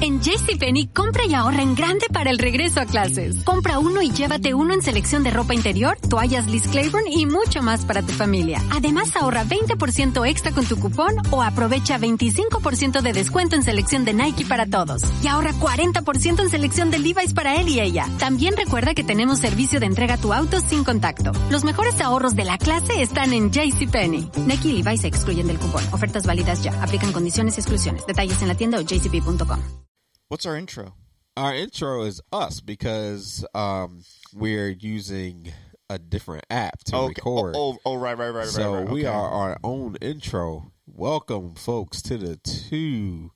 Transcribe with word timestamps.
En 0.00 0.20
JCPenney, 0.20 0.90
compra 0.94 1.26
y 1.26 1.34
ahorra 1.34 1.60
en 1.60 1.74
grande 1.74 2.06
para 2.12 2.30
el 2.30 2.38
regreso 2.38 2.80
a 2.80 2.86
clases. 2.86 3.42
Compra 3.42 3.80
uno 3.80 4.00
y 4.00 4.12
llévate 4.12 4.54
uno 4.54 4.72
en 4.72 4.80
selección 4.80 5.24
de 5.24 5.30
ropa 5.30 5.54
interior, 5.54 5.98
toallas 6.08 6.46
Liz 6.46 6.68
Claiborne 6.68 7.10
y 7.10 7.26
mucho 7.26 7.62
más 7.62 7.84
para 7.84 8.02
tu 8.02 8.12
familia. 8.12 8.62
Además, 8.70 9.16
ahorra 9.16 9.44
20% 9.44 10.24
extra 10.28 10.52
con 10.52 10.66
tu 10.66 10.78
cupón 10.78 11.16
o 11.32 11.42
aprovecha 11.42 11.98
25% 11.98 13.02
de 13.02 13.12
descuento 13.12 13.56
en 13.56 13.64
selección 13.64 14.04
de 14.04 14.14
Nike 14.14 14.44
para 14.44 14.66
todos. 14.66 15.02
Y 15.24 15.26
ahorra 15.26 15.52
40% 15.52 16.42
en 16.42 16.48
selección 16.48 16.92
de 16.92 17.00
Levi's 17.00 17.34
para 17.34 17.56
él 17.60 17.68
y 17.68 17.80
ella. 17.80 18.06
También 18.20 18.56
recuerda 18.56 18.94
que 18.94 19.02
tenemos 19.02 19.40
servicio 19.40 19.80
de 19.80 19.86
entrega 19.86 20.14
a 20.14 20.18
tu 20.18 20.32
auto 20.32 20.60
sin 20.60 20.84
contacto. 20.84 21.32
Los 21.50 21.64
mejores 21.64 22.00
ahorros 22.00 22.36
de 22.36 22.44
la 22.44 22.56
clase 22.56 23.02
están 23.02 23.32
en 23.32 23.50
JCPenney. 23.50 24.30
Nike 24.46 24.68
y 24.68 24.80
Levi's 24.80 25.00
se 25.00 25.08
excluyen 25.08 25.48
del 25.48 25.58
cupón. 25.58 25.82
Ofertas 25.90 26.24
válidas 26.24 26.62
ya. 26.62 26.80
Aplican 26.84 27.10
condiciones 27.10 27.56
y 27.56 27.60
exclusiones. 27.60 28.06
Detalles 28.06 28.40
en 28.42 28.48
la 28.48 28.54
tienda 28.54 28.78
o 28.78 28.82
jcp.com. 28.82 29.87
What's 30.30 30.44
our 30.44 30.56
intro? 30.56 30.92
Our 31.38 31.54
intro 31.54 32.02
is 32.02 32.20
us 32.34 32.60
because 32.60 33.46
um, 33.54 34.02
we're 34.34 34.68
using 34.68 35.50
a 35.88 35.98
different 35.98 36.44
app 36.50 36.84
to 36.84 36.96
okay. 36.96 37.06
record. 37.16 37.54
Oh, 37.56 37.72
oh, 37.72 37.78
oh, 37.86 37.94
right, 37.96 38.18
right, 38.18 38.28
right, 38.28 38.46
so 38.46 38.74
right. 38.74 38.80
right. 38.80 38.92
we 38.92 39.06
okay. 39.06 39.08
are 39.08 39.30
our 39.30 39.58
own 39.64 39.96
intro. 40.02 40.70
Welcome, 40.86 41.54
folks, 41.54 42.02
to 42.02 42.18
the 42.18 42.36
two 42.36 43.30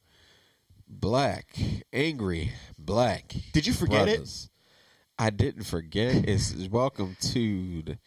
black, 0.87 1.57
angry 1.95 2.53
black. 2.79 3.37
Did 3.55 3.67
you 3.67 3.73
forget 3.73 4.05
brothers. 4.05 4.51
it? 4.53 5.23
I 5.23 5.31
didn't 5.31 5.65
forget. 5.65 6.29
It's 6.29 6.55
welcome 6.71 7.17
to 7.23 7.83
the. 7.85 7.99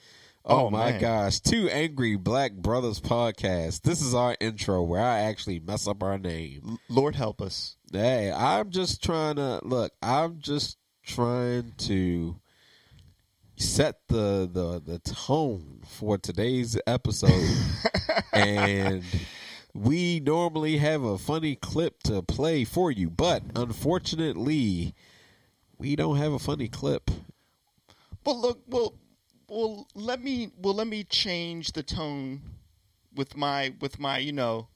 Oh, 0.48 0.68
Oh, 0.68 0.70
my 0.70 0.92
man. 0.92 1.02
gosh, 1.02 1.40
two 1.40 1.70
angry 1.72 2.18
black 2.18 2.54
brothers 2.54 3.02
podcast. 3.02 3.82
This 3.82 4.04
is 4.04 4.14
our 4.14 4.38
intro 4.40 4.84
where 4.84 5.02
I 5.02 5.22
actually 5.22 5.60
mess 5.60 5.88
up 5.88 6.04
our 6.04 6.20
name. 6.20 6.78
Lord 6.88 7.16
help 7.16 7.42
us. 7.42 7.78
Hey, 7.96 8.32
I'm 8.32 8.72
just 8.72 9.02
trying 9.02 9.38
to 9.38 9.62
look. 9.64 9.94
I'm 10.02 10.40
just 10.40 10.78
trying 11.04 11.72
to 11.78 12.36
set 13.56 14.00
the 14.10 14.50
the 14.52 14.82
the 14.86 15.00
tone 15.00 15.82
for 15.88 16.18
today's 16.18 16.78
episode, 16.86 17.56
and 18.34 19.04
we 19.74 20.20
normally 20.20 20.78
have 20.78 21.04
a 21.04 21.18
funny 21.18 21.56
clip 21.56 22.04
to 22.04 22.22
play 22.22 22.66
for 22.66 22.92
you, 22.92 23.10
but 23.10 23.44
unfortunately, 23.56 24.94
we 25.78 25.96
don't 25.96 26.18
have 26.18 26.34
a 26.34 26.40
funny 26.40 26.68
clip. 26.68 27.10
Well, 28.26 28.42
look, 28.42 28.62
well, 28.68 28.94
well, 29.48 29.88
let 29.94 30.22
me, 30.22 30.50
well, 30.58 30.74
let 30.74 30.88
me 30.88 31.04
change 31.04 31.74
the 31.74 31.84
tone 31.84 32.42
with 33.16 33.38
my, 33.38 33.74
with 33.80 34.00
my, 34.00 34.18
you 34.18 34.32
know, 34.32 34.68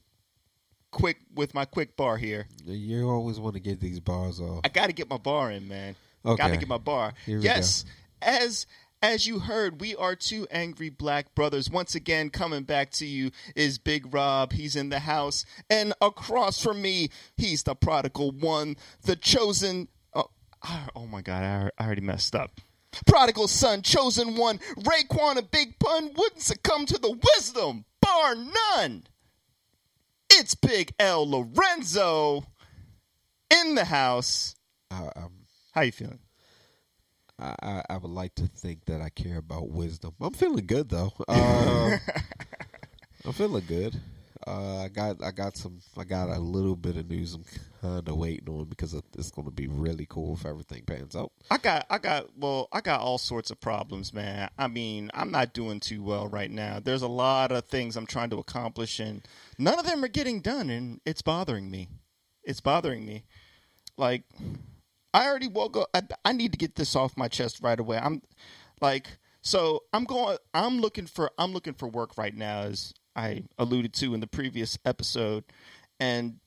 quick, 0.90 1.18
with 1.34 1.54
my 1.54 1.64
quick 1.64 1.96
bar 1.96 2.16
here. 2.16 2.46
You 2.64 3.08
always 3.08 3.38
want 3.38 3.54
to 3.54 3.60
get 3.60 3.80
these 3.80 4.00
bars 4.00 4.40
off. 4.40 4.60
I 4.64 4.68
got 4.68 4.86
to 4.86 4.92
get 4.92 5.08
my 5.08 5.18
bar 5.18 5.50
in, 5.50 5.68
man. 5.68 5.96
Okay. 6.24 6.36
Got 6.36 6.48
to 6.48 6.56
get 6.56 6.68
my 6.68 6.78
bar. 6.78 7.14
Yes, 7.26 7.84
as 8.20 8.66
as 9.02 9.26
you 9.26 9.38
heard, 9.38 9.80
we 9.80 9.96
are 9.96 10.14
two 10.14 10.46
angry 10.50 10.90
black 10.90 11.34
brothers. 11.34 11.70
Once 11.70 11.94
again, 11.94 12.28
coming 12.28 12.64
back 12.64 12.90
to 12.90 13.06
you 13.06 13.30
is 13.56 13.78
Big 13.78 14.12
Rob. 14.12 14.52
He's 14.52 14.76
in 14.76 14.90
the 14.90 14.98
house, 15.00 15.44
and 15.70 15.94
across 16.00 16.62
from 16.62 16.82
me, 16.82 17.08
he's 17.36 17.62
the 17.62 17.74
prodigal 17.74 18.32
one, 18.32 18.76
the 19.02 19.16
chosen. 19.16 19.88
Oh, 20.14 20.28
oh 20.94 21.06
my 21.06 21.22
God, 21.22 21.42
I, 21.42 21.70
I 21.82 21.86
already 21.86 22.02
messed 22.02 22.34
up. 22.34 22.60
Prodigal 23.06 23.48
son, 23.48 23.82
chosen 23.82 24.36
one, 24.36 24.58
Raekwon, 24.76 25.36
a 25.36 25.42
Big 25.42 25.78
Pun 25.78 26.12
wouldn't 26.14 26.42
succumb 26.42 26.86
to 26.86 26.98
the 26.98 27.18
wisdom, 27.36 27.84
bar 28.02 28.34
none. 28.34 29.04
It's 30.40 30.54
Big 30.54 30.94
L 30.98 31.28
Lorenzo 31.28 32.42
in 33.50 33.74
the 33.74 33.84
house. 33.84 34.54
I, 34.90 35.10
I'm 35.14 35.44
How 35.74 35.82
you 35.82 35.92
feeling? 35.92 36.18
I, 37.38 37.54
I, 37.62 37.82
I 37.90 37.96
would 37.98 38.10
like 38.10 38.34
to 38.36 38.46
think 38.46 38.86
that 38.86 39.02
I 39.02 39.10
care 39.10 39.36
about 39.36 39.68
wisdom. 39.68 40.14
I'm 40.18 40.32
feeling 40.32 40.64
good 40.64 40.88
though. 40.88 41.12
Uh, 41.28 41.98
I'm 43.26 43.34
feeling 43.34 43.64
good. 43.68 44.00
Uh, 44.46 44.84
I 44.84 44.88
got 44.88 45.22
I 45.22 45.30
got 45.32 45.56
some 45.56 45.80
I 45.98 46.04
got 46.04 46.28
a 46.28 46.38
little 46.38 46.76
bit 46.76 46.96
of 46.96 47.10
news 47.10 47.34
I'm 47.34 47.44
kind 47.80 48.08
of 48.08 48.16
waiting 48.16 48.48
on 48.48 48.64
because 48.64 48.94
it's 48.94 49.30
going 49.30 49.46
to 49.46 49.52
be 49.52 49.66
really 49.66 50.06
cool 50.08 50.34
if 50.34 50.46
everything 50.46 50.82
pans 50.84 51.16
out. 51.16 51.32
I 51.50 51.58
got, 51.58 51.86
I 51.90 51.98
got, 51.98 52.26
well, 52.36 52.68
I 52.72 52.80
got 52.80 53.00
all 53.00 53.18
sorts 53.18 53.50
of 53.50 53.60
problems, 53.60 54.12
man. 54.12 54.50
I 54.58 54.68
mean, 54.68 55.10
I'm 55.14 55.30
not 55.30 55.52
doing 55.52 55.80
too 55.80 56.02
well 56.02 56.28
right 56.28 56.50
now. 56.50 56.80
There's 56.80 57.02
a 57.02 57.08
lot 57.08 57.52
of 57.52 57.66
things 57.66 57.96
I'm 57.96 58.06
trying 58.06 58.30
to 58.30 58.38
accomplish, 58.38 59.00
and 59.00 59.26
none 59.58 59.78
of 59.78 59.86
them 59.86 60.04
are 60.04 60.08
getting 60.08 60.40
done, 60.40 60.70
and 60.70 61.00
it's 61.04 61.22
bothering 61.22 61.70
me. 61.70 61.88
It's 62.44 62.60
bothering 62.60 63.06
me. 63.06 63.24
Like, 63.96 64.24
I 65.12 65.26
already 65.26 65.48
woke 65.48 65.76
up. 65.76 65.88
I, 65.94 66.02
I 66.24 66.32
need 66.32 66.52
to 66.52 66.58
get 66.58 66.76
this 66.76 66.94
off 66.96 67.16
my 67.16 67.28
chest 67.28 67.60
right 67.62 67.78
away. 67.78 67.98
I'm 67.98 68.22
like, 68.80 69.18
so 69.42 69.84
I'm 69.92 70.04
going. 70.04 70.36
I'm 70.52 70.80
looking 70.80 71.06
for. 71.06 71.30
I'm 71.38 71.52
looking 71.52 71.74
for 71.74 71.88
work 71.88 72.16
right 72.18 72.34
now, 72.34 72.60
as 72.60 72.92
I 73.20 73.44
alluded 73.58 73.92
to 73.94 74.14
in 74.14 74.20
the 74.20 74.26
previous 74.26 74.78
episode, 74.84 75.44
and 75.98 76.40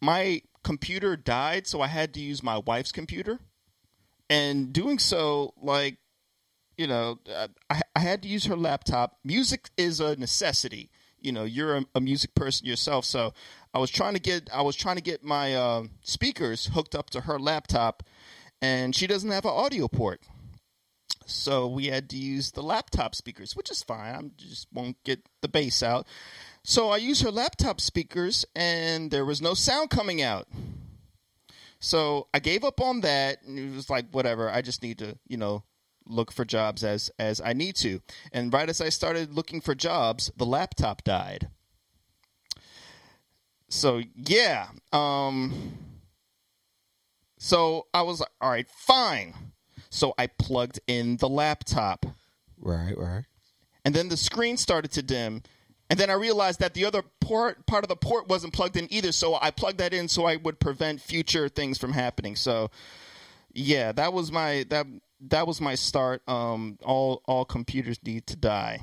my 0.00 0.42
computer 0.62 1.16
died, 1.16 1.66
so 1.66 1.80
I 1.80 1.88
had 1.88 2.14
to 2.14 2.20
use 2.20 2.42
my 2.42 2.58
wife's 2.58 2.92
computer. 2.92 3.40
And 4.30 4.72
doing 4.72 4.98
so, 4.98 5.54
like, 5.60 5.98
you 6.76 6.86
know, 6.86 7.18
I, 7.68 7.80
I 7.94 8.00
had 8.00 8.22
to 8.22 8.28
use 8.28 8.46
her 8.46 8.56
laptop. 8.56 9.18
Music 9.24 9.70
is 9.76 10.00
a 10.00 10.16
necessity. 10.16 10.90
You 11.20 11.32
know, 11.32 11.44
you're 11.44 11.76
a, 11.78 11.84
a 11.96 12.00
music 12.00 12.34
person 12.34 12.66
yourself, 12.66 13.04
so 13.04 13.32
I 13.74 13.78
was 13.78 13.90
trying 13.90 14.14
to 14.14 14.20
get 14.20 14.48
I 14.52 14.62
was 14.62 14.76
trying 14.76 14.96
to 14.96 15.02
get 15.02 15.24
my 15.24 15.54
uh, 15.54 15.84
speakers 16.02 16.66
hooked 16.66 16.94
up 16.94 17.10
to 17.10 17.22
her 17.22 17.38
laptop, 17.38 18.02
and 18.62 18.94
she 18.94 19.06
doesn't 19.06 19.30
have 19.30 19.44
an 19.44 19.50
audio 19.50 19.88
port. 19.88 20.20
So 21.26 21.66
we 21.66 21.86
had 21.86 22.08
to 22.10 22.16
use 22.16 22.52
the 22.52 22.62
laptop 22.62 23.14
speakers, 23.14 23.56
which 23.56 23.70
is 23.70 23.82
fine. 23.82 24.14
I 24.14 24.22
just 24.36 24.68
won't 24.72 25.02
get 25.04 25.20
the 25.42 25.48
bass 25.48 25.82
out. 25.82 26.06
So 26.62 26.90
I 26.90 26.96
used 26.96 27.22
her 27.22 27.30
laptop 27.30 27.80
speakers, 27.80 28.44
and 28.54 29.10
there 29.10 29.24
was 29.24 29.42
no 29.42 29.54
sound 29.54 29.90
coming 29.90 30.22
out. 30.22 30.48
So 31.78 32.28
I 32.32 32.38
gave 32.38 32.64
up 32.64 32.80
on 32.80 33.00
that, 33.02 33.42
and 33.42 33.58
it 33.58 33.74
was 33.74 33.90
like, 33.90 34.06
whatever. 34.12 34.50
I 34.50 34.62
just 34.62 34.82
need 34.82 34.98
to, 34.98 35.18
you 35.28 35.36
know, 35.36 35.64
look 36.08 36.32
for 36.32 36.44
jobs 36.44 36.84
as 36.84 37.10
as 37.18 37.40
I 37.40 37.52
need 37.52 37.76
to. 37.76 38.00
And 38.32 38.52
right 38.52 38.68
as 38.68 38.80
I 38.80 38.88
started 38.88 39.34
looking 39.34 39.60
for 39.60 39.74
jobs, 39.74 40.30
the 40.36 40.46
laptop 40.46 41.04
died. 41.04 41.48
So 43.68 44.02
yeah, 44.14 44.68
um, 44.92 45.78
so 47.38 47.86
I 47.92 48.02
was 48.02 48.20
like, 48.20 48.30
all 48.40 48.50
right, 48.50 48.68
fine. 48.68 49.34
So 49.96 50.14
I 50.18 50.26
plugged 50.26 50.80
in 50.86 51.16
the 51.16 51.28
laptop. 51.28 52.06
Right, 52.60 52.96
right. 52.96 53.24
and 53.84 53.94
then 53.94 54.08
the 54.08 54.16
screen 54.16 54.56
started 54.56 54.90
to 54.92 55.02
dim 55.02 55.42
and 55.90 56.00
then 56.00 56.08
i 56.10 56.14
realized 56.14 56.58
that 56.60 56.72
the 56.74 56.84
other 56.86 57.02
port 57.20 57.64
part 57.66 57.84
of 57.84 57.88
the 57.88 57.94
port 57.94 58.26
wasn't 58.28 58.52
plugged 58.52 58.76
in 58.76 58.90
either 58.92 59.12
so 59.12 59.36
i 59.40 59.50
plugged 59.50 59.78
that 59.78 59.92
in 59.92 60.08
so 60.08 60.24
i 60.24 60.34
would 60.36 60.58
prevent 60.58 61.00
future 61.00 61.48
things 61.50 61.76
from 61.78 61.92
happening 61.92 62.34
so 62.34 62.70
yeah 63.52 63.92
that 63.92 64.12
was 64.12 64.32
my 64.32 64.64
that 64.70 64.86
that 65.20 65.46
was 65.46 65.60
my 65.60 65.74
start 65.76 66.22
um 66.26 66.78
all 66.82 67.20
all 67.26 67.44
computers 67.44 67.98
need 68.04 68.26
to 68.26 68.36
die 68.36 68.80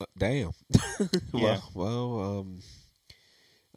Uh, 0.00 0.04
Damn. 0.16 0.52
Yeah. 1.34 1.60
well, 1.72 1.72
well, 1.74 2.38
um, 2.40 2.60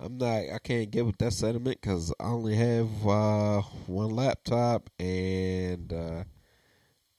I'm 0.03 0.18
not. 0.18 0.44
I 0.53 0.58
can't 0.62 0.91
get 0.91 1.06
with 1.06 1.18
that 1.19 1.31
sentiment 1.31 1.80
because 1.80 2.14
I 2.19 2.25
only 2.25 2.56
have 2.56 3.08
uh, 3.08 3.62
one 3.88 4.09
laptop, 4.09 4.90
and 5.00 5.94
uh, 5.94 6.24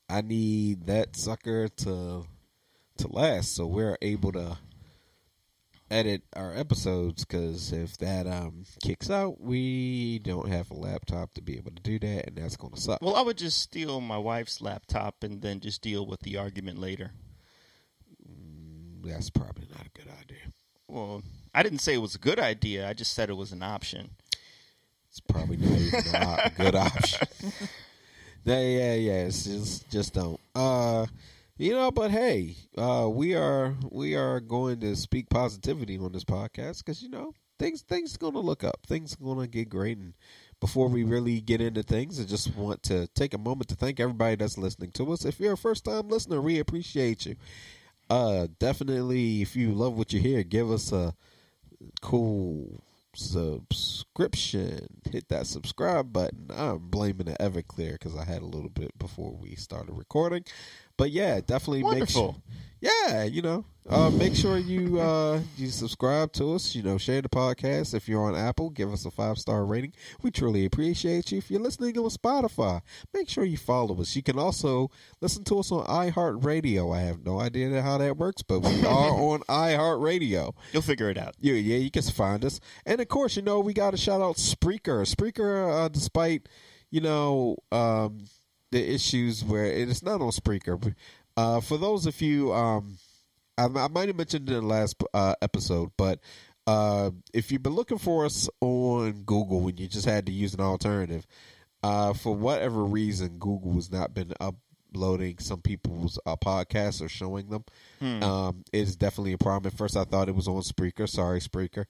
I 0.08 0.20
need 0.20 0.86
that 0.86 1.16
sucker 1.16 1.68
to 1.68 2.24
to 2.98 3.08
last, 3.08 3.54
so 3.56 3.66
we're 3.66 3.96
able 4.02 4.32
to 4.32 4.58
edit 5.90 6.24
our 6.36 6.54
episodes. 6.54 7.24
Because 7.24 7.72
if 7.72 7.96
that 7.98 8.26
um 8.26 8.64
kicks 8.82 9.08
out, 9.08 9.40
we 9.40 10.18
don't 10.18 10.50
have 10.50 10.70
a 10.70 10.74
laptop 10.74 11.32
to 11.34 11.42
be 11.42 11.56
able 11.56 11.70
to 11.70 11.82
do 11.82 11.98
that, 12.00 12.26
and 12.26 12.36
that's 12.36 12.56
gonna 12.56 12.76
suck. 12.76 13.00
well 13.00 13.16
i 13.16 13.22
would 13.22 13.38
just 13.38 13.60
steal 13.60 14.02
my 14.02 14.18
wife's 14.18 14.60
laptop 14.60 15.24
and 15.24 15.40
then 15.40 15.58
just 15.58 15.80
deal 15.80 16.06
with 16.06 16.20
the 16.20 16.36
argument 16.36 16.78
later 16.78 17.12
that's 19.02 19.30
probably 19.30 19.66
not 19.70 19.86
a 19.86 19.98
good 19.98 20.10
idea. 20.20 20.52
well 20.88 21.22
i 21.54 21.62
didn't 21.62 21.78
say 21.80 21.94
it 21.94 21.98
was 21.98 22.14
a 22.14 22.18
good 22.18 22.38
idea 22.38 22.88
i 22.88 22.92
just 22.92 23.12
said 23.14 23.30
it 23.30 23.36
was 23.36 23.52
an 23.52 23.62
option 23.62 24.10
It's 25.08 25.20
probably 25.20 25.56
not 25.58 25.78
even 25.78 26.14
a, 26.16 26.52
good 26.56 26.74
option. 26.74 27.28
yeah, 28.44 28.60
yeah, 28.60 28.94
yeah. 28.94 29.26
It's 29.26 29.44
just 29.44 29.88
just 29.88 30.12
don't. 30.12 30.40
Uh, 30.56 31.06
you 31.56 31.70
know, 31.72 31.92
but 31.92 32.10
hey, 32.10 32.56
uh, 32.76 33.08
we 33.08 33.36
are 33.36 33.76
we 33.92 34.16
are 34.16 34.40
going 34.40 34.80
to 34.80 34.96
speak 34.96 35.28
positivity 35.30 35.98
on 35.98 36.10
this 36.10 36.24
podcast 36.24 36.78
because 36.78 37.00
you 37.00 37.08
know 37.10 37.32
things 37.60 37.82
things 37.82 38.16
going 38.16 38.32
to 38.32 38.40
look 38.40 38.64
up, 38.64 38.80
things 38.88 39.14
going 39.14 39.38
to 39.38 39.46
get 39.46 39.68
great. 39.68 39.98
And 39.98 40.14
before 40.58 40.88
we 40.88 41.04
really 41.04 41.40
get 41.40 41.60
into 41.60 41.84
things, 41.84 42.20
I 42.20 42.24
just 42.24 42.52
want 42.56 42.82
to 42.84 43.06
take 43.14 43.34
a 43.34 43.38
moment 43.38 43.68
to 43.68 43.76
thank 43.76 44.00
everybody 44.00 44.34
that's 44.34 44.58
listening 44.58 44.90
to 44.92 45.12
us. 45.12 45.24
If 45.24 45.38
you're 45.38 45.52
a 45.52 45.56
first 45.56 45.84
time 45.84 46.08
listener, 46.08 46.40
we 46.40 46.58
appreciate 46.58 47.24
you. 47.24 47.36
Uh, 48.10 48.48
definitely, 48.58 49.42
if 49.42 49.54
you 49.54 49.70
love 49.72 49.96
what 49.96 50.12
you 50.12 50.18
hear, 50.18 50.42
give 50.42 50.72
us 50.72 50.90
a 50.90 51.14
cool 52.00 52.82
subscription. 53.14 54.88
Hit 55.10 55.28
that 55.28 55.46
subscribe 55.46 56.12
button. 56.12 56.50
I'm 56.50 56.88
blaming 56.88 57.26
the 57.26 57.34
Everclear 57.34 57.92
because 57.92 58.16
I 58.16 58.24
had 58.24 58.42
a 58.42 58.46
little 58.46 58.70
bit 58.70 58.98
before 58.98 59.32
we 59.32 59.54
started 59.54 59.92
recording. 59.92 60.44
But 60.96 61.10
yeah, 61.10 61.40
definitely 61.40 61.82
Wonderful. 61.82 62.26
make 62.26 62.34
sure. 62.34 62.40
Yeah, 62.80 63.24
you 63.24 63.40
know, 63.40 63.64
uh, 63.88 64.10
make 64.10 64.34
sure 64.34 64.58
you 64.58 65.00
uh, 65.00 65.40
you 65.56 65.68
subscribe 65.68 66.32
to 66.34 66.54
us. 66.54 66.74
You 66.74 66.82
know, 66.82 66.98
share 66.98 67.22
the 67.22 67.30
podcast. 67.30 67.94
If 67.94 68.08
you're 68.10 68.22
on 68.22 68.34
Apple, 68.36 68.68
give 68.68 68.92
us 68.92 69.06
a 69.06 69.10
five 69.10 69.38
star 69.38 69.64
rating. 69.64 69.94
We 70.22 70.30
truly 70.30 70.66
appreciate 70.66 71.32
you. 71.32 71.38
If 71.38 71.50
you're 71.50 71.62
listening 71.62 71.96
on 71.96 72.10
Spotify, 72.10 72.82
make 73.14 73.30
sure 73.30 73.44
you 73.44 73.56
follow 73.56 73.98
us. 74.02 74.14
You 74.14 74.22
can 74.22 74.38
also 74.38 74.90
listen 75.22 75.44
to 75.44 75.60
us 75.60 75.72
on 75.72 75.86
iHeartRadio. 75.86 76.94
I 76.94 77.00
have 77.00 77.24
no 77.24 77.40
idea 77.40 77.80
how 77.80 77.96
that 77.98 78.18
works, 78.18 78.42
but 78.42 78.60
we 78.60 78.80
are 78.86 79.10
on 79.10 79.40
iHeartRadio. 79.48 80.54
You'll 80.72 80.82
figure 80.82 81.08
it 81.08 81.16
out. 81.16 81.34
Yeah, 81.40 81.54
yeah, 81.54 81.78
you 81.78 81.90
can 81.90 82.02
find 82.02 82.44
us. 82.44 82.60
And 82.84 83.00
of 83.00 83.08
course, 83.08 83.34
you 83.36 83.42
know, 83.42 83.60
we 83.60 83.72
got 83.72 83.92
to 83.92 83.96
shout 83.96 84.20
out 84.20 84.36
Spreaker. 84.36 85.06
Spreaker, 85.10 85.84
uh, 85.84 85.88
despite, 85.88 86.48
you 86.90 87.00
know, 87.00 87.56
um, 87.72 88.26
the 88.74 88.92
issues 88.92 89.44
where 89.44 89.66
it 89.66 89.88
is 89.88 90.02
not 90.02 90.20
on 90.20 90.30
Spreaker. 90.30 90.94
Uh, 91.36 91.60
for 91.60 91.78
those 91.78 92.06
of 92.06 92.20
you, 92.20 92.52
um, 92.52 92.98
I, 93.56 93.66
I 93.66 93.88
might 93.88 94.08
have 94.08 94.16
mentioned 94.16 94.48
in 94.48 94.54
the 94.56 94.62
last 94.62 94.96
uh, 95.14 95.36
episode, 95.40 95.92
but 95.96 96.18
uh, 96.66 97.12
if 97.32 97.52
you've 97.52 97.62
been 97.62 97.74
looking 97.74 97.98
for 97.98 98.24
us 98.24 98.48
on 98.60 99.22
Google 99.22 99.66
and 99.68 99.78
you 99.78 99.86
just 99.86 100.06
had 100.06 100.26
to 100.26 100.32
use 100.32 100.54
an 100.54 100.60
alternative, 100.60 101.24
uh, 101.84 102.14
for 102.14 102.34
whatever 102.34 102.82
reason, 102.82 103.38
Google 103.38 103.74
has 103.74 103.92
not 103.92 104.12
been 104.12 104.32
uploading 104.40 105.38
some 105.38 105.60
people's 105.60 106.18
uh, 106.26 106.34
podcasts 106.34 107.00
or 107.00 107.08
showing 107.08 107.50
them. 107.50 107.64
Um, 108.22 108.64
it's 108.72 108.96
definitely 108.96 109.34
a 109.34 109.38
problem. 109.38 109.70
At 109.72 109.78
first, 109.78 109.96
I 109.96 110.02
thought 110.02 110.28
it 110.28 110.34
was 110.34 110.48
on 110.48 110.62
Spreaker. 110.62 111.08
Sorry, 111.08 111.38
Spreaker. 111.38 111.84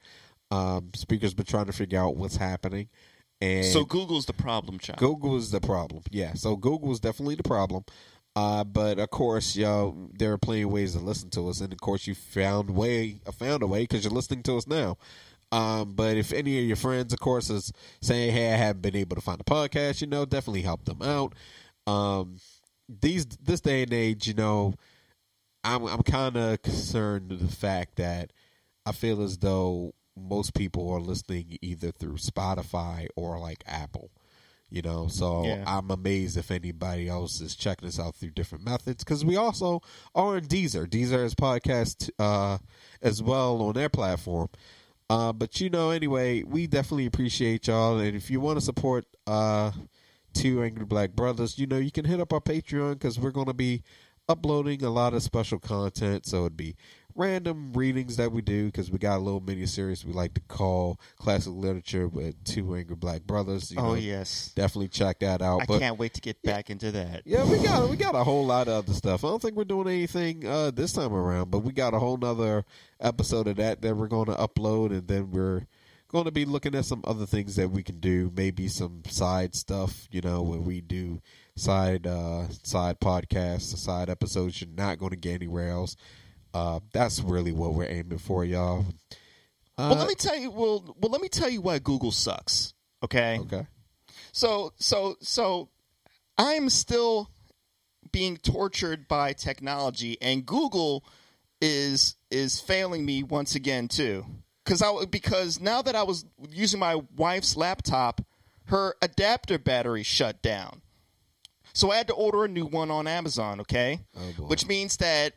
Um, 0.51 0.91
Spreaker's 0.95 1.33
been 1.35 1.47
trying 1.47 1.67
to 1.67 1.73
figure 1.73 1.99
out 1.99 2.17
what's 2.17 2.37
happening, 2.37 2.89
and 3.45 3.65
So 3.65 3.85
Google's 3.85 4.27
the 4.27 4.33
problem 4.33 4.79
child. 4.79 4.99
Google 4.99 5.37
is 5.37 5.51
the 5.51 5.61
problem. 5.61 6.03
Yeah, 6.11 6.35
so 6.35 6.57
Google 6.57 6.93
is 6.93 7.01
definitely 7.01 7.35
the 7.35 7.43
problem. 7.43 7.85
Uh, 8.37 8.65
but 8.65 8.99
of 8.99 9.11
course, 9.11 9.55
y'all, 9.55 9.97
there 10.13 10.33
are 10.33 10.39
plenty 10.39 10.63
of 10.63 10.71
ways 10.71 10.95
to 10.95 10.99
listen 10.99 11.31
to 11.31 11.49
us, 11.49 11.61
and 11.61 11.73
of 11.73 11.81
course, 11.81 12.07
you 12.07 12.15
found 12.15 12.71
way, 12.71 13.21
found 13.33 13.63
a 13.63 13.67
way 13.67 13.83
because 13.83 14.03
you're 14.05 14.13
listening 14.13 14.43
to 14.43 14.57
us 14.57 14.67
now. 14.67 14.97
Um, 15.53 15.95
but 15.95 16.17
if 16.17 16.33
any 16.33 16.59
of 16.59 16.65
your 16.65 16.77
friends, 16.77 17.13
of 17.13 17.21
course, 17.21 17.49
is 17.49 17.73
saying, 18.03 18.33
"Hey, 18.33 18.53
I 18.53 18.57
haven't 18.57 18.83
been 18.83 18.97
able 18.97 19.15
to 19.15 19.23
find 19.23 19.41
a 19.41 19.45
podcast," 19.45 20.01
you 20.01 20.09
know, 20.09 20.25
definitely 20.25 20.63
help 20.63 20.85
them 20.85 21.01
out. 21.01 21.35
Um, 21.87 22.39
these 22.89 23.27
this 23.27 23.61
day 23.61 23.83
and 23.83 23.93
age, 23.93 24.27
you 24.27 24.35
know, 24.35 24.75
I'm 25.63 25.87
I'm 25.87 26.03
kind 26.03 26.37
of 26.37 26.61
concerned 26.63 27.31
with 27.31 27.49
the 27.49 27.55
fact 27.55 27.97
that 27.97 28.33
I 28.85 28.91
feel 28.91 29.23
as 29.23 29.39
though 29.39 29.95
most 30.17 30.55
people 30.55 30.91
are 30.91 31.01
listening 31.01 31.59
either 31.61 31.91
through 31.91 32.17
Spotify 32.17 33.09
or 33.17 33.39
like 33.39 33.65
Apple. 33.67 34.11
You 34.71 34.83
know, 34.83 35.07
so 35.07 35.45
Yeah. 35.45 35.63
I'm 35.67 35.91
amazed 35.91 36.37
if 36.37 36.51
anybody 36.51 37.09
else 37.09 37.41
is 37.41 37.55
checking 37.55 37.87
us 37.87 38.01
out 38.01 38.17
through 38.17 38.31
different 38.31 38.65
methods 38.65 39.05
because 39.05 39.25
we 39.25 39.37
also 39.37 39.83
are 40.15 40.37
on 40.37 40.43
Deezer. 40.47 40.87
Deezer 40.89 41.23
has 41.23 41.35
podcast 41.35 42.11
uh, 42.19 42.59
as 43.01 43.23
well 43.23 43.63
on 43.63 43.75
their 43.75 43.89
platform. 43.89 44.49
Uh, 45.09 45.33
but 45.33 45.61
you 45.61 45.71
know, 45.71 45.91
anyway, 45.91 46.43
we 46.43 46.67
definitely 46.67 47.07
appreciate 47.07 47.67
y'all, 47.69 47.99
and 47.99 48.17
if 48.17 48.31
you 48.31 48.41
want 48.41 48.59
to 48.59 48.65
support 48.65 49.05
uh, 49.27 49.71
two 50.33 50.63
Angry 50.63 50.87
Black 50.87 51.13
Brothers, 51.13 51.59
you 51.59 51.67
know, 51.67 51.77
you 51.77 51.93
can 51.93 52.07
hit 52.07 52.21
up 52.21 52.33
our 52.33 52.41
Patreon 52.41 52.95
because 52.95 53.21
we're 53.21 53.31
going 53.31 53.47
to 53.47 53.55
be 53.55 53.83
uploading 54.29 54.83
a 54.83 54.91
lot 54.91 55.13
of 55.13 55.23
special 55.23 55.59
content. 55.59 56.27
So 56.27 56.41
it'd 56.41 56.57
be 56.57 56.75
random 57.17 57.73
readings 57.73 58.17
that 58.17 58.33
we 58.33 58.43
do 58.43 58.67
because 58.67 58.91
we 58.91 58.99
got 58.99 59.17
a 59.17 59.23
little 59.23 59.41
mini 59.41 59.67
series 59.67 60.05
we 60.05 60.13
like 60.13 60.35
to 60.35 60.41
call 60.43 60.99
classic 61.17 61.53
literature 61.53 62.09
with 62.09 62.43
two 62.45 62.75
Angry 62.75 62.97
Black 62.97 63.23
Brothers. 63.23 63.71
You 63.71 63.79
oh 63.79 63.89
know, 63.89 63.95
yes. 63.95 64.53
definitely 64.55 64.89
check 64.89 65.21
that 65.21 65.41
out. 65.41 65.63
I 65.63 65.67
but 65.67 65.81
can't 65.81 65.99
wait 65.99 66.15
to 66.15 66.21
get 66.21 66.43
back 66.43 66.71
into 66.71 66.91
that. 66.93 67.23
yeah, 67.25 67.45
we 67.45 67.63
got 67.63 67.89
we 67.89 67.97
got 67.97 68.15
a 68.15 68.25
whole 68.25 68.45
lot 68.45 68.69
of 68.69 68.85
other 68.85 68.93
stuff. 68.93 69.25
I 69.25 69.29
don't 69.29 69.41
think 69.41 69.57
we're 69.57 69.65
doing 69.65 69.89
anything 69.89 70.47
uh, 70.47 70.71
this 70.71 70.93
time 70.93 71.13
around, 71.13 71.51
but 71.51 71.61
we 71.61 71.73
got 71.73 71.95
a 71.95 71.99
whole 71.99 72.17
nother 72.17 72.65
episode 73.01 73.47
of 73.49 73.57
that 73.57 73.83
that 73.83 73.97
we're 73.97 74.09
going 74.09 74.27
to 74.27 74.35
upload, 74.35 74.91
and 74.91 75.07
then 75.07 75.31
we're 75.31 75.67
going 76.09 76.25
to 76.25 76.33
be 76.33 76.45
looking 76.45 76.75
at 76.75 76.85
some 76.85 77.03
other 77.07 77.27
things 77.27 77.57
that 77.57 77.71
we 77.71 77.83
can 77.83 78.01
do. 78.01 78.33
Maybe 78.37 78.69
some 78.69 79.03
side 79.09 79.55
stuff, 79.55 80.09
you 80.11 80.21
know, 80.21 80.43
where 80.43 80.61
we 80.61 80.81
do 80.81 81.21
side 81.57 82.07
uh, 82.07 82.49
side 82.63 83.01
podcasts, 83.01 83.77
side 83.77 84.11
episodes. 84.11 84.61
You're 84.61 84.71
not 84.77 84.99
going 84.99 85.11
to 85.11 85.17
get 85.17 85.35
anywhere 85.35 85.71
else. 85.71 85.97
Uh, 86.55 86.79
that's 86.93 87.21
really 87.21 87.53
what 87.53 87.75
we're 87.75 87.89
aiming 87.89 88.19
for, 88.19 88.45
y'all. 88.45 88.85
Uh, 89.77 89.89
well, 89.91 89.97
let 89.97 90.09
me 90.09 90.15
tell 90.15 90.37
you. 90.37 90.51
Well, 90.51 90.95
well, 91.01 91.11
let 91.11 91.21
me 91.21 91.29
tell 91.29 91.49
you 91.51 91.61
why 91.61 91.81
Google 91.81 92.13
sucks. 92.13 92.75
Okay. 93.03 93.39
okay. 93.41 93.67
So, 94.33 94.73
so, 94.79 95.17
so, 95.21 95.69
I'm 96.39 96.71
still 96.71 97.29
being 98.13 98.37
tortured 98.37 99.09
by 99.09 99.33
technology, 99.33 100.17
and 100.23 100.47
Google 100.47 101.05
is 101.61 102.17
is 102.31 102.61
failing 102.61 103.05
me 103.05 103.25
once 103.25 103.57
again 103.57 103.89
too. 103.89 104.25
Because 104.65 104.81
I 104.81 105.05
because 105.07 105.61
now 105.61 105.83
that 105.83 105.97
I 105.97 106.05
was 106.05 106.25
using 106.51 106.79
my 106.79 107.01
wife's 107.17 107.57
laptop, 107.57 108.21
her 108.67 108.95
adapter 109.03 109.59
battery 109.59 110.05
shut 110.05 110.41
down. 110.41 110.83
So 111.73 111.91
I 111.91 111.97
had 111.97 112.07
to 112.07 112.15
order 112.15 112.45
a 112.45 112.49
new 112.49 112.67
one 112.67 112.93
on 112.93 113.09
Amazon. 113.09 113.61
Okay, 113.63 114.01
Oh, 114.17 114.33
boy. 114.39 114.45
which 114.47 114.67
means 114.69 114.97
that 114.99 115.35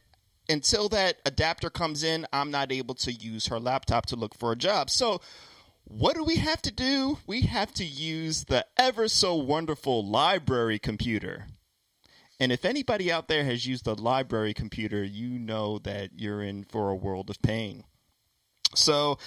until 0.50 0.90
that 0.90 1.18
adapter 1.26 1.70
comes 1.70 2.04
in, 2.04 2.26
I'm 2.32 2.52
not 2.52 2.72
able 2.72 2.96
to 2.96 3.12
use 3.12 3.48
her 3.48 3.60
laptop 3.60 4.06
to 4.08 4.16
look 4.16 4.36
for 4.36 4.52
a 4.52 4.56
job. 4.56 4.90
So 4.90 5.22
what 5.84 6.16
do 6.16 6.24
we 6.24 6.38
have 6.38 6.62
to 6.64 6.72
do? 6.72 7.20
We 7.26 7.42
have 7.42 7.74
to 7.76 7.86
use 7.86 8.46
the 8.46 8.66
ever 8.78 9.08
so 9.08 9.36
wonderful 9.36 10.06
library 10.06 10.80
computer. 10.80 11.46
And 12.40 12.52
if 12.52 12.66
anybody 12.66 13.12
out 13.12 13.28
there 13.28 13.46
has 13.46 13.66
used 13.66 13.88
a 13.88 13.94
library 13.94 14.54
computer, 14.54 15.04
you 15.04 15.40
know 15.40 15.80
that 15.80 16.12
you're 16.16 16.42
in 16.42 16.66
for 16.66 16.90
a 16.90 16.96
world 16.96 17.30
of 17.30 17.42
pain. 17.42 17.84
So 18.76 19.18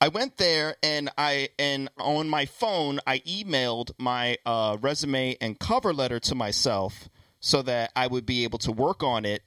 I 0.00 0.08
went 0.08 0.36
there 0.36 0.76
and 0.82 1.10
I 1.16 1.48
and 1.58 1.88
on 1.98 2.28
my 2.28 2.44
phone 2.44 3.00
I 3.06 3.20
emailed 3.20 3.92
my 3.98 4.36
uh, 4.44 4.76
resume 4.80 5.36
and 5.40 5.58
cover 5.58 5.94
letter 5.94 6.20
to 6.20 6.34
myself 6.34 7.08
so 7.40 7.62
that 7.62 7.90
I 7.96 8.06
would 8.06 8.26
be 8.26 8.44
able 8.44 8.58
to 8.60 8.72
work 8.72 9.02
on 9.02 9.24
it 9.24 9.42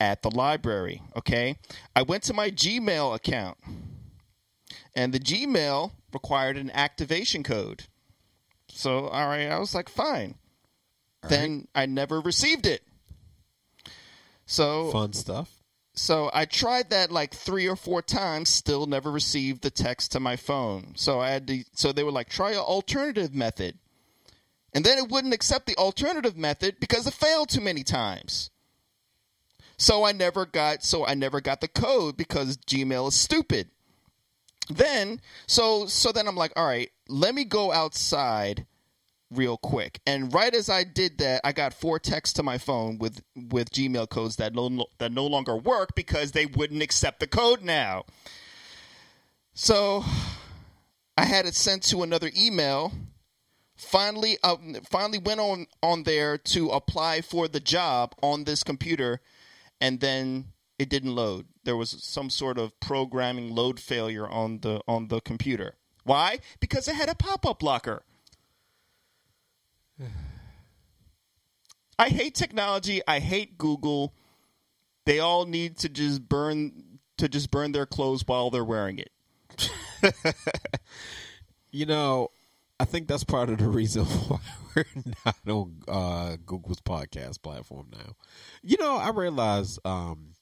at 0.00 0.22
the 0.22 0.30
library. 0.30 1.02
Okay, 1.16 1.58
I 1.94 2.02
went 2.02 2.22
to 2.24 2.34
my 2.34 2.50
Gmail 2.50 3.14
account 3.14 3.58
and 4.94 5.12
the 5.12 5.20
Gmail 5.20 5.92
required 6.12 6.56
an 6.56 6.70
activation 6.72 7.42
code. 7.42 7.84
So 8.68 9.06
all 9.08 9.28
right, 9.28 9.46
I 9.46 9.58
was 9.58 9.74
like, 9.74 9.88
fine. 9.88 10.34
then 11.28 11.68
I 11.74 11.86
never 11.86 12.20
received 12.20 12.66
it. 12.66 12.82
So 14.46 14.90
Fun 14.90 15.12
stuff. 15.12 15.48
so 15.94 16.30
I 16.32 16.44
tried 16.44 16.90
that 16.90 17.12
like 17.12 17.32
three 17.34 17.68
or 17.68 17.76
four 17.76 18.02
times, 18.02 18.48
still 18.48 18.86
never 18.86 19.10
received 19.10 19.62
the 19.62 19.70
text 19.70 20.12
to 20.12 20.20
my 20.20 20.36
phone. 20.36 20.94
So 20.96 21.20
I 21.20 21.30
had 21.30 21.46
to. 21.48 21.64
So 21.74 21.92
they 21.92 22.02
were 22.02 22.10
like, 22.10 22.28
try 22.28 22.50
an 22.52 22.58
alternative 22.58 23.32
method, 23.34 23.78
and 24.72 24.84
then 24.84 24.98
it 24.98 25.08
wouldn't 25.08 25.34
accept 25.34 25.66
the 25.66 25.76
alternative 25.76 26.36
method 26.36 26.76
because 26.80 27.06
it 27.06 27.14
failed 27.14 27.48
too 27.48 27.60
many 27.60 27.84
times. 27.84 28.50
So 29.80 30.04
I 30.04 30.12
never 30.12 30.44
got. 30.44 30.84
So 30.84 31.06
I 31.06 31.14
never 31.14 31.40
got 31.40 31.62
the 31.62 31.68
code 31.68 32.18
because 32.18 32.58
Gmail 32.58 33.08
is 33.08 33.14
stupid. 33.14 33.70
Then 34.68 35.22
so 35.46 35.86
so 35.86 36.12
then 36.12 36.28
I'm 36.28 36.36
like, 36.36 36.52
all 36.54 36.66
right, 36.66 36.90
let 37.08 37.34
me 37.34 37.44
go 37.44 37.72
outside 37.72 38.66
real 39.30 39.56
quick. 39.56 40.00
And 40.06 40.32
right 40.34 40.54
as 40.54 40.68
I 40.68 40.84
did 40.84 41.16
that, 41.18 41.40
I 41.44 41.52
got 41.52 41.72
four 41.72 41.98
texts 41.98 42.34
to 42.34 42.42
my 42.42 42.58
phone 42.58 42.98
with 42.98 43.22
with 43.34 43.70
Gmail 43.70 44.10
codes 44.10 44.36
that 44.36 44.54
no 44.54 44.86
that 44.98 45.12
no 45.12 45.26
longer 45.26 45.56
work 45.56 45.94
because 45.94 46.32
they 46.32 46.44
wouldn't 46.44 46.82
accept 46.82 47.18
the 47.18 47.26
code 47.26 47.62
now. 47.62 48.04
So 49.54 50.04
I 51.16 51.24
had 51.24 51.46
it 51.46 51.54
sent 51.54 51.84
to 51.84 52.02
another 52.02 52.30
email. 52.36 52.92
Finally, 53.76 54.36
uh, 54.42 54.56
finally 54.90 55.18
went 55.18 55.40
on 55.40 55.66
on 55.82 56.02
there 56.02 56.36
to 56.36 56.68
apply 56.68 57.22
for 57.22 57.48
the 57.48 57.60
job 57.60 58.14
on 58.22 58.44
this 58.44 58.62
computer, 58.62 59.22
and 59.80 60.00
then 60.00 60.46
it 60.78 60.88
didn't 60.88 61.14
load. 61.14 61.46
There 61.64 61.76
was 61.76 61.90
some 62.02 62.30
sort 62.30 62.58
of 62.58 62.78
programming 62.80 63.54
load 63.54 63.78
failure 63.80 64.28
on 64.28 64.60
the 64.60 64.80
on 64.86 65.08
the 65.08 65.20
computer. 65.20 65.76
Why? 66.04 66.38
Because 66.60 66.88
it 66.88 66.94
had 66.94 67.08
a 67.08 67.14
pop 67.14 67.46
up 67.46 67.60
blocker. 67.60 68.02
I 71.98 72.08
hate 72.08 72.34
technology. 72.34 73.02
I 73.06 73.18
hate 73.18 73.58
Google. 73.58 74.14
They 75.04 75.18
all 75.18 75.44
need 75.44 75.76
to 75.78 75.88
just 75.88 76.28
burn 76.28 76.98
to 77.18 77.28
just 77.28 77.50
burn 77.50 77.72
their 77.72 77.86
clothes 77.86 78.22
while 78.26 78.50
they're 78.50 78.64
wearing 78.64 78.98
it. 78.98 79.10
You 81.72 81.86
know, 81.86 82.30
I 82.80 82.86
think 82.86 83.08
that's 83.08 83.24
part 83.24 83.50
of 83.50 83.58
the 83.58 83.68
reason 83.68 84.04
why 84.28 84.38
we're 84.74 84.84
not 85.26 85.36
on 85.46 85.82
uh, 85.86 86.36
Google's 86.46 86.80
podcast 86.80 87.42
platform 87.42 87.88
now. 87.92 88.14
You 88.62 88.78
know, 88.78 88.96
I 88.96 89.10
realize 89.10 89.78
um, 89.84 90.32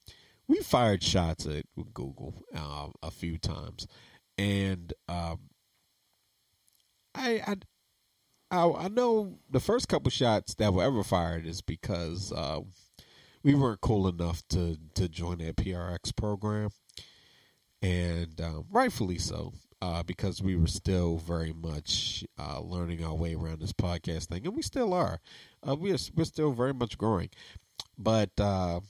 we 0.46 0.60
fired 0.60 1.02
shots 1.02 1.46
at 1.46 1.64
Google 1.92 2.34
um, 2.54 2.92
a 3.02 3.10
few 3.10 3.38
times, 3.38 3.88
and 4.38 4.92
um, 5.08 5.50
I, 7.12 7.42
I 7.44 7.56
I 8.56 8.70
I 8.84 8.88
know 8.88 9.40
the 9.50 9.58
first 9.58 9.88
couple 9.88 10.10
shots 10.12 10.54
that 10.54 10.72
were 10.72 10.84
ever 10.84 11.02
fired 11.02 11.44
is 11.44 11.60
because 11.60 12.32
uh, 12.32 12.60
we 13.42 13.56
weren't 13.56 13.80
cool 13.80 14.06
enough 14.06 14.46
to 14.50 14.78
to 14.94 15.08
join 15.08 15.38
that 15.38 15.56
PRX 15.56 16.14
program, 16.14 16.70
and 17.82 18.40
um, 18.40 18.66
rightfully 18.70 19.18
so. 19.18 19.54
Uh, 19.80 20.02
because 20.02 20.42
we 20.42 20.56
were 20.56 20.66
still 20.66 21.18
very 21.18 21.52
much 21.52 22.24
uh, 22.36 22.60
learning 22.60 23.04
our 23.04 23.14
way 23.14 23.34
around 23.34 23.60
this 23.60 23.72
podcast 23.72 24.24
thing, 24.26 24.44
and 24.44 24.56
we 24.56 24.62
still 24.62 24.92
are. 24.92 25.20
Uh, 25.66 25.76
we're 25.76 25.96
we're 26.16 26.24
still 26.24 26.50
very 26.50 26.74
much 26.74 26.98
growing, 26.98 27.30
but 27.96 28.30
uh, 28.40 28.80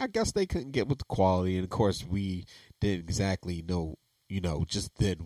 I 0.00 0.06
guess 0.06 0.32
they 0.32 0.46
couldn't 0.46 0.72
get 0.72 0.88
with 0.88 0.98
the 0.98 1.04
quality, 1.04 1.56
and 1.56 1.64
of 1.64 1.70
course 1.70 2.04
we 2.06 2.46
didn't 2.80 3.00
exactly 3.04 3.62
know, 3.62 3.96
you 4.28 4.40
know, 4.40 4.64
just 4.66 4.94
then 4.96 5.18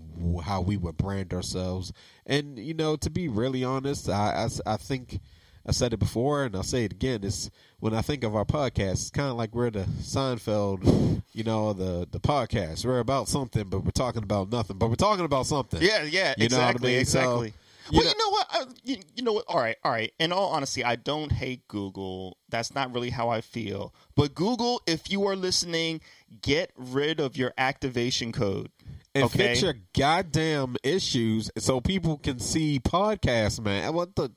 how 0.44 0.60
we 0.60 0.76
would 0.76 0.96
brand 0.96 1.32
ourselves. 1.32 1.92
And 2.26 2.58
you 2.58 2.74
know, 2.74 2.96
to 2.96 3.10
be 3.10 3.28
really 3.28 3.62
honest, 3.62 4.08
I 4.08 4.48
I, 4.66 4.72
I 4.74 4.76
think 4.76 5.20
I 5.66 5.72
said 5.72 5.92
it 5.92 5.98
before, 5.98 6.44
and 6.44 6.56
I'll 6.56 6.62
say 6.62 6.84
it 6.84 6.92
again. 6.92 7.22
It's 7.22 7.50
when 7.80 7.94
I 7.94 8.02
think 8.02 8.24
of 8.24 8.34
our 8.34 8.44
podcast, 8.44 8.92
it's 8.92 9.10
kind 9.10 9.28
of 9.28 9.36
like 9.36 9.54
we're 9.54 9.70
the 9.70 9.84
Seinfeld, 10.00 11.22
you 11.32 11.44
know, 11.44 11.72
the 11.72 12.06
the 12.10 12.20
podcast. 12.20 12.84
We're 12.84 12.98
about 13.00 13.28
something, 13.28 13.64
but 13.64 13.80
we're 13.84 13.90
talking 13.90 14.22
about 14.22 14.50
nothing. 14.50 14.78
But 14.78 14.88
we're 14.88 14.96
talking 14.96 15.24
about 15.24 15.46
something. 15.46 15.80
Yeah, 15.82 16.02
yeah, 16.04 16.34
You 16.38 16.48
know 16.48 16.58
what 16.58 16.64
I 16.64 16.70
exactly. 16.70 17.04
So, 17.04 17.18
exactly. 17.40 17.52
you 17.90 17.98
well, 17.98 18.04
know- 18.04 18.10
you 18.10 18.18
know 18.18 18.30
what? 18.30 18.46
I, 18.50 18.64
you, 18.84 18.96
you 19.16 19.22
know 19.22 19.32
what? 19.34 19.44
All 19.48 19.58
right, 19.60 19.76
all 19.84 19.92
right. 19.92 20.12
In 20.18 20.32
all 20.32 20.48
honesty, 20.50 20.82
I 20.84 20.96
don't 20.96 21.32
hate 21.32 21.68
Google. 21.68 22.38
That's 22.48 22.74
not 22.74 22.92
really 22.94 23.10
how 23.10 23.28
I 23.28 23.40
feel. 23.42 23.94
But 24.14 24.34
Google, 24.34 24.80
if 24.86 25.10
you 25.10 25.26
are 25.26 25.36
listening, 25.36 26.00
get 26.42 26.70
rid 26.76 27.20
of 27.20 27.36
your 27.36 27.52
activation 27.58 28.32
code. 28.32 28.70
and 29.14 29.24
okay. 29.24 29.38
fix 29.38 29.62
your 29.62 29.74
goddamn 29.96 30.76
issues 30.82 31.50
so 31.58 31.80
people 31.80 32.16
can 32.18 32.38
see 32.38 32.80
podcasts, 32.80 33.60
man. 33.62 33.92
What 33.92 34.16
the? 34.16 34.30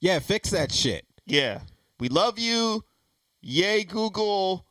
Yeah, 0.00 0.18
fix 0.18 0.50
that 0.50 0.72
shit. 0.72 1.04
Yeah, 1.26 1.60
we 2.00 2.08
love 2.08 2.38
you. 2.38 2.84
Yay, 3.42 3.84
Google. 3.84 4.66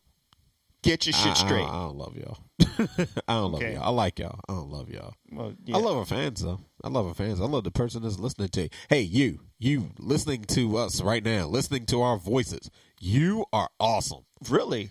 Get 0.84 1.06
your 1.08 1.14
shit 1.14 1.32
I, 1.32 1.34
straight. 1.34 1.64
I, 1.64 1.72
don't 1.72 1.98
love 1.98 2.16
y'all. 2.16 2.38
I 3.28 3.34
don't 3.34 3.52
love 3.54 3.62
Okay. 3.62 3.74
y'all. 3.74 3.84
I 3.84 3.90
like 3.90 4.20
y'all. 4.20 4.40
I 4.48 4.54
don't 4.54 4.70
love 4.70 4.90
y'all. 4.90 5.14
well, 5.32 5.54
I 5.74 5.78
love 5.78 5.98
our 5.98 6.06
fans 6.06 6.42
though. 6.44 6.60
I 6.84 6.90
love 6.90 7.08
our 7.08 7.14
fans. 7.16 7.42
I 7.42 7.46
love 7.46 7.64
the 7.64 7.72
person 7.72 8.04
that's 8.04 8.20
listening 8.20 8.50
to. 8.50 8.64
You. 8.64 8.70
Hey, 8.90 9.02
you, 9.02 9.40
you 9.58 9.92
listening 9.98 10.44
to 10.46 10.78
us 10.78 11.02
right 11.02 11.24
now, 11.24 11.48
listening 11.48 11.86
to 11.88 12.02
our 12.02 12.18
voices. 12.18 12.70
You 13.00 13.46
are 13.52 13.70
awesome. 13.80 14.26
really, 14.50 14.90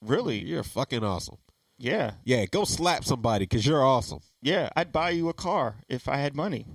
really. 0.00 0.38
You're 0.38 0.62
fucking 0.62 1.02
awesome. 1.02 1.36
Yeah, 1.76 2.12
Yeah, 2.24 2.46
go 2.46 2.64
slap 2.64 3.04
somebody 3.04 3.44
because 3.46 3.66
you're 3.66 3.84
awesome. 3.84 4.20
yeah. 4.40 4.68
I'd 4.76 4.92
buy 4.92 5.10
you 5.10 5.28
a 5.28 5.34
car 5.34 5.76
if 5.88 6.08
I 6.08 6.18
had 6.18 6.36
money, 6.36 6.66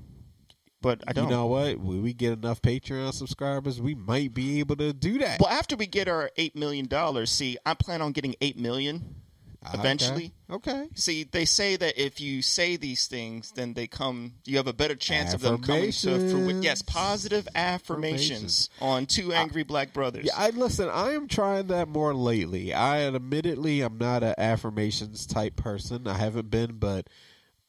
but 0.82 1.04
I 1.08 1.14
don't. 1.14 1.26
You 1.26 1.32
know 1.32 1.48
what? 1.48 1.78
When 1.78 2.02
we 2.02 2.14
get 2.14 2.34
enough 2.34 2.62
Patreon 2.62 3.14
subscribers, 3.14 3.82
we 3.82 3.96
might 3.96 4.34
be 4.34 4.60
able 4.60 4.76
to 4.78 4.94
do 4.94 5.20
that. 5.20 5.40
Well, 5.40 5.50
after 5.50 5.76
we 5.76 5.86
get 5.86 6.08
our 6.08 6.32
eight 6.38 6.56
million 6.56 6.88
dollars, 6.88 7.32
see, 7.32 7.58
I 7.66 7.74
plan 7.74 8.02
on 8.02 8.12
getting 8.12 8.36
eight 8.42 8.58
million 8.58 9.16
ah, 9.64 9.72
eventually. 9.74 10.32
Okay. 10.50 10.72
okay. 10.72 10.90
See, 10.96 11.24
they 11.24 11.46
say 11.46 11.76
that 11.76 12.02
if 12.02 12.22
you 12.22 12.42
say 12.42 12.78
these 12.78 13.08
things, 13.08 13.52
then 13.52 13.74
they 13.74 13.88
come. 13.88 14.34
You 14.46 14.58
have 14.58 14.68
a 14.68 14.74
better 14.74 14.96
chance 14.96 15.34
of 15.34 15.42
them 15.42 15.62
coming 15.62 15.92
to 15.92 15.92
fruition. 15.92 16.64
Yes, 16.64 16.82
Affirmations. 16.82 16.84
positive 16.84 17.48
affirmations 17.56 18.70
on 18.80 19.06
two 19.06 19.34
angry 19.34 19.64
black 19.64 19.94
brothers. 19.94 20.26
Yeah, 20.26 20.34
I 20.38 20.52
listen. 20.52 20.90
I 20.90 21.12
am 21.12 21.28
trying 21.28 21.68
that 21.68 21.90
more 21.90 22.14
lately. 22.14 22.74
I 22.74 23.02
admittedly 23.02 23.82
I'm 23.82 23.98
not 23.98 24.24
an 24.24 24.36
affirmations 24.38 25.26
type 25.26 25.56
person. 25.56 26.08
I 26.08 26.18
haven't 26.18 26.50
been, 26.50 26.78
but 26.78 27.08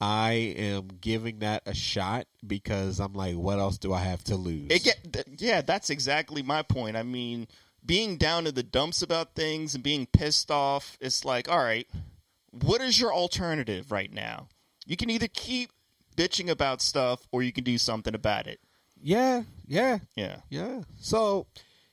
I 0.00 0.32
am 0.32 0.88
giving 1.00 1.40
that 1.40 1.62
a 1.66 1.74
shot 1.74 2.26
because 2.46 3.00
I'm 3.00 3.12
like, 3.12 3.34
what 3.36 3.58
else 3.58 3.76
do 3.78 3.92
I 3.92 4.00
have 4.00 4.24
to 4.24 4.36
lose? 4.36 4.68
It 4.70 4.82
get, 4.84 5.12
th- 5.12 5.26
yeah, 5.38 5.60
that's 5.60 5.90
exactly 5.90 6.42
my 6.42 6.62
point. 6.62 6.96
I 6.96 7.02
mean, 7.02 7.46
being 7.84 8.16
down 8.16 8.46
in 8.46 8.54
the 8.54 8.62
dumps 8.62 9.02
about 9.02 9.34
things 9.34 9.74
and 9.74 9.84
being 9.84 10.06
pissed 10.06 10.50
off, 10.50 10.96
it's 11.00 11.24
like, 11.24 11.50
all 11.50 11.58
right, 11.62 11.86
what 12.50 12.80
is 12.80 12.98
your 12.98 13.12
alternative 13.12 13.92
right 13.92 14.12
now? 14.12 14.48
You 14.86 14.96
can 14.96 15.10
either 15.10 15.28
keep 15.28 15.70
bitching 16.16 16.48
about 16.48 16.80
stuff 16.80 17.28
or 17.30 17.42
you 17.42 17.52
can 17.52 17.64
do 17.64 17.76
something 17.78 18.14
about 18.14 18.46
it. 18.46 18.58
yeah, 19.02 19.42
yeah, 19.66 19.98
Yeah. 20.16 20.36
yeah. 20.48 20.80
So, 20.98 21.46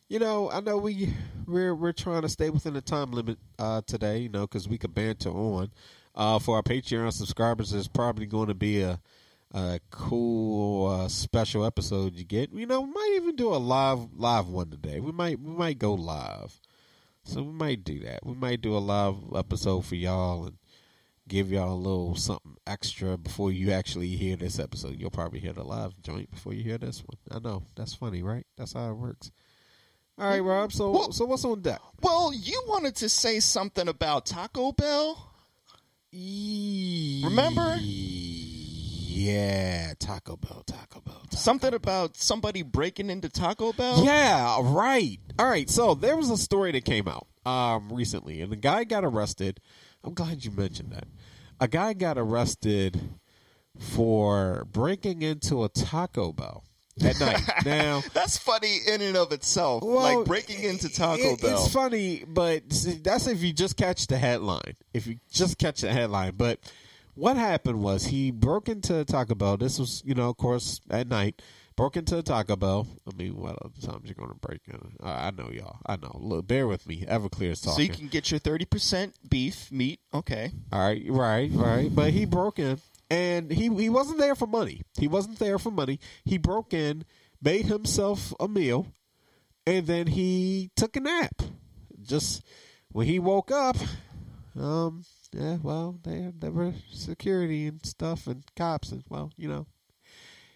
you 0.09 0.19
know, 0.19 0.49
I 0.49 0.61
know 0.61 0.77
we 0.77 1.13
we're 1.45 1.75
we're 1.75 1.91
trying 1.91 2.21
to 2.21 2.29
stay 2.29 2.49
within 2.49 2.73
the 2.73 2.81
time 2.81 3.11
limit 3.11 3.37
uh, 3.59 3.81
today. 3.85 4.19
You 4.19 4.29
know, 4.29 4.41
because 4.47 4.67
we 4.67 4.77
could 4.77 4.93
banter 4.95 5.29
on. 5.29 5.71
Uh, 6.17 6.39
for 6.39 6.55
our 6.55 6.63
Patreon 6.63 7.13
subscribers, 7.13 7.69
there's 7.69 7.87
probably 7.87 8.25
going 8.25 8.47
to 8.47 8.55
be 8.55 8.81
a 8.81 8.99
a 9.53 9.79
cool 9.91 10.87
uh, 10.87 11.07
special 11.07 11.63
episode 11.65 12.15
you 12.15 12.25
get. 12.25 12.51
You 12.51 12.65
know, 12.65 12.81
we 12.81 12.91
might 12.91 13.13
even 13.15 13.35
do 13.37 13.53
a 13.53 13.57
live 13.57 13.99
live 14.15 14.47
one 14.49 14.69
today. 14.71 14.99
We 14.99 15.11
might 15.11 15.39
we 15.39 15.53
might 15.53 15.77
go 15.79 15.93
live, 15.93 16.59
so 17.23 17.43
we 17.43 17.53
might 17.53 17.83
do 17.83 17.99
that. 17.99 18.25
We 18.25 18.33
might 18.33 18.61
do 18.61 18.75
a 18.75 18.79
live 18.79 19.15
episode 19.35 19.85
for 19.85 19.95
y'all 19.95 20.45
and 20.45 20.57
give 21.27 21.51
y'all 21.51 21.73
a 21.73 21.75
little 21.75 22.15
something 22.15 22.55
extra 22.65 23.17
before 23.17 23.51
you 23.51 23.71
actually 23.71 24.09
hear 24.15 24.35
this 24.37 24.59
episode. 24.59 24.99
You'll 24.99 25.11
probably 25.11 25.39
hear 25.39 25.53
the 25.53 25.63
live 25.63 26.01
joint 26.01 26.31
before 26.31 26.53
you 26.53 26.63
hear 26.63 26.77
this 26.79 27.03
one. 27.05 27.17
I 27.31 27.39
know 27.39 27.63
that's 27.75 27.93
funny, 27.93 28.23
right? 28.23 28.45
That's 28.57 28.73
how 28.73 28.89
it 28.89 28.95
works. 28.95 29.29
All 30.17 30.27
right, 30.29 30.39
Rob. 30.39 30.71
So 30.73 30.91
Well- 30.91 31.11
so 31.11 31.25
what's 31.25 31.45
on 31.45 31.61
deck? 31.61 31.79
Well, 32.01 32.33
you 32.33 32.63
wanted 32.67 32.95
to 32.97 33.07
say 33.09 33.39
something 33.39 33.87
about 33.87 34.25
Taco 34.25 34.71
Bell? 34.71 35.31
Remember? 36.17 37.77
Yeah, 39.17 39.93
Taco 39.99 40.35
Bell, 40.35 40.63
Taco 40.65 41.01
Bell. 41.01 41.21
Taco 41.29 41.37
Something 41.37 41.73
about 41.75 42.17
somebody 42.17 42.63
breaking 42.63 43.11
into 43.11 43.29
Taco 43.29 43.71
Bell? 43.71 44.03
Yeah, 44.03 44.59
right. 44.63 45.19
All 45.37 45.47
right. 45.47 45.69
So 45.69 45.93
there 45.93 46.17
was 46.17 46.31
a 46.31 46.37
story 46.37 46.71
that 46.71 46.85
came 46.85 47.07
out 47.07 47.27
um, 47.45 47.91
recently, 47.91 48.41
and 48.41 48.51
the 48.51 48.55
guy 48.55 48.83
got 48.83 49.05
arrested. 49.05 49.59
I'm 50.03 50.15
glad 50.15 50.43
you 50.43 50.51
mentioned 50.51 50.91
that. 50.91 51.07
A 51.59 51.67
guy 51.67 51.93
got 51.93 52.17
arrested 52.17 52.99
for 53.77 54.65
breaking 54.71 55.21
into 55.21 55.63
a 55.63 55.69
Taco 55.69 56.33
Bell 56.33 56.63
at 57.03 57.19
night. 57.19 57.41
now, 57.65 58.01
That's 58.13 58.37
funny 58.37 58.77
in 58.87 59.01
and 59.01 59.17
of 59.17 59.31
itself. 59.31 59.83
well, 59.83 60.17
like 60.19 60.27
breaking 60.27 60.63
into 60.63 60.89
Taco 60.89 61.33
it- 61.33 61.41
Bell. 61.41 61.63
It's 61.63 61.73
funny, 61.73 62.23
but 62.27 62.63
that's 63.03 63.27
if 63.27 63.41
you 63.43 63.53
just 63.53 63.77
catch 63.77 64.07
the 64.07 64.17
headline. 64.17 64.75
If 64.93 65.07
you 65.07 65.17
just 65.31 65.57
catch 65.57 65.81
the 65.81 65.91
headline, 65.91 66.33
but 66.37 66.59
what 67.15 67.35
happened 67.37 67.81
was 67.81 68.05
he 68.05 68.31
broke 68.31 68.69
into 68.69 69.03
Taco 69.05 69.35
Bell. 69.35 69.57
This 69.57 69.79
was, 69.79 70.03
you 70.05 70.13
know, 70.13 70.29
of 70.29 70.37
course, 70.37 70.81
at 70.89 71.07
night. 71.07 71.41
Broke 71.75 71.95
into 71.95 72.23
Taco 72.23 72.55
Bell. 72.55 72.87
I 73.07 73.15
mean, 73.15 73.37
what 73.37 73.55
other 73.63 73.79
times 73.79 74.05
you're 74.05 74.15
going 74.15 74.29
to 74.31 74.35
break 74.47 74.61
in? 74.67 74.79
Uh, 74.99 75.09
I 75.09 75.29
know 75.29 75.51
y'all. 75.51 75.77
I 75.85 75.95
know. 75.95 76.11
Look, 76.19 76.47
bear 76.47 76.67
with 76.67 76.87
me. 76.87 77.05
Everclear's 77.07 77.59
so 77.61 77.69
talking. 77.69 77.85
So 77.85 77.91
you 77.91 77.97
can 77.99 78.07
get 78.07 78.31
your 78.31 78.39
30% 78.39 79.13
beef 79.29 79.71
meat. 79.71 79.99
Okay. 80.11 80.51
All 80.71 80.79
right, 80.79 81.03
right, 81.07 81.51
right. 81.53 81.93
But 81.93 82.13
he 82.13 82.25
broke 82.25 82.57
in, 82.57 82.79
and 83.09 83.51
he 83.51 83.69
he 83.69 83.89
wasn't 83.89 84.19
there 84.19 84.35
for 84.35 84.47
money. 84.47 84.81
He 84.97 85.07
wasn't 85.07 85.39
there 85.39 85.59
for 85.59 85.71
money. 85.71 85.99
He 86.25 86.37
broke 86.37 86.73
in, 86.73 87.05
made 87.41 87.65
himself 87.65 88.33
a 88.39 88.47
meal, 88.47 88.87
and 89.65 89.87
then 89.87 90.07
he 90.07 90.71
took 90.75 90.95
a 90.95 90.99
nap. 90.99 91.41
Just 92.01 92.43
when 92.89 93.07
he 93.07 93.19
woke 93.19 93.51
up, 93.51 93.75
um, 94.59 95.03
yeah, 95.33 95.57
well, 95.61 95.99
there 96.03 96.31
there 96.37 96.51
were 96.51 96.73
security 96.91 97.67
and 97.67 97.85
stuff 97.85 98.27
and 98.27 98.43
cops, 98.55 98.91
and 98.91 99.03
well, 99.09 99.31
you 99.37 99.47
know, 99.47 99.67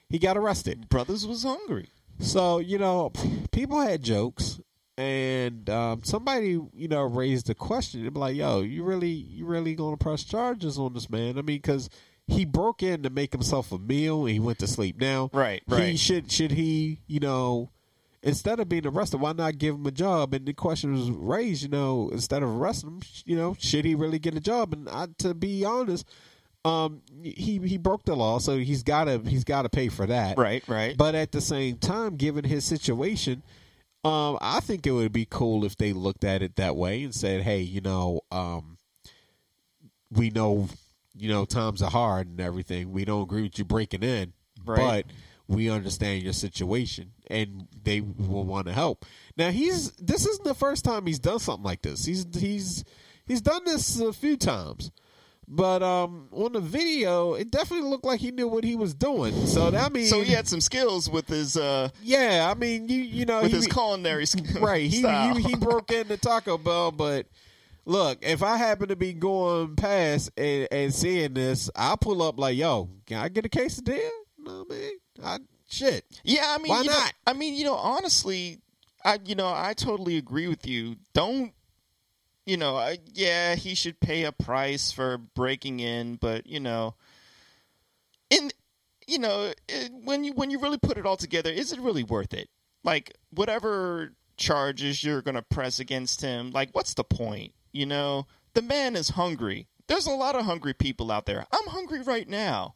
he 0.10 0.20
got 0.20 0.38
arrested. 0.38 0.90
Brothers 0.90 1.26
was 1.26 1.44
hungry. 1.44 1.90
So 2.20 2.60
you 2.60 2.78
know, 2.78 3.12
people 3.52 3.80
had 3.80 4.04
jokes, 4.04 4.60
and 4.98 5.70
um, 5.70 6.04
somebody 6.04 6.60
you 6.74 6.88
know 6.88 7.04
raised 7.04 7.48
the 7.48 7.56
question. 7.56 8.04
They'd 8.04 8.14
be 8.14 8.20
like, 8.20 8.36
"Yo, 8.36 8.62
you 8.62 8.84
really, 8.84 9.10
you 9.10 9.46
really 9.46 9.76
going 9.76 9.98
to 9.98 10.04
press 10.04 10.24
charges 10.24 10.78
on 10.78 10.94
this 10.94 11.10
man?" 11.10 11.38
I 11.38 11.42
mean, 11.42 11.58
because 11.58 11.90
he 12.32 12.46
broke 12.46 12.82
in 12.82 13.04
to 13.04 13.10
make 13.10 13.32
himself 13.34 13.72
a 13.72 13.78
meal, 13.78 14.22
and 14.22 14.30
he 14.32 14.40
went 14.40 14.60
to 14.60 14.68
sleep. 14.68 15.00
Now, 15.00 15.30
Right, 15.34 15.62
He 15.68 15.74
right. 15.76 16.00
should 16.00 16.32
should 16.32 16.52
he, 16.52 17.00
you 17.08 17.20
know. 17.20 17.70
Instead 18.24 18.60
of 18.60 18.70
being 18.70 18.86
arrested, 18.86 19.20
why 19.20 19.34
not 19.34 19.58
give 19.58 19.74
him 19.74 19.86
a 19.88 19.92
job? 19.92 20.36
And 20.36 20.46
the 20.46 20.54
question 20.54 20.94
was 20.94 21.10
raised, 21.10 21.64
you 21.64 21.70
know, 21.70 22.08
instead 22.14 22.44
of 22.44 22.50
arresting 22.50 22.90
him, 22.92 23.02
you 23.26 23.36
know, 23.36 23.56
should 23.58 23.84
he 23.84 23.96
really 23.96 24.20
get 24.20 24.36
a 24.36 24.40
job? 24.40 24.74
And 24.74 24.88
I, 24.90 25.08
to 25.18 25.34
be 25.34 25.66
honest, 25.66 26.08
um, 26.64 27.02
he 27.24 27.58
he 27.66 27.78
broke 27.78 28.04
the 28.06 28.16
law, 28.16 28.38
so 28.38 28.60
he's 28.60 28.84
gotta 28.84 29.20
he's 29.26 29.44
gotta 29.44 29.70
pay 29.70 29.90
for 29.90 30.06
that. 30.06 30.38
Right, 30.38 30.64
right. 30.68 30.96
But 30.96 31.16
at 31.16 31.32
the 31.32 31.42
same 31.42 31.78
time, 31.78 32.16
given 32.16 32.44
his 32.44 32.64
situation, 32.64 33.42
um, 34.04 34.38
I 34.40 34.60
think 34.60 34.86
it 34.86 34.92
would 34.92 35.12
be 35.12 35.26
cool 35.26 35.66
if 35.66 35.76
they 35.78 35.92
looked 35.92 36.24
at 36.24 36.44
it 36.44 36.58
that 36.58 36.76
way 36.76 37.02
and 37.04 37.16
said, 37.16 37.42
"Hey, 37.42 37.62
you 37.62 37.82
know, 37.82 38.22
um, 38.32 38.78
we 40.12 40.30
know, 40.30 40.70
you 41.16 41.30
know, 41.30 41.46
times 41.46 41.82
are 41.82 41.90
hard 41.92 42.28
and 42.28 42.40
everything. 42.40 42.92
We 42.92 43.06
don't 43.06 43.24
agree 43.24 43.44
with 43.44 43.58
you 43.60 43.66
breaking 43.66 44.04
in, 44.04 44.34
Right. 44.66 45.06
but 45.06 45.14
we 45.48 45.70
understand 45.70 46.24
your 46.24 46.34
situation, 46.34 47.12
and 47.28 47.68
they 47.84 48.02
will 48.02 48.44
want 48.46 48.68
to 48.68 48.74
help." 48.74 49.06
Now, 49.38 49.52
he's 49.52 49.92
this 49.94 50.26
isn't 50.26 50.46
the 50.46 50.54
first 50.56 50.86
time 50.86 51.06
he's 51.06 51.20
done 51.20 51.40
something 51.40 51.64
like 51.66 51.82
this. 51.82 52.06
He's 52.06 52.26
he's 52.38 52.84
he's 53.26 53.42
done 53.42 53.64
this 53.66 54.00
a 54.00 54.14
few 54.14 54.38
times. 54.38 54.92
but 55.54 55.84
um, 55.84 56.30
on 56.32 56.54
the 56.54 56.62
video, 56.62 57.34
it 57.34 57.52
definitely 57.52 57.90
looked 57.90 58.06
like 58.06 58.22
he 58.22 58.32
knew 58.32 58.48
what 58.48 58.64
he 58.64 58.76
was 58.78 58.94
doing. 58.94 59.34
So 59.48 59.70
that 59.72 59.92
means, 59.92 60.10
So 60.10 60.22
he 60.22 60.32
had 60.32 60.48
some 60.48 60.62
skills 60.62 61.10
with 61.10 61.28
his 61.28 61.58
uh 61.58 61.90
yeah, 62.02 62.48
I 62.50 62.58
mean, 62.58 62.88
you 62.88 63.02
you 63.02 63.26
know, 63.26 63.42
with 63.42 63.52
he, 63.52 63.58
his 63.58 63.68
culinary 63.68 64.26
sk- 64.26 64.56
right? 64.62 64.90
He, 64.90 65.02
he 65.02 65.42
he 65.42 65.56
broke 65.56 65.92
into 65.92 66.16
Taco 66.16 66.58
Bell, 66.58 66.92
but 66.94 67.26
look, 67.86 68.20
if 68.22 68.44
I 68.44 68.58
happen 68.58 68.90
to 68.90 68.96
be 68.96 69.14
going 69.14 69.76
past 69.76 70.32
and, 70.38 70.68
and 70.72 70.94
seeing 70.94 71.34
this, 71.34 71.70
I'll 71.76 71.98
pull 71.98 72.22
up 72.22 72.40
like, 72.40 72.58
yo, 72.58 72.90
can 73.06 73.18
I 73.18 73.30
get 73.30 73.46
a 73.46 73.50
case 73.50 73.78
of 73.78 73.86
quesadilla? 73.86 74.10
No, 74.38 74.66
man, 74.70 74.92
I 75.24 75.38
shit. 75.68 76.06
Yeah, 76.24 76.46
I 76.50 76.58
mean, 76.58 76.70
Why 76.70 76.82
you 76.82 76.90
know- 76.90 76.94
not? 76.94 77.14
I 77.28 77.34
mean, 77.34 77.54
you 77.56 77.66
know, 77.66 77.76
honestly, 77.76 78.60
I 79.04 79.20
you 79.26 79.36
know, 79.36 79.48
I 79.48 79.74
totally 79.74 80.18
agree 80.18 80.48
with 80.48 80.68
you. 80.68 80.98
Don't 81.14 81.54
you 82.46 82.58
know? 82.58 82.76
I, 82.76 82.98
yeah, 83.14 83.56
he 83.56 83.76
should 83.76 84.00
pay 84.00 84.24
a 84.24 84.32
price 84.32 84.92
for 84.92 85.18
breaking 85.18 85.80
in, 85.80 86.16
but 86.16 86.48
you 86.48 86.60
know, 86.60 86.96
in 88.30 88.52
you 89.08 89.20
know, 89.20 89.54
it, 89.68 89.92
when 90.04 90.24
you 90.24 90.34
when 90.34 90.52
you 90.52 90.60
really 90.60 90.78
put 90.78 90.98
it 90.98 91.06
all 91.06 91.18
together, 91.18 91.52
is 91.52 91.72
it 91.72 91.80
really 91.80 92.04
worth 92.04 92.34
it? 92.34 92.50
Like 92.84 93.16
whatever 93.30 94.14
charges 94.38 95.04
you're 95.04 95.22
going 95.22 95.36
to 95.36 95.42
press 95.44 95.80
against 95.80 96.22
him, 96.22 96.52
like 96.52 96.70
what's 96.74 96.94
the 96.96 97.04
point? 97.04 97.54
You 97.72 97.86
know, 97.86 98.28
the 98.54 98.62
man 98.62 98.96
is 98.96 99.10
hungry. 99.10 99.68
There's 99.88 100.08
a 100.08 100.12
lot 100.12 100.36
of 100.36 100.46
hungry 100.46 100.74
people 100.74 101.12
out 101.12 101.26
there. 101.26 101.46
I'm 101.52 101.68
hungry 101.68 102.02
right 102.02 102.28
now. 102.28 102.76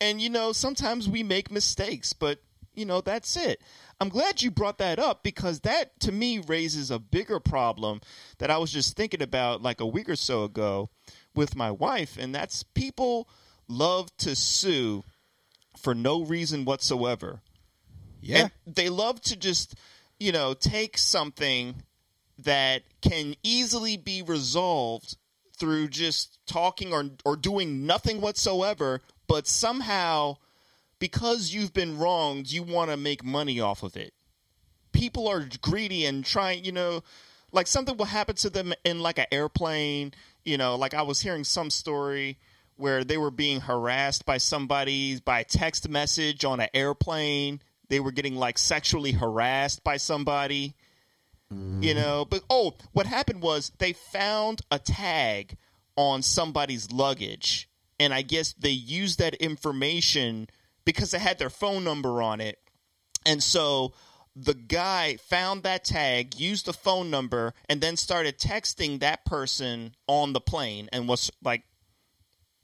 And 0.00 0.20
you 0.20 0.30
know, 0.30 0.52
sometimes 0.52 1.08
we 1.08 1.22
make 1.22 1.50
mistakes, 1.50 2.12
but 2.12 2.40
you 2.74 2.84
know, 2.84 3.00
that's 3.00 3.36
it. 3.36 3.60
I'm 4.00 4.08
glad 4.08 4.42
you 4.42 4.50
brought 4.50 4.78
that 4.78 4.98
up 4.98 5.22
because 5.22 5.60
that 5.60 6.00
to 6.00 6.10
me 6.10 6.38
raises 6.38 6.90
a 6.90 6.98
bigger 6.98 7.38
problem 7.38 8.00
that 8.38 8.50
I 8.50 8.58
was 8.58 8.72
just 8.72 8.96
thinking 8.96 9.22
about 9.22 9.62
like 9.62 9.80
a 9.80 9.86
week 9.86 10.08
or 10.08 10.16
so 10.16 10.44
ago 10.44 10.90
with 11.34 11.54
my 11.54 11.70
wife, 11.70 12.16
and 12.18 12.34
that's 12.34 12.62
people 12.62 13.28
love 13.68 14.14
to 14.18 14.34
sue 14.34 15.04
for 15.76 15.94
no 15.94 16.24
reason 16.24 16.64
whatsoever. 16.64 17.42
Yeah, 18.20 18.48
And 18.66 18.74
they 18.74 18.88
love 18.88 19.20
to 19.22 19.36
just, 19.36 19.74
you 20.18 20.32
know, 20.32 20.54
take 20.54 20.96
something 20.96 21.82
that 22.44 22.82
can 23.00 23.34
easily 23.42 23.96
be 23.96 24.22
resolved 24.22 25.16
through 25.58 25.88
just 25.88 26.38
talking 26.46 26.92
or 26.92 27.10
or 27.24 27.36
doing 27.36 27.86
nothing 27.86 28.20
whatsoever, 28.20 29.02
but 29.28 29.46
somehow 29.46 30.36
because 30.98 31.52
you've 31.52 31.72
been 31.72 31.98
wronged, 31.98 32.50
you 32.50 32.62
want 32.62 32.90
to 32.90 32.96
make 32.96 33.24
money 33.24 33.60
off 33.60 33.82
of 33.82 33.96
it. 33.96 34.14
People 34.92 35.26
are 35.26 35.48
greedy 35.60 36.06
and 36.06 36.24
trying, 36.24 36.64
you 36.64 36.70
know, 36.70 37.02
like 37.50 37.66
something 37.66 37.96
will 37.96 38.04
happen 38.04 38.36
to 38.36 38.50
them 38.50 38.72
in 38.84 39.00
like 39.00 39.18
an 39.18 39.26
airplane, 39.32 40.14
you 40.44 40.56
know, 40.56 40.76
like 40.76 40.94
I 40.94 41.02
was 41.02 41.20
hearing 41.20 41.44
some 41.44 41.70
story 41.70 42.38
where 42.76 43.04
they 43.04 43.16
were 43.16 43.30
being 43.30 43.60
harassed 43.60 44.24
by 44.24 44.38
somebody 44.38 45.18
by 45.20 45.42
text 45.42 45.88
message 45.88 46.44
on 46.44 46.60
an 46.60 46.68
airplane. 46.72 47.60
They 47.88 48.00
were 48.00 48.12
getting 48.12 48.36
like 48.36 48.58
sexually 48.58 49.12
harassed 49.12 49.84
by 49.84 49.96
somebody 49.96 50.74
you 51.80 51.94
know 51.94 52.24
but 52.28 52.42
oh 52.50 52.74
what 52.92 53.06
happened 53.06 53.42
was 53.42 53.72
they 53.78 53.92
found 53.92 54.62
a 54.70 54.78
tag 54.78 55.56
on 55.96 56.22
somebody's 56.22 56.90
luggage 56.90 57.68
and 58.00 58.14
i 58.14 58.22
guess 58.22 58.52
they 58.54 58.70
used 58.70 59.18
that 59.18 59.34
information 59.34 60.48
because 60.84 61.14
it 61.14 61.20
had 61.20 61.38
their 61.38 61.50
phone 61.50 61.84
number 61.84 62.22
on 62.22 62.40
it. 62.40 62.58
And 63.24 63.42
so 63.42 63.92
the 64.34 64.54
guy 64.54 65.16
found 65.16 65.62
that 65.62 65.84
tag 65.84 66.38
used 66.38 66.66
the 66.66 66.72
phone 66.72 67.10
number 67.10 67.54
and 67.68 67.80
then 67.80 67.96
started 67.96 68.38
texting 68.38 69.00
that 69.00 69.24
person 69.24 69.94
on 70.06 70.32
the 70.32 70.40
plane 70.40 70.88
and 70.92 71.08
was 71.08 71.30
like 71.42 71.64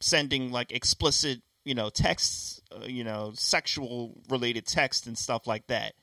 sending 0.00 0.50
like 0.52 0.70
explicit 0.72 1.40
you 1.64 1.74
know 1.74 1.90
texts 1.90 2.60
uh, 2.70 2.86
you 2.86 3.02
know 3.02 3.32
sexual 3.34 4.14
related 4.30 4.66
texts 4.66 5.06
and 5.06 5.18
stuff 5.18 5.46
like 5.46 5.66
that. 5.66 5.94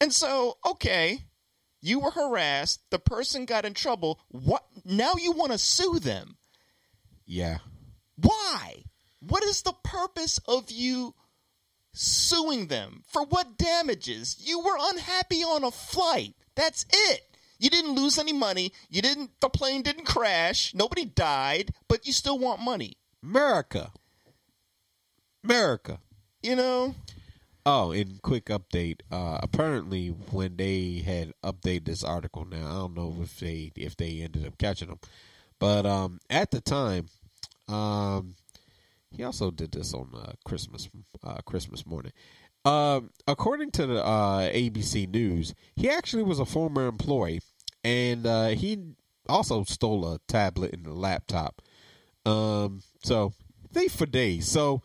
And 0.00 0.12
so 0.12 0.58
okay 0.64 1.24
you 1.80 2.00
were 2.00 2.10
harassed. 2.10 2.80
The 2.90 2.98
person 2.98 3.44
got 3.44 3.64
in 3.64 3.74
trouble. 3.74 4.20
What? 4.28 4.64
Now 4.84 5.12
you 5.18 5.32
want 5.32 5.52
to 5.52 5.58
sue 5.58 5.98
them? 5.98 6.36
yeah. 7.26 7.58
Why? 8.16 8.82
What 9.20 9.44
is 9.44 9.62
the 9.62 9.74
purpose 9.84 10.40
of 10.48 10.70
you 10.70 11.14
suing 11.92 12.66
them? 12.66 13.02
For 13.06 13.24
what 13.24 13.56
damages? 13.58 14.36
You 14.40 14.58
were 14.60 14.76
unhappy 14.78 15.42
on 15.42 15.62
a 15.62 15.70
flight. 15.70 16.34
That's 16.56 16.84
it. 16.92 17.20
You 17.60 17.70
didn't 17.70 17.94
lose 17.94 18.18
any 18.18 18.32
money. 18.32 18.72
You 18.88 19.02
didn't. 19.02 19.30
The 19.40 19.48
plane 19.48 19.82
didn't 19.82 20.04
crash. 20.04 20.74
Nobody 20.74 21.04
died. 21.04 21.72
But 21.88 22.06
you 22.06 22.12
still 22.12 22.38
want 22.38 22.60
money. 22.60 22.96
America, 23.22 23.92
America. 25.44 26.00
You 26.42 26.56
know. 26.56 26.94
Oh, 27.70 27.90
and 27.90 28.22
quick 28.22 28.46
update. 28.46 29.00
Uh, 29.12 29.40
apparently, 29.42 30.08
when 30.08 30.56
they 30.56 31.02
had 31.04 31.34
updated 31.44 31.84
this 31.84 32.02
article, 32.02 32.46
now 32.46 32.66
I 32.66 32.72
don't 32.72 32.94
know 32.94 33.14
if 33.20 33.38
they 33.40 33.72
if 33.76 33.94
they 33.94 34.22
ended 34.22 34.46
up 34.46 34.56
catching 34.56 34.88
them, 34.88 35.00
but 35.58 35.84
um, 35.84 36.18
at 36.30 36.50
the 36.50 36.62
time, 36.62 37.08
um, 37.68 38.36
he 39.10 39.22
also 39.22 39.50
did 39.50 39.72
this 39.72 39.92
on 39.92 40.08
uh, 40.16 40.32
Christmas 40.46 40.88
uh, 41.22 41.42
Christmas 41.44 41.84
morning. 41.84 42.12
Um, 42.64 43.10
according 43.26 43.72
to 43.72 43.84
the 43.86 44.02
uh, 44.02 44.48
ABC 44.48 45.06
News, 45.06 45.54
he 45.76 45.90
actually 45.90 46.22
was 46.22 46.40
a 46.40 46.46
former 46.46 46.86
employee, 46.86 47.42
and 47.84 48.26
uh, 48.26 48.48
he 48.48 48.78
also 49.28 49.64
stole 49.64 50.10
a 50.10 50.20
tablet 50.26 50.72
and 50.72 50.86
a 50.86 50.94
laptop. 50.94 51.60
Um, 52.24 52.80
so 53.02 53.34
thief 53.74 53.92
for 53.92 54.06
days. 54.06 54.48
So. 54.48 54.80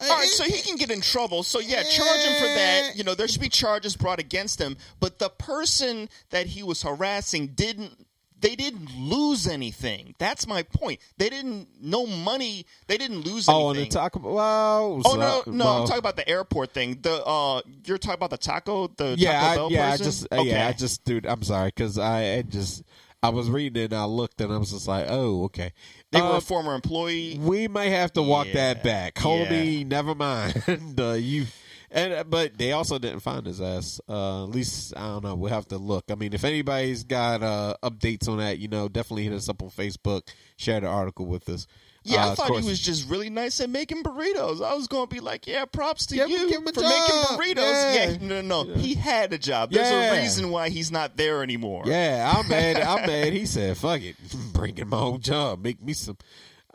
All 0.00 0.08
right, 0.08 0.28
so 0.28 0.44
he 0.44 0.62
can 0.62 0.76
get 0.76 0.90
in 0.90 1.00
trouble. 1.00 1.42
So 1.42 1.58
yeah, 1.58 1.82
charge 1.82 2.20
him 2.20 2.40
for 2.40 2.46
that. 2.46 2.96
You 2.96 3.04
know, 3.04 3.14
there 3.14 3.26
should 3.26 3.40
be 3.40 3.48
charges 3.48 3.96
brought 3.96 4.20
against 4.20 4.60
him. 4.60 4.76
But 5.00 5.18
the 5.18 5.28
person 5.28 6.08
that 6.30 6.46
he 6.46 6.62
was 6.62 6.82
harassing 6.82 7.48
didn't. 7.48 8.06
They 8.40 8.54
didn't 8.54 8.96
lose 8.96 9.48
anything. 9.48 10.14
That's 10.20 10.46
my 10.46 10.62
point. 10.62 11.00
They 11.16 11.28
didn't. 11.28 11.66
No 11.82 12.06
money. 12.06 12.66
They 12.86 12.96
didn't 12.96 13.22
lose 13.22 13.48
anything. 13.48 13.64
Oh, 13.66 13.70
and 13.70 13.78
the 13.80 13.86
taco. 13.86 14.20
Well, 14.20 15.02
Oh 15.04 15.14
no, 15.16 15.42
no! 15.44 15.64
well, 15.64 15.80
I'm 15.80 15.86
talking 15.88 15.98
about 15.98 16.14
the 16.14 16.28
airport 16.28 16.72
thing. 16.72 17.00
The 17.02 17.24
uh, 17.26 17.62
you're 17.84 17.98
talking 17.98 18.14
about 18.14 18.30
the 18.30 18.38
taco, 18.38 18.86
the 18.96 19.16
yeah, 19.18 19.40
Taco 19.40 19.50
I, 19.50 19.56
Bell 19.56 19.72
yeah. 19.72 19.90
person? 19.90 20.04
I 20.04 20.06
just, 20.06 20.22
uh, 20.30 20.36
okay. 20.36 20.50
yeah, 20.50 20.68
I 20.68 20.72
just, 20.72 21.04
dude. 21.04 21.26
I'm 21.26 21.42
sorry 21.42 21.72
because 21.74 21.98
I, 21.98 22.34
I 22.34 22.42
just, 22.42 22.84
I 23.22 23.30
was 23.30 23.50
reading 23.50 23.82
it 23.82 23.92
and 23.92 24.00
I 24.00 24.04
looked 24.04 24.40
and 24.40 24.52
I 24.52 24.58
was 24.58 24.70
just 24.70 24.86
like, 24.86 25.06
oh, 25.08 25.44
okay. 25.44 25.72
they 26.12 26.20
were 26.20 26.28
Uh, 26.28 26.36
a 26.36 26.40
former 26.40 26.74
employee. 26.74 27.38
we 27.40 27.66
may 27.68 27.90
have 27.90 28.12
to 28.12 28.22
walk 28.22 28.46
Yeah, 28.48 28.74
that 28.74 28.84
back, 28.84 29.14
homie. 29.16 29.84
Never 29.86 30.14
mind. 30.14 30.62
uh, 31.00 31.12
you, 31.14 31.46
and 31.90 32.12
uh, 32.12 32.24
but 32.24 32.56
they 32.58 32.70
also 32.72 32.98
didn't 32.98 33.20
find 33.20 33.44
his 33.46 33.60
ass. 33.60 34.00
Uh, 34.08 34.44
at 34.44 34.50
least 34.50 34.94
I 34.96 35.00
don't 35.08 35.24
know. 35.24 35.34
We'll 35.34 35.52
have 35.52 35.66
to 35.68 35.78
look. 35.78 36.04
I 36.10 36.14
mean, 36.14 36.32
if 36.32 36.44
anybody's 36.44 37.02
got 37.02 37.42
uh, 37.42 37.74
updates 37.82 38.28
on 38.28 38.38
that, 38.38 38.58
you 38.58 38.68
know, 38.68 38.88
definitely 38.88 39.24
hit 39.24 39.32
us 39.32 39.48
up 39.48 39.62
on 39.62 39.70
Facebook. 39.70 40.28
Share 40.56 40.80
the 40.80 40.86
article 40.86 41.26
with 41.26 41.48
us. 41.48 41.66
Yeah, 42.08 42.26
Uh, 42.26 42.32
I 42.32 42.34
thought 42.34 42.60
he 42.60 42.66
was 42.68 42.80
just 42.80 43.08
really 43.08 43.30
nice 43.30 43.60
at 43.60 43.70
making 43.70 44.02
burritos. 44.02 44.64
I 44.64 44.74
was 44.74 44.86
going 44.88 45.08
to 45.08 45.14
be 45.14 45.20
like, 45.20 45.46
yeah, 45.46 45.64
props 45.66 46.06
to 46.06 46.14
Give 46.16 46.28
you 46.28 46.48
give 46.48 46.62
for 46.64 46.72
job. 46.72 46.84
making 46.84 47.14
burritos. 47.36 47.94
Yeah. 47.94 48.10
Yeah, 48.10 48.16
no, 48.20 48.40
no, 48.40 48.62
no. 48.64 48.74
He 48.74 48.94
had 48.94 49.32
a 49.32 49.38
job. 49.38 49.70
There's 49.70 49.90
Yeah. 49.90 50.14
a 50.14 50.20
reason 50.22 50.50
why 50.50 50.68
he's 50.70 50.90
not 50.90 51.16
there 51.16 51.42
anymore. 51.42 51.84
Yeah, 51.86 52.32
I'm 52.36 52.48
mad. 52.48 52.76
I'm 52.80 53.06
mad. 53.06 53.32
He 53.32 53.46
said, 53.46 53.76
"Fuck 53.76 54.00
it, 54.02 54.16
bring 54.52 54.78
in 54.78 54.88
my 54.88 54.98
own 54.98 55.20
job. 55.20 55.62
Make 55.62 55.82
me 55.82 55.92
some, 55.92 56.16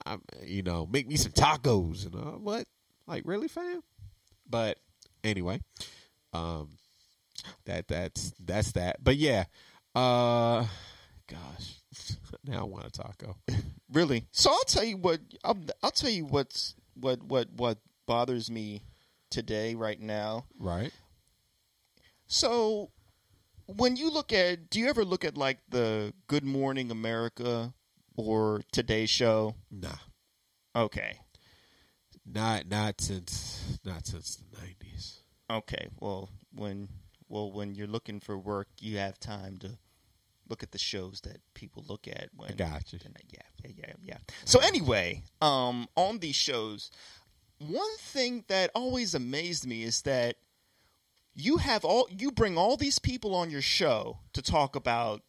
um, 0.05 0.21
you 0.43 0.61
know, 0.63 0.85
make 0.85 1.07
me 1.07 1.15
some 1.17 1.31
tacos." 1.31 2.05
And 2.05 2.15
uh, 2.15 2.37
what? 2.37 2.65
Like 3.07 3.23
really, 3.25 3.47
fam? 3.47 3.81
But 4.49 4.77
anyway, 5.23 5.59
um, 6.33 6.69
that 7.65 7.87
that's 7.87 8.33
that's 8.39 8.71
that. 8.73 9.03
But 9.03 9.17
yeah, 9.17 9.45
uh, 9.95 10.65
gosh, 11.27 11.75
now 12.45 12.61
I 12.61 12.63
want 12.63 12.85
a 12.85 12.91
taco. 12.91 13.35
Really. 13.93 14.25
So 14.31 14.49
I'll 14.51 14.63
tell 14.65 14.83
you 14.83 14.97
what. 14.97 15.21
I'll, 15.43 15.57
I'll 15.81 15.91
tell 15.91 16.09
you 16.09 16.25
what's 16.25 16.75
what 16.95 17.23
what 17.23 17.49
what 17.55 17.77
bothers 18.07 18.49
me 18.49 18.83
today 19.29 19.75
right 19.75 19.99
now. 19.99 20.45
Right? 20.59 20.91
So 22.27 22.89
when 23.67 23.95
you 23.95 24.09
look 24.11 24.33
at, 24.33 24.69
do 24.69 24.79
you 24.79 24.87
ever 24.89 25.05
look 25.05 25.23
at 25.23 25.37
like 25.37 25.59
the 25.69 26.13
Good 26.27 26.43
Morning 26.43 26.91
America 26.91 27.73
or 28.15 28.61
Today 28.71 29.05
Show? 29.05 29.55
Nah, 29.71 29.89
Okay. 30.75 31.19
not 32.25 32.67
not 32.67 32.99
since 32.99 33.79
not 33.85 34.07
since 34.07 34.37
the 34.37 34.59
nineties. 34.59 35.21
Okay. 35.51 35.87
Well, 35.99 36.29
when 36.51 36.89
well 37.29 37.51
when 37.51 37.75
you're 37.75 37.87
looking 37.87 38.19
for 38.19 38.37
work, 38.37 38.67
you 38.79 38.97
have 38.97 39.19
time 39.19 39.57
to 39.59 39.77
look 40.53 40.61
at 40.61 40.71
the 40.71 40.77
shows 40.77 41.21
that 41.21 41.41
people 41.55 41.83
look 41.89 42.07
at 42.07 42.29
when 42.35 42.51
I 42.51 42.53
got 42.53 42.93
you. 42.93 42.99
Yeah, 43.01 43.41
yeah, 43.63 43.71
yeah, 43.75 43.93
yeah. 44.03 44.17
So 44.45 44.59
anyway, 44.59 45.23
um, 45.41 45.87
on 45.97 46.19
these 46.19 46.35
shows, 46.35 46.91
one 47.57 47.97
thing 47.97 48.43
that 48.49 48.69
always 48.75 49.15
amazed 49.15 49.65
me 49.65 49.81
is 49.81 50.03
that 50.03 50.35
you 51.33 51.57
have 51.57 51.83
all 51.83 52.07
you 52.11 52.31
bring 52.31 52.55
all 52.55 52.77
these 52.77 52.99
people 52.99 53.33
on 53.33 53.49
your 53.49 53.63
show 53.63 54.19
to 54.33 54.43
talk 54.43 54.75
about 54.75 55.23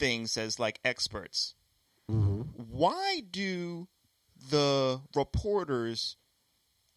things 0.00 0.36
as 0.36 0.58
like 0.58 0.80
experts. 0.84 1.54
Mm-hmm. 2.10 2.40
Why 2.56 3.22
do 3.30 3.86
the 4.50 5.00
reporters 5.14 6.16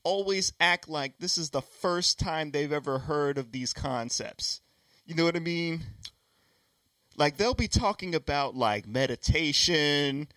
always 0.04 0.52
act 0.60 0.90
like 0.90 1.20
this 1.20 1.38
is 1.38 1.52
the 1.52 1.62
first 1.62 2.18
time 2.18 2.50
they've 2.50 2.74
ever 2.74 2.98
heard 2.98 3.38
of 3.38 3.52
these 3.52 3.72
concepts. 3.72 4.62
You 5.06 5.13
know 5.13 5.26
what 5.26 5.36
I 5.36 5.40
mean? 5.40 5.82
Like 7.18 7.38
they'll 7.38 7.56
be 7.56 7.68
talking 7.68 8.14
about 8.16 8.56
like 8.56 8.88
meditation 8.88 10.28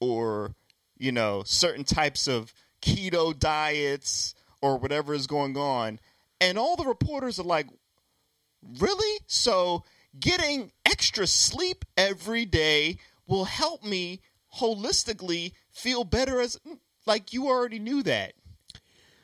or 0.00 0.54
you 0.98 1.10
know 1.10 1.42
certain 1.44 1.84
types 1.84 2.28
of 2.28 2.52
keto 2.82 3.36
diets 3.36 4.34
or 4.60 4.78
whatever 4.78 5.14
is 5.14 5.26
going 5.26 5.56
on. 5.56 5.98
And 6.40 6.58
all 6.58 6.76
the 6.76 6.84
reporters 6.84 7.38
are 7.40 7.44
like 7.44 7.66
really? 8.78 9.20
So 9.26 9.84
getting 10.18 10.72
extra 10.84 11.26
sleep 11.26 11.84
every 11.96 12.44
day 12.44 12.98
will 13.26 13.44
help 13.44 13.82
me 13.82 14.20
holistically 14.58 15.52
feel 15.70 16.04
better 16.04 16.40
as 16.40 16.58
like 17.06 17.32
you 17.32 17.46
already 17.46 17.78
knew 17.78 18.02
that. 18.02 18.34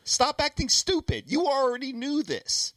Stop 0.05 0.41
acting 0.41 0.69
stupid. 0.69 1.25
You 1.31 1.47
already 1.47 1.93
knew 1.93 2.23
this 2.23 2.75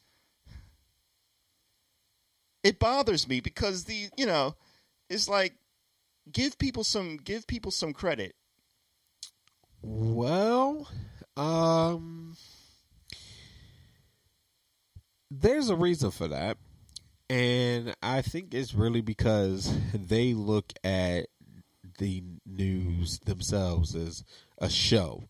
it 2.65 2.79
bothers 2.79 3.27
me 3.27 3.39
because 3.39 3.85
the 3.85 4.09
you 4.17 4.25
know 4.25 4.55
it's 5.09 5.29
like 5.29 5.53
give 6.31 6.57
people 6.57 6.83
some 6.83 7.15
give 7.17 7.45
people 7.47 7.71
some 7.71 7.93
credit 7.93 8.35
Well, 9.81 10.87
um, 11.37 12.35
there's 15.29 15.69
a 15.69 15.75
reason 15.75 16.11
for 16.11 16.27
that, 16.27 16.57
and 17.29 17.95
I 18.01 18.21
think 18.21 18.53
it's 18.53 18.73
really 18.73 19.01
because 19.01 19.71
they 19.93 20.33
look 20.33 20.73
at 20.83 21.27
the 21.99 22.23
news 22.45 23.19
themselves 23.19 23.95
as 23.95 24.23
a 24.57 24.69
show, 24.69 25.23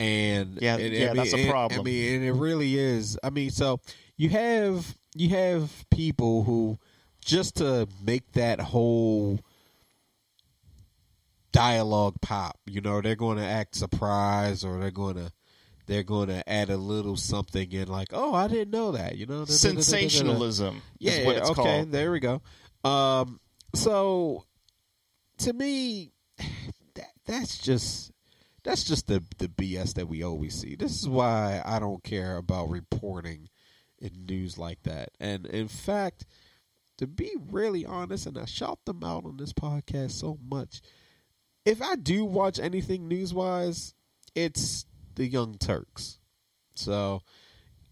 and 0.00 0.58
Yeah, 0.60 0.76
and, 0.76 0.92
yeah, 0.94 1.10
I 1.10 1.14
that's 1.14 1.32
a 1.34 1.36
and- 1.40 1.50
problem. 1.50 1.80
I 1.80 1.82
mean, 1.84 2.14
and 2.16 2.24
it 2.24 2.32
really 2.32 2.78
is. 2.78 3.18
I 3.22 3.30
mean, 3.30 3.50
so 3.50 3.80
you 4.16 4.30
have 4.30 4.96
you 5.14 5.30
have 5.30 5.84
people 5.90 6.44
who 6.44 6.78
just 7.24 7.56
to 7.56 7.88
make 8.04 8.32
that 8.32 8.60
whole 8.60 9.40
dialogue 11.52 12.20
pop. 12.20 12.58
You 12.66 12.80
know, 12.80 13.00
they're 13.00 13.14
going 13.16 13.38
to 13.38 13.44
act 13.44 13.74
surprised 13.76 14.64
or 14.64 14.80
they're 14.80 14.90
going 14.90 15.16
to 15.16 15.32
they're 15.86 16.02
going 16.02 16.28
to 16.28 16.48
add 16.48 16.70
a 16.70 16.76
little 16.76 17.16
something 17.16 17.72
in 17.72 17.88
like, 17.88 18.08
"Oh, 18.12 18.34
I 18.34 18.48
didn't 18.48 18.70
know 18.70 18.92
that." 18.92 19.16
You 19.16 19.26
know, 19.26 19.44
sensationalism 19.44 20.80
Yeah, 20.98 21.12
is 21.12 21.26
what 21.26 21.36
it's 21.36 21.50
okay, 21.50 21.62
called 21.62 21.92
there 21.92 22.12
we 22.12 22.20
go. 22.20 22.40
Um 22.84 23.40
so 23.74 24.44
to 25.38 25.52
me 25.52 26.12
that, 26.94 27.10
that's 27.26 27.58
just 27.58 28.12
that's 28.64 28.84
just 28.84 29.06
the 29.08 29.22
the 29.38 29.48
BS 29.48 29.94
that 29.94 30.08
we 30.08 30.22
always 30.22 30.54
see. 30.54 30.74
This 30.76 30.92
is 31.00 31.08
why 31.08 31.62
I 31.64 31.78
don't 31.78 32.02
care 32.02 32.36
about 32.36 32.70
reporting 32.70 33.48
in 34.02 34.26
news 34.26 34.58
like 34.58 34.82
that. 34.82 35.10
And 35.20 35.46
in 35.46 35.68
fact, 35.68 36.26
to 36.98 37.06
be 37.06 37.30
really 37.50 37.86
honest, 37.86 38.26
and 38.26 38.36
I 38.36 38.44
shout 38.44 38.84
them 38.84 39.02
out 39.02 39.24
on 39.24 39.36
this 39.38 39.52
podcast 39.52 40.12
so 40.12 40.38
much, 40.44 40.82
if 41.64 41.80
I 41.80 41.96
do 41.96 42.24
watch 42.24 42.58
anything 42.58 43.08
news 43.08 43.32
wise, 43.32 43.94
it's 44.34 44.84
the 45.14 45.26
Young 45.26 45.56
Turks. 45.56 46.18
So 46.74 47.22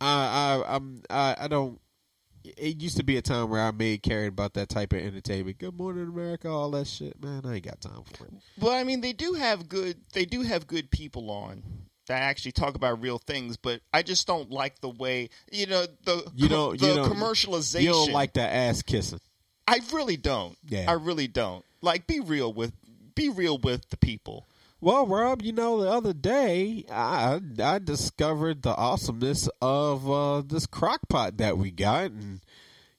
I 0.00 0.62
I 0.66 0.76
I'm 0.76 1.02
I, 1.08 1.36
I 1.40 1.48
don't 1.48 1.80
it 2.42 2.80
used 2.80 2.96
to 2.96 3.04
be 3.04 3.16
a 3.18 3.22
time 3.22 3.50
where 3.50 3.60
I 3.60 3.70
made 3.70 4.02
cared 4.02 4.28
about 4.28 4.54
that 4.54 4.70
type 4.70 4.92
of 4.94 5.00
entertainment. 5.00 5.58
Good 5.58 5.76
morning 5.76 6.04
America, 6.04 6.48
all 6.48 6.70
that 6.70 6.86
shit. 6.86 7.22
Man, 7.22 7.42
I 7.44 7.56
ain't 7.56 7.64
got 7.64 7.80
time 7.80 8.02
for 8.14 8.24
it. 8.24 8.32
Well, 8.58 8.72
I 8.72 8.82
mean, 8.82 9.02
they 9.02 9.12
do 9.12 9.34
have 9.34 9.68
good. 9.68 9.98
They 10.14 10.24
do 10.24 10.42
have 10.42 10.66
good 10.66 10.90
people 10.90 11.30
on 11.30 11.62
that 12.10 12.20
actually 12.22 12.52
talk 12.52 12.74
about 12.74 13.00
real 13.00 13.18
things, 13.18 13.56
but 13.56 13.80
I 13.92 14.02
just 14.02 14.26
don't 14.26 14.50
like 14.50 14.80
the 14.80 14.88
way 14.90 15.30
you 15.50 15.66
know 15.66 15.86
the 16.04 16.30
You 16.34 16.48
don't- 16.48 16.78
the 16.78 16.86
you 16.88 16.94
don't- 16.94 17.12
commercialization. 17.12 17.82
You 17.82 17.90
don't 17.90 18.12
like 18.12 18.34
that 18.34 18.52
ass 18.52 18.82
kissing. 18.82 19.20
I 19.66 19.80
really 19.92 20.16
don't. 20.16 20.58
Yeah. 20.68 20.86
I 20.88 20.92
really 20.94 21.28
don't. 21.28 21.64
Like, 21.80 22.06
be 22.06 22.20
real 22.20 22.52
with 22.52 22.72
be 23.14 23.28
real 23.28 23.58
with 23.58 23.88
the 23.90 23.96
people. 23.96 24.46
Well, 24.82 25.06
Rob, 25.06 25.42
you 25.42 25.52
know, 25.52 25.80
the 25.82 25.90
other 25.90 26.12
day 26.14 26.84
I 26.90 27.40
I 27.62 27.78
discovered 27.78 28.62
the 28.62 28.74
awesomeness 28.74 29.48
of 29.60 30.10
uh, 30.10 30.40
this 30.42 30.66
crock 30.66 31.00
pot 31.08 31.36
that 31.36 31.58
we 31.58 31.70
got, 31.70 32.10
and 32.12 32.40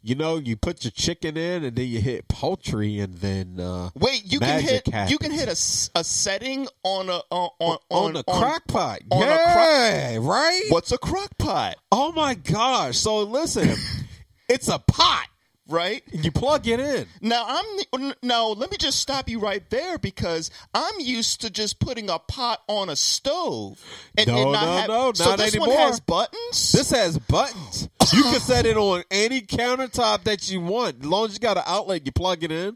you 0.03 0.15
know, 0.15 0.37
you 0.37 0.55
put 0.55 0.83
your 0.83 0.91
chicken 0.91 1.37
in, 1.37 1.63
and 1.63 1.75
then 1.75 1.87
you 1.87 2.01
hit 2.01 2.27
poultry, 2.27 2.99
and 2.99 3.15
then 3.15 3.59
uh, 3.59 3.89
Wait, 3.95 4.23
you 4.25 4.39
can 4.39 4.61
hit 4.61 4.87
you 5.09 5.17
can 5.17 5.31
happens. 5.31 5.89
hit 5.91 5.91
a 5.95 6.03
setting 6.03 6.67
on 6.83 7.09
a 7.09 7.21
on 7.29 7.49
on, 7.59 7.77
on, 7.89 8.13
the 8.13 8.23
crock 8.23 8.67
pot. 8.67 8.99
on 9.11 9.23
a 9.23 9.25
yeah, 9.25 10.17
right. 10.19 10.63
What's 10.69 10.91
a 10.91 10.97
crock 10.97 11.37
pot? 11.37 11.75
Oh 11.91 12.11
my 12.13 12.33
gosh! 12.33 12.97
So 12.97 13.23
listen, 13.23 13.75
it's 14.49 14.67
a 14.67 14.79
pot. 14.79 15.27
Right 15.71 16.03
You 16.11 16.31
plug 16.31 16.67
it 16.67 16.79
in. 16.79 17.07
now, 17.21 17.45
I'm 17.47 18.13
now. 18.21 18.47
Let 18.49 18.69
me 18.71 18.77
just 18.77 18.99
stop 18.99 19.29
you 19.29 19.39
right 19.39 19.67
there 19.69 19.97
because 19.97 20.51
I'm 20.73 20.99
used 20.99 21.41
to 21.41 21.49
just 21.49 21.79
putting 21.79 22.09
a 22.09 22.19
pot 22.19 22.61
on 22.67 22.89
a 22.89 22.95
stove. 22.95 23.81
And, 24.17 24.27
No, 24.27 24.41
and 24.43 24.51
not 24.51 24.65
no, 24.65 24.71
have, 24.73 24.87
no, 24.89 25.13
so 25.13 25.29
not 25.31 25.39
this 25.39 25.57
one 25.57 25.71
has 25.71 25.99
buttons. 26.01 26.71
This 26.71 26.91
has 26.91 27.17
buttons. 27.17 27.89
You 28.13 28.23
can 28.23 28.39
set 28.41 28.65
it 28.65 28.75
on 28.75 29.03
any 29.09 29.41
countertop 29.41 30.23
that 30.25 30.51
you 30.51 30.59
want. 30.59 30.97
As 30.99 31.05
long 31.05 31.25
as 31.27 31.33
you 31.33 31.39
got 31.39 31.57
an 31.57 31.63
outlet, 31.65 32.05
you 32.05 32.11
plug 32.11 32.43
it 32.43 32.51
in. 32.51 32.75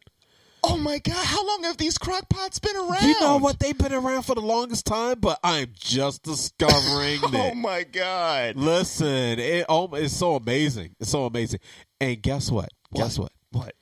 Oh 0.68 0.78
my 0.78 1.00
god! 1.00 1.14
How 1.26 1.46
long 1.46 1.64
have 1.64 1.78
these 1.78 1.98
crock 1.98 2.28
pots 2.30 2.60
been 2.60 2.76
around? 2.76 3.04
You 3.04 3.20
know 3.22 3.38
what? 3.38 3.60
They've 3.60 3.78
been 3.78 3.94
around 3.94 4.24
for 4.24 4.36
the 4.36 4.42
longest 4.42 4.86
time, 4.86 5.20
but 5.20 5.40
I'm 5.44 5.68
just 5.74 6.24
discovering 6.24 7.20
Oh 7.24 7.32
that. 7.32 7.56
my 7.58 7.84
god! 7.84 8.56
Listen, 8.56 9.40
it, 9.40 9.66
oh, 9.70 9.94
it's 9.96 10.16
so 10.16 10.36
amazing. 10.36 10.96
It's 11.00 11.12
so 11.12 11.26
amazing. 11.26 11.60
And 12.00 12.22
guess 12.22 12.52
what? 12.52 12.70
Guess 12.94 13.20
what? 13.20 13.32
What? 13.52 13.74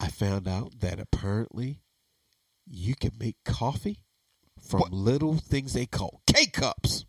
I 0.00 0.08
found 0.08 0.46
out 0.46 0.80
that 0.80 1.00
apparently 1.00 1.80
you 2.66 2.94
can 2.94 3.12
make 3.18 3.36
coffee 3.44 3.98
from 4.60 4.84
little 4.90 5.36
things 5.36 5.72
they 5.72 5.86
call 5.86 6.20
K 6.26 6.46
cups. 6.46 7.04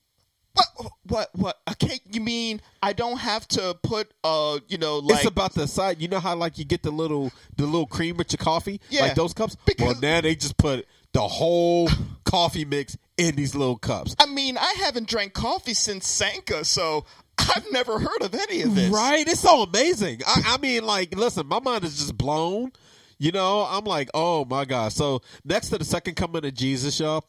What? 0.76 0.91
What? 1.08 1.30
What? 1.36 1.58
Okay, 1.72 2.00
you 2.12 2.22
mean 2.22 2.62
I 2.82 2.93
don't 2.93 3.17
have 3.17 3.48
to 3.50 3.78
put 3.84 4.12
uh, 4.24 4.60
you 4.67 4.78
know, 4.78 5.00
like 5.00 5.17
it's 5.17 5.26
about 5.28 5.54
the 5.54 5.67
side. 5.67 6.02
You 6.02 6.08
know 6.08 6.19
how 6.19 6.36
like 6.36 6.58
you 6.58 6.65
get 6.65 6.84
the 6.84 6.91
little 6.91 7.32
the 7.58 7.65
little 7.65 7.88
cream 7.88 8.17
with 8.17 8.32
your 8.32 8.38
coffee, 8.38 8.80
Yeah, 8.89 9.02
like 9.04 9.15
those 9.15 9.34
cups. 9.34 9.56
because- 9.65 9.86
well, 9.93 10.02
now 10.02 10.22
they 10.22 10.36
just 10.36 10.58
put 10.58 10.86
the 11.13 11.22
whole 11.22 11.89
coffee 12.26 12.65
mix 12.65 12.98
in 13.17 13.36
these 13.36 13.56
little 13.56 13.78
cups. 13.78 14.15
I 14.19 14.26
mean, 14.28 14.58
I 14.58 14.74
haven't 14.80 15.08
drank 15.08 15.34
coffee 15.34 15.74
since 15.74 16.08
Sanka, 16.08 16.63
so 16.63 17.06
I've 17.38 17.65
never 17.72 18.00
heard 18.00 18.22
of 18.22 18.34
any 18.36 18.62
of 18.62 18.76
this. 18.76 18.89
Right? 18.91 19.28
It's 19.28 19.39
so 19.41 19.63
amazing. 19.63 20.22
I, 20.28 20.41
I 20.54 20.58
mean, 20.60 20.84
like, 20.86 21.15
listen, 21.15 21.48
my 21.48 21.60
mind 21.60 21.84
is 21.84 21.98
just 21.98 22.17
blown. 22.17 22.72
You 23.17 23.32
know, 23.34 23.67
I'm 23.69 23.84
like, 23.84 24.10
oh 24.13 24.45
my 24.45 24.63
god. 24.63 24.93
So 24.93 25.22
next 25.43 25.69
to 25.69 25.78
the 25.78 25.84
second 25.84 26.15
coming 26.15 26.45
of 26.45 26.54
Jesus, 26.54 27.00
y'all, 27.00 27.26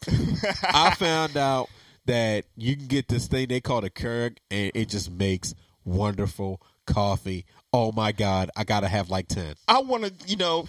I 0.62 0.95
found 0.99 1.37
out 1.37 1.69
that 2.11 2.44
you 2.57 2.77
can 2.77 2.87
get 2.87 3.07
this 3.07 3.29
thing 3.29 3.46
they 3.46 3.61
call 3.61 3.81
the 3.81 3.88
Keurig, 3.88 4.38
and 4.51 4.73
it 4.75 4.88
just 4.88 5.12
makes 5.12 5.55
wonderful 5.85 6.61
coffee. 6.85 7.46
Oh 7.73 7.92
my 7.92 8.11
god, 8.11 8.51
I 8.57 8.64
gotta 8.64 8.88
have 8.88 9.11
like 9.11 9.29
ten. 9.29 9.55
I 9.68 9.81
want 9.81 10.05
to, 10.05 10.12
you 10.27 10.37
know, 10.37 10.66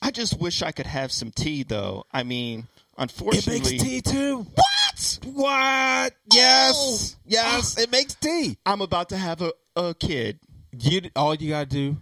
I 0.00 0.12
just 0.12 0.38
wish 0.40 0.62
I 0.62 0.70
could 0.70 0.86
have 0.86 1.10
some 1.10 1.32
tea, 1.32 1.64
though. 1.64 2.04
I 2.12 2.22
mean, 2.22 2.68
unfortunately, 2.96 3.56
It 3.56 3.70
makes 3.72 3.82
tea 3.82 4.00
too. 4.02 4.46
What? 4.54 5.18
What? 5.24 6.12
Yes, 6.32 7.16
oh. 7.16 7.20
yes, 7.26 7.76
it 7.76 7.90
makes 7.90 8.14
tea. 8.14 8.56
I'm 8.64 8.82
about 8.82 9.08
to 9.08 9.16
have 9.16 9.42
a, 9.42 9.52
a 9.74 9.94
kid. 9.94 10.38
You 10.78 11.02
all 11.16 11.34
you 11.34 11.50
gotta 11.50 11.66
do 11.66 11.96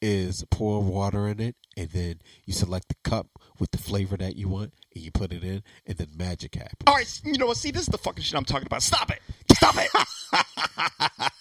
is 0.00 0.42
pour 0.50 0.82
water 0.82 1.28
in 1.28 1.38
it, 1.38 1.56
and 1.76 1.90
then 1.90 2.20
you 2.46 2.54
select 2.54 2.88
the 2.88 2.94
cup 3.04 3.26
with 3.58 3.72
the 3.72 3.78
flavor 3.78 4.16
that 4.16 4.36
you 4.36 4.48
want, 4.48 4.72
and 4.96 5.04
you 5.04 5.10
put 5.12 5.32
it 5.32 5.44
in, 5.44 5.62
and 5.86 5.96
then 5.96 6.08
magic 6.16 6.54
happens. 6.56 6.82
All 6.86 6.94
right, 6.94 7.20
you 7.24 7.38
know 7.38 7.46
what? 7.46 7.56
See, 7.56 7.70
this 7.70 7.82
is 7.82 7.88
the 7.88 7.98
fucking 7.98 8.22
shit 8.24 8.34
I'm 8.36 8.44
talking 8.44 8.66
about. 8.66 8.82
Stop 8.82 9.10
it! 9.10 9.20
Stop 9.52 9.76
it! 9.78 9.90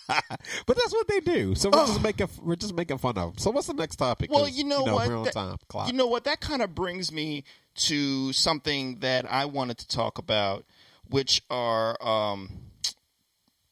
But 0.67 0.77
that's 0.77 0.93
what 0.93 1.07
they 1.07 1.19
do. 1.19 1.55
So 1.55 1.69
we're 1.69 1.85
just 1.87 2.01
making 2.01 2.27
we're 2.41 2.55
just 2.55 2.75
making 2.75 2.99
fun 2.99 3.17
of 3.17 3.31
them. 3.31 3.33
So 3.37 3.49
what's 3.51 3.67
the 3.67 3.73
next 3.73 3.95
topic? 3.95 4.31
Well, 4.31 4.47
you 4.47 4.63
know 4.63 4.83
what? 4.83 5.07
We're 5.07 5.17
on 5.17 5.23
That- 5.23 5.33
time. 5.33 5.57
You 5.87 5.93
know 5.93 6.07
what? 6.07 6.23
That 6.25 6.39
kind 6.39 6.61
of 6.61 6.75
brings 6.75 7.11
me 7.11 7.43
to 7.75 8.31
something 8.31 8.99
that 8.99 9.29
I 9.29 9.45
wanted 9.45 9.79
to 9.79 9.87
talk 9.87 10.17
about, 10.17 10.65
which 11.09 11.41
are 11.49 11.97
um, 12.05 12.49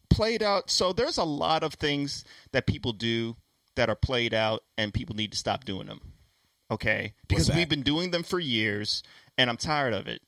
played 0.09 0.41
out. 0.43 0.69
So 0.71 0.91
there's 0.93 1.17
a 1.17 1.23
lot 1.23 1.63
of 1.63 1.75
things 1.75 2.25
that 2.51 2.65
people 2.65 2.93
do 2.93 3.35
that 3.75 3.89
are 3.89 3.95
played 3.95 4.33
out, 4.33 4.63
and 4.77 4.93
people 4.93 5.15
need 5.15 5.31
to 5.31 5.37
stop 5.37 5.65
doing 5.65 5.87
them. 5.87 6.01
Okay, 6.71 7.13
because 7.27 7.51
we've 7.51 7.69
been 7.69 7.83
doing 7.83 8.09
them 8.11 8.23
for 8.23 8.39
years, 8.39 9.03
and 9.37 9.49
I'm 9.49 9.57
tired 9.57 9.93
of 9.93 10.07
it. 10.07 10.21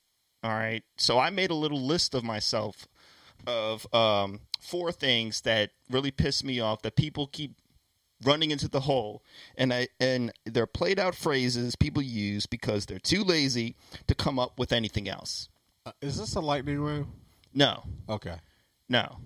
All 0.44 0.52
right, 0.52 0.84
so 0.98 1.18
I 1.18 1.30
made 1.32 1.50
a 1.50 1.56
little 1.56 1.82
list 1.82 2.14
of 2.14 2.24
myself 2.24 2.88
of 3.48 3.92
um, 3.94 4.42
four 4.60 4.92
things 4.92 5.42
that 5.42 5.72
really 5.90 6.12
piss 6.12 6.44
me 6.44 6.60
off 6.60 6.82
that 6.84 6.96
people 6.96 7.28
keep 7.28 7.54
running 8.24 8.50
into 8.52 8.68
the 8.68 8.80
hole 8.82 9.22
and 9.58 9.74
I 9.74 9.88
and 10.00 10.32
they're 10.46 10.66
played 10.66 10.98
out 11.00 11.16
phrases 11.16 11.76
people 11.76 12.02
use 12.02 12.46
because 12.46 12.86
they're 12.86 12.98
too 12.98 13.24
lazy 13.24 13.76
to 14.08 14.16
come 14.16 14.40
up 14.40 14.58
with 14.58 14.72
anything 14.72 15.10
else. 15.10 15.50
Uh, 15.86 15.92
is 16.02 16.18
this 16.18 16.34
a 16.36 16.40
lightning 16.40 16.80
round? 16.80 17.08
No, 17.54 17.84
Okay. 18.10 18.36
no, 18.88 19.18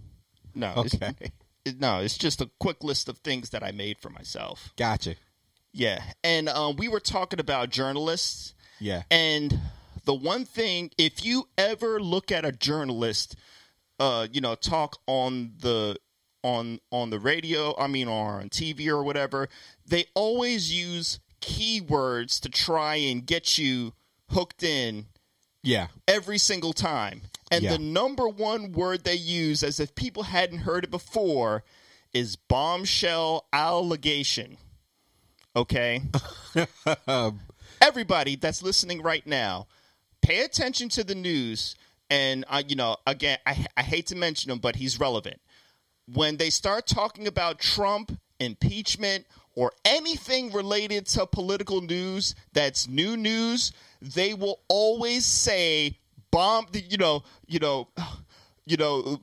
no. 0.56 0.74
Okay. 0.78 1.12
It's, 1.20 1.32
it, 1.65 1.80
no, 1.80 2.00
it's 2.00 2.18
just 2.18 2.42
a 2.42 2.50
quick 2.60 2.84
list 2.84 3.08
of 3.08 3.20
things 3.20 3.52
that 3.52 3.63
I 3.63 3.72
made 3.72 4.00
for 4.00 4.10
myself. 4.10 4.74
Gotcha. 4.78 5.15
Yeah, 5.72 6.02
and 6.24 6.50
um, 6.50 6.76
we 6.78 6.88
were 6.88 7.00
talking 7.00 7.39
about 7.39 7.70
journalists, 7.70 8.56
Yeah. 8.80 9.04
and 9.12 9.60
the 10.06 10.13
one 10.13 10.46
thing, 10.46 10.92
if 10.98 11.24
you 11.24 11.48
ever 11.58 12.00
look 12.02 12.32
at 12.32 12.46
a 12.46 12.52
journalist, 12.52 13.36
uh, 14.00 14.28
you 14.32 14.42
know, 14.42 14.56
talk 14.56 14.98
on 15.08 15.52
the 15.60 15.98
on 16.44 16.80
on 16.92 17.10
the 17.10 17.20
radio, 17.20 17.76
I 17.78 17.88
mean, 17.88 18.08
or 18.08 18.39
on 18.39 18.50
TV 18.50 18.88
or 18.88 19.04
whatever, 19.04 19.50
they 19.86 20.06
always 20.15 20.72
use 20.74 21.20
keywords 21.42 22.39
to 22.42 22.50
try 22.50 22.96
and 22.96 23.26
get 23.26 23.58
you 23.58 23.94
hooked 24.30 24.63
in 24.63 25.08
Yeah. 25.63 25.88
every 26.08 26.38
single 26.38 26.74
time. 26.74 27.24
And 27.52 27.63
Yeah. 27.63 27.72
the 27.72 27.80
number 27.80 28.28
one 28.30 28.72
word 28.72 29.04
they 29.04 29.15
use, 29.15 29.63
as 29.63 29.80
if 29.80 29.96
people 29.96 30.24
hadn't 30.24 30.60
heard 30.60 30.86
it 30.86 30.92
before, 30.92 31.63
is 32.13 32.36
bombshell 32.36 33.48
allegation. 33.52 34.58
Okay? 35.56 36.04
Everybody 37.89 38.36
that's 38.36 38.62
listening 38.62 39.02
right 39.02 39.25
now, 39.25 39.65
pay 40.21 40.43
attention 40.43 40.89
to 40.89 41.04
the 41.04 41.15
news. 41.15 41.75
And, 42.12 42.45
uh, 42.47 42.62
you 42.67 42.75
know, 42.75 42.97
again, 43.08 43.39
I, 43.47 43.65
I 43.75 43.82
hate 43.82 44.06
to 44.08 44.15
mention 44.15 44.52
him, 44.52 44.60
but 44.60 44.75
he's 44.75 44.99
relevant. 44.99 45.41
When 46.13 46.38
they 46.38 46.52
start 46.52 46.86
talking 46.86 47.25
about 47.25 47.58
Trump, 47.58 48.15
impeachment, 48.39 49.25
or 49.56 49.71
anything 49.86 50.52
related 50.52 51.08
to 51.08 51.25
political 51.25 51.82
news 51.82 52.36
that's 52.54 52.88
new 52.88 53.17
news, 53.17 53.71
they 54.04 54.36
will 54.36 54.60
always 54.67 55.25
say 55.25 55.97
bomb. 56.30 56.67
You 56.71 56.97
know, 56.97 57.23
you 57.47 57.58
know, 57.58 57.88
you 58.70 58.78
know. 58.78 59.20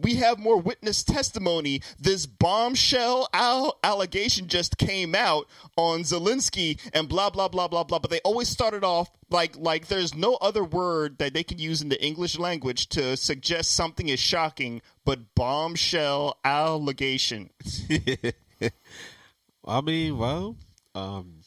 We 0.00 0.16
have 0.16 0.38
more 0.38 0.58
witness 0.60 1.02
testimony. 1.04 1.82
This 1.98 2.26
bombshell 2.26 3.28
al- 3.32 3.78
allegation 3.82 4.46
just 4.48 4.78
came 4.78 5.14
out 5.14 5.48
on 5.76 6.00
Zelensky 6.00 6.80
and 6.92 7.08
blah 7.08 7.30
blah 7.30 7.48
blah 7.48 7.68
blah 7.68 7.84
blah. 7.84 7.98
But 7.98 8.10
they 8.10 8.20
always 8.20 8.48
started 8.48 8.84
off 8.84 9.10
like 9.30 9.56
like 9.56 9.88
there's 9.88 10.14
no 10.14 10.34
other 10.36 10.64
word 10.64 11.18
that 11.18 11.34
they 11.34 11.42
can 11.42 11.58
use 11.58 11.82
in 11.82 11.88
the 11.88 12.02
English 12.04 12.38
language 12.38 12.88
to 12.90 13.16
suggest 13.16 13.72
something 13.72 14.08
is 14.08 14.20
shocking, 14.20 14.80
but 15.04 15.34
bombshell 15.34 16.38
allegation. 16.44 17.50
I 19.68 19.80
mean, 19.80 20.16
well, 20.16 20.56
um, 20.94 21.40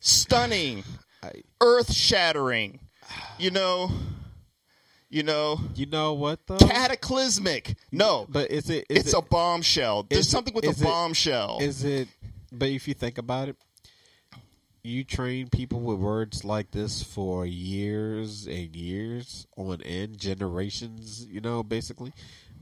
stunning, 0.00 0.84
I- 1.22 1.42
earth 1.62 1.92
shattering, 1.92 2.80
you 3.38 3.50
know, 3.50 3.90
you 5.08 5.22
know, 5.22 5.60
you 5.74 5.86
know 5.86 6.14
what 6.14 6.46
though? 6.46 6.58
cataclysmic. 6.58 7.76
No, 7.92 8.26
But 8.28 8.50
is 8.50 8.68
it? 8.70 8.86
Is 8.88 8.98
it's 8.98 9.12
it, 9.12 9.18
a 9.18 9.22
bombshell. 9.22 10.04
There's 10.08 10.26
it- 10.26 10.30
something 10.30 10.54
with 10.54 10.64
a 10.64 10.70
it- 10.70 10.82
bombshell. 10.82 11.58
Is 11.60 11.84
it? 11.84 12.08
But 12.52 12.68
if 12.68 12.86
you 12.88 12.94
think 12.94 13.18
about 13.18 13.48
it, 13.48 13.56
you 14.82 15.02
train 15.04 15.48
people 15.48 15.80
with 15.80 15.98
words 15.98 16.44
like 16.44 16.70
this 16.70 17.02
for 17.02 17.44
years 17.44 18.46
and 18.46 18.74
years 18.74 19.46
on 19.56 19.82
end, 19.82 20.18
generations. 20.18 21.26
You 21.28 21.40
know, 21.40 21.62
basically, 21.62 22.12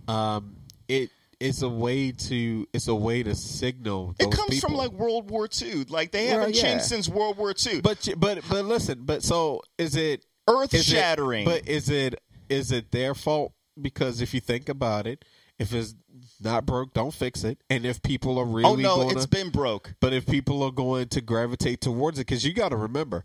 um, 0.09 0.57
it 0.88 1.11
it's 1.40 1.62
a 1.62 1.68
way 1.68 2.12
to 2.12 2.66
it's 2.72 2.88
a 2.88 2.94
way 2.94 3.22
to 3.22 3.35
signal. 3.35 4.14
it 4.18 4.30
comes 4.30 4.61
from 4.61 4.74
like 4.74 4.92
World 4.92 5.30
War 5.30 5.48
II. 5.61 5.85
Like 5.88 6.12
they 6.12 6.26
haven't 6.26 6.57
yeah. 6.57 6.62
changed 6.62 6.85
since 6.87 7.09
World 7.09 7.37
War 7.37 7.54
II. 7.66 7.80
But 7.83 8.09
but 8.16 8.40
but 8.48 8.64
listen, 8.64 9.00
but 9.02 9.22
so 9.22 9.61
is 9.78 9.94
it 9.96 10.24
earth 10.48 10.78
shattering. 10.80 11.44
but 11.44 11.68
is 11.68 11.90
it 11.90 12.20
is 12.55 12.73
it 12.73 12.90
their 12.90 13.14
fault? 13.14 13.53
Because 13.81 14.21
if 14.21 14.33
you 14.33 14.40
think 14.40 14.69
about 14.69 15.07
it, 15.07 15.25
if 15.59 15.73
it's 15.73 15.95
not 16.40 16.67
broke, 16.67 16.95
don't 16.95 17.14
fix 17.14 17.45
it. 17.45 17.59
And 17.71 17.85
if 17.85 18.03
people 18.03 18.38
are 18.38 18.47
oh, 18.47 18.53
really 18.53 18.64
oh 18.64 18.97
no, 18.97 18.97
gonna, 18.97 19.17
it's 19.17 19.27
been 19.27 19.51
broke. 19.51 19.95
but 20.01 20.12
if 20.12 20.27
people 20.27 20.62
are 20.62 20.71
going 20.71 21.09
to 21.09 21.21
gravitate 21.21 21.81
towards 21.81 22.19
it, 22.19 22.27
because 22.27 22.45
you 22.45 22.53
got 22.53 22.71
to 22.71 22.77
remember, 22.77 23.25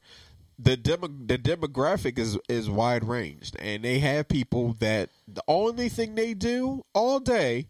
the 0.58 0.76
demo, 0.76 1.08
the 1.08 1.38
demographic 1.38 2.20
is 2.20 2.38
is 2.50 2.70
wide 2.70 3.06
ranged, 3.06 3.56
and 3.60 3.84
they 3.84 4.00
have 4.00 4.28
people 4.28 4.74
that 4.80 5.10
the 5.28 5.44
only 5.48 5.88
thing 5.90 6.16
they 6.16 6.34
do 6.34 6.84
all 6.94 7.20
day 7.20 7.70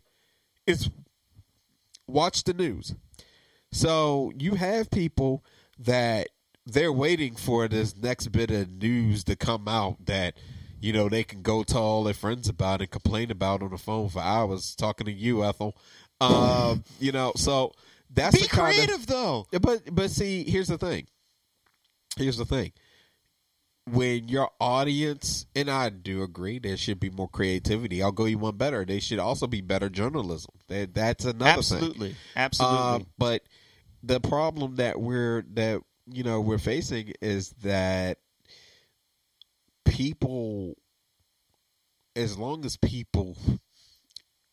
is 0.65 0.89
watch 2.07 2.43
the 2.43 2.53
news. 2.53 2.95
So 3.71 4.31
you 4.37 4.55
have 4.55 4.89
people 4.89 5.43
that 5.77 6.29
they're 6.65 6.93
waiting 6.93 7.35
for 7.35 7.67
this 7.67 7.95
next 7.95 8.27
bit 8.31 8.51
of 8.51 8.71
news 8.71 9.23
to 9.25 9.35
come 9.35 9.67
out 9.67 10.05
that 10.05 10.35
you 10.81 10.93
know 10.93 11.09
they 11.09 11.23
can 11.23 11.41
go 11.41 11.63
tell 11.63 11.81
all 11.83 12.03
their 12.03 12.13
friends 12.13 12.47
about 12.49 12.81
and 12.81 12.89
complain 12.89 13.31
about 13.31 13.61
on 13.63 13.71
the 13.71 13.77
phone 13.77 14.09
for 14.09 14.21
hours. 14.21 14.75
Talking 14.75 15.05
to 15.05 15.11
you, 15.11 15.43
Ethel. 15.43 15.75
Um, 16.21 16.83
you 16.99 17.11
know, 17.11 17.31
so 17.35 17.71
that's 18.09 18.35
Be 18.35 18.43
the 18.43 18.47
kind 18.49 18.69
of- 18.69 18.75
creative 18.85 19.07
though. 19.07 19.47
But 19.61 19.93
but 19.93 20.11
see, 20.11 20.43
here's 20.43 20.67
the 20.67 20.77
thing. 20.77 21.07
Here's 22.17 22.37
the 22.37 22.45
thing. 22.45 22.73
When 23.91 24.27
your 24.27 24.51
audience 24.59 25.47
and 25.55 25.67
I 25.69 25.89
do 25.89 26.21
agree, 26.21 26.59
there 26.59 26.77
should 26.77 26.99
be 26.99 27.09
more 27.09 27.27
creativity. 27.29 28.03
I'll 28.03 28.11
go 28.11 28.25
you 28.25 28.37
one 28.37 28.55
better. 28.55 28.85
They 28.85 28.99
should 28.99 29.17
also 29.17 29.47
be 29.47 29.61
better 29.61 29.89
journalism. 29.89 30.51
That, 30.67 30.93
that's 30.93 31.25
another 31.25 31.63
thing. 31.63 31.77
Absolutely, 31.77 32.15
absolutely. 32.35 32.77
Uh, 32.77 32.99
but 33.17 33.41
the 34.03 34.19
problem 34.19 34.75
that 34.75 34.99
we're 35.01 35.43
that 35.53 35.81
you 36.05 36.23
know 36.23 36.39
we're 36.39 36.59
facing 36.59 37.13
is 37.21 37.49
that 37.63 38.19
people, 39.89 40.75
as 42.15 42.37
long 42.37 42.65
as 42.65 42.77
people 42.77 43.37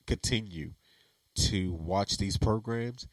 continue 0.07 0.73
to 1.35 1.73
watch 1.73 2.17
these 2.19 2.37
programs 2.37 3.07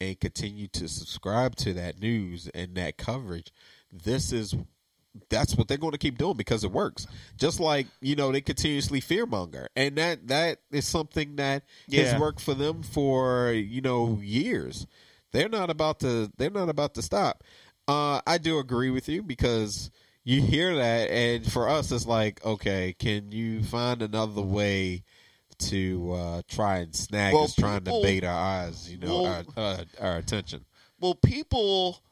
and 0.00 0.18
continue 0.20 0.68
to 0.68 0.88
subscribe 0.88 1.56
to 1.56 1.72
that 1.74 1.98
news 2.00 2.48
and 2.54 2.74
that 2.76 2.96
coverage, 2.96 3.52
this 3.92 4.32
is 4.32 4.54
that's 5.30 5.56
what 5.56 5.66
they're 5.66 5.78
going 5.78 5.92
to 5.92 5.98
keep 5.98 6.16
doing 6.18 6.36
because 6.36 6.62
it 6.62 6.70
works. 6.70 7.06
Just 7.36 7.58
like 7.60 7.86
you 8.00 8.14
know 8.14 8.30
they 8.30 8.40
continuously 8.40 9.00
fearmonger, 9.00 9.66
and 9.74 9.96
that 9.96 10.28
that 10.28 10.58
is 10.70 10.86
something 10.86 11.36
that 11.36 11.64
Yeah. 11.88 12.04
has 12.04 12.20
worked 12.20 12.40
for 12.40 12.54
them 12.54 12.82
for 12.82 13.52
you 13.52 13.80
know 13.80 14.20
years. 14.22 14.86
They're 15.32 15.48
not 15.48 15.70
about 15.70 16.00
to. 16.00 16.30
They're 16.36 16.50
not 16.50 16.68
about 16.68 16.94
to 16.94 17.02
stop. 17.02 17.42
Uh, 17.88 18.20
I 18.26 18.38
do 18.38 18.58
agree 18.58 18.90
with 18.90 19.08
you 19.08 19.22
because 19.22 19.90
you 20.28 20.42
hear 20.42 20.76
that, 20.76 21.08
and 21.10 21.50
for 21.50 21.70
us, 21.70 21.90
it's 21.90 22.06
like, 22.06 22.44
okay, 22.44 22.94
can 22.98 23.32
you 23.32 23.62
find 23.62 24.02
another 24.02 24.42
way 24.42 25.02
to 25.58 26.12
uh, 26.12 26.42
try 26.46 26.78
and 26.78 26.94
snag 26.94 27.32
Well, 27.32 27.44
us, 27.44 27.54
trying 27.54 27.80
people- 27.80 28.02
to 28.02 28.06
bait 28.06 28.24
our 28.24 28.38
eyes, 28.38 28.90
you 28.90 28.98
know, 28.98 29.22
well- 29.22 29.44
our, 29.56 29.62
uh, 29.62 29.84
our 29.98 30.16
attention. 30.18 30.66
Well, 31.00 31.14
people 31.14 32.02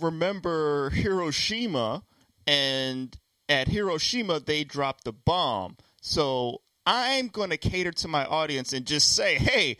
remember 0.00 0.90
Hiroshima, 0.90 2.02
and 2.46 3.16
at 3.48 3.68
Hiroshima, 3.68 4.40
they 4.40 4.64
dropped 4.64 5.04
the 5.04 5.12
bomb. 5.14 5.78
So 6.02 6.60
I'm 6.84 7.28
going 7.28 7.50
to 7.50 7.56
cater 7.56 7.92
to 7.92 8.08
my 8.08 8.26
audience 8.26 8.74
and 8.74 8.84
just 8.84 9.16
say, 9.16 9.36
hey, 9.36 9.78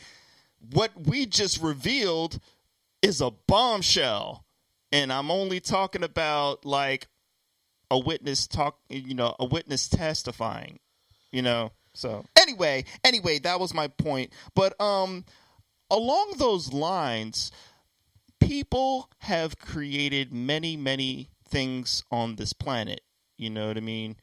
what 0.72 0.92
we 1.06 1.26
just 1.26 1.60
revealed 1.60 2.38
is 3.02 3.20
a 3.20 3.32
bombshell. 3.32 4.46
And 4.92 5.12
I'm 5.12 5.30
only 5.30 5.60
talking 5.60 6.04
about 6.04 6.64
like 6.64 7.08
a 7.92 7.98
witness 7.98 8.46
talk, 8.46 8.78
you 8.88 9.14
know, 9.14 9.36
a 9.38 9.44
witness 9.44 9.86
testifying, 9.86 10.80
you 11.30 11.42
know. 11.42 11.72
So 11.92 12.24
anyway, 12.40 12.86
anyway, 13.04 13.38
that 13.40 13.60
was 13.60 13.74
my 13.74 13.88
point. 13.88 14.32
But 14.54 14.80
um, 14.80 15.26
along 15.90 16.36
those 16.38 16.72
lines, 16.72 17.52
people 18.40 19.10
have 19.18 19.58
created 19.58 20.32
many, 20.32 20.74
many 20.74 21.28
things 21.46 22.02
on 22.10 22.36
this 22.36 22.54
planet. 22.54 23.02
You 23.36 23.50
know 23.50 23.68
what 23.68 23.76
I 23.76 23.80
mean? 23.80 24.16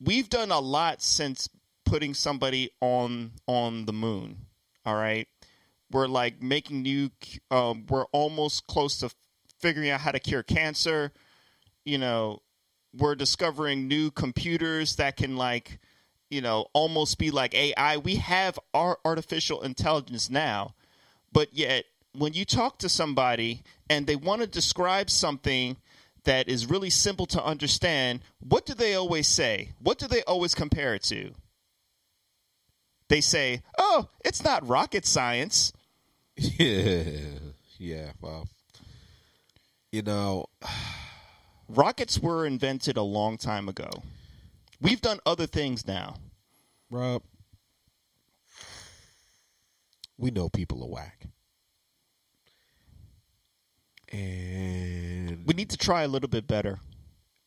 We've 0.00 0.28
done 0.28 0.50
a 0.50 0.58
lot 0.58 1.00
since 1.00 1.48
putting 1.84 2.14
somebody 2.14 2.70
on 2.80 3.30
on 3.46 3.86
the 3.86 3.92
moon. 3.92 4.38
All 4.84 4.96
right, 4.96 5.28
we're 5.92 6.08
like 6.08 6.42
making 6.42 6.82
new. 6.82 7.10
Um, 7.48 7.86
we're 7.88 8.06
almost 8.06 8.66
close 8.66 8.98
to 8.98 9.10
figuring 9.60 9.88
out 9.88 10.00
how 10.00 10.10
to 10.10 10.18
cure 10.18 10.42
cancer. 10.42 11.12
You 11.84 11.98
know, 11.98 12.42
we're 12.98 13.14
discovering 13.14 13.88
new 13.88 14.10
computers 14.10 14.96
that 14.96 15.16
can 15.16 15.36
like, 15.36 15.78
you 16.30 16.40
know, 16.40 16.66
almost 16.72 17.18
be 17.18 17.30
like 17.30 17.54
AI. 17.54 17.96
We 17.98 18.16
have 18.16 18.58
our 18.74 18.98
artificial 19.04 19.62
intelligence 19.62 20.30
now, 20.30 20.74
but 21.32 21.54
yet 21.54 21.84
when 22.12 22.32
you 22.32 22.44
talk 22.44 22.78
to 22.78 22.88
somebody 22.88 23.62
and 23.90 24.06
they 24.06 24.16
want 24.16 24.40
to 24.40 24.46
describe 24.46 25.10
something 25.10 25.76
that 26.24 26.48
is 26.48 26.66
really 26.66 26.90
simple 26.90 27.26
to 27.26 27.44
understand, 27.44 28.20
what 28.40 28.66
do 28.66 28.74
they 28.74 28.94
always 28.94 29.28
say? 29.28 29.72
What 29.80 29.98
do 29.98 30.08
they 30.08 30.22
always 30.22 30.54
compare 30.54 30.94
it 30.94 31.02
to? 31.04 31.32
They 33.08 33.20
say, 33.20 33.62
"Oh, 33.78 34.08
it's 34.24 34.42
not 34.42 34.66
rocket 34.66 35.06
science." 35.06 35.72
Yeah, 36.36 37.02
yeah. 37.78 38.12
Well, 38.20 38.48
you 39.92 40.02
know, 40.02 40.46
Rockets 41.68 42.18
were 42.18 42.46
invented 42.46 42.96
a 42.96 43.02
long 43.02 43.36
time 43.38 43.68
ago. 43.68 43.90
We've 44.80 45.00
done 45.00 45.20
other 45.26 45.46
things 45.46 45.86
now. 45.86 46.16
Rob, 46.90 47.22
we 50.18 50.30
know 50.30 50.48
people 50.48 50.82
are 50.84 50.88
whack. 50.90 51.26
And 54.12 55.44
We 55.46 55.54
need 55.54 55.70
to 55.70 55.76
try 55.76 56.02
a 56.02 56.08
little 56.08 56.28
bit 56.28 56.46
better. 56.46 56.78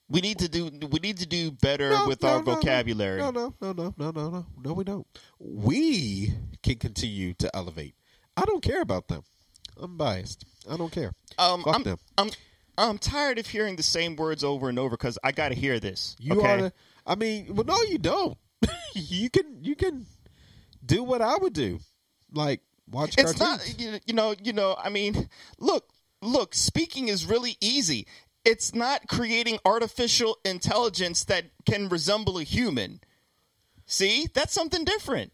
We 0.10 0.21
need 0.21 0.39
to 0.39 0.49
do 0.49 0.71
we 0.91 0.99
need 0.99 1.19
to 1.19 1.27
do 1.27 1.51
better 1.51 1.91
No, 1.91 2.08
with 2.08 2.23
no, 2.23 2.29
our 2.29 2.38
no, 2.39 2.55
vocabulary. 2.55 3.19
No, 3.19 3.29
no, 3.29 3.53
no, 3.62 3.73
no, 3.73 3.93
no, 3.95 4.12
no, 4.12 4.29
no. 4.29 4.45
No, 4.63 4.73
we 4.73 4.84
don't. 4.84 5.05
We 5.39 6.34
can 6.63 6.75
continue 6.75 7.34
to 7.36 7.55
elevate. 7.55 7.93
I 8.36 8.43
don't 8.45 8.63
care 8.63 8.82
about 8.82 9.08
them. 9.08 9.21
I'm 9.77 9.97
biased. 9.97 10.45
I 10.69 10.77
don't 10.77 10.91
care. 10.91 11.13
Um, 11.38 11.62
Fuck 11.63 11.75
I'm, 11.75 11.84
them. 11.84 11.97
I'm 12.17 12.29
I'm 12.79 12.97
tired 12.97 13.37
of 13.39 13.47
hearing 13.47 13.75
the 13.75 13.83
same 13.83 14.15
words 14.15 14.43
over 14.43 14.69
and 14.69 14.79
over 14.79 14.91
because 14.91 15.17
I 15.23 15.31
got 15.31 15.49
to 15.49 15.55
hear 15.55 15.79
this. 15.79 16.15
You 16.19 16.39
okay? 16.39 16.71
I 17.05 17.15
mean, 17.15 17.53
well, 17.53 17.65
no, 17.65 17.81
you 17.83 17.97
don't. 17.97 18.37
you 18.93 19.29
can 19.29 19.63
you 19.63 19.75
can 19.75 20.05
do 20.85 21.03
what 21.03 21.21
I 21.21 21.37
would 21.37 21.53
do, 21.53 21.79
like 22.31 22.61
watch 22.91 23.15
it's 23.17 23.33
cartoons. 23.37 23.79
not 23.79 24.01
you 24.07 24.13
know 24.15 24.33
you 24.41 24.51
know 24.51 24.75
i 24.83 24.89
mean 24.89 25.29
look 25.59 25.89
look 26.23 26.55
speaking 26.55 27.07
is 27.07 27.23
really 27.23 27.55
easy 27.61 28.07
it's 28.43 28.73
not 28.73 29.07
creating 29.07 29.59
artificial 29.63 30.39
intelligence 30.43 31.23
that 31.25 31.45
can 31.67 31.87
resemble 31.87 32.39
a 32.39 32.43
human 32.43 32.99
see 33.85 34.27
that's 34.33 34.53
something 34.53 34.83
different 34.83 35.31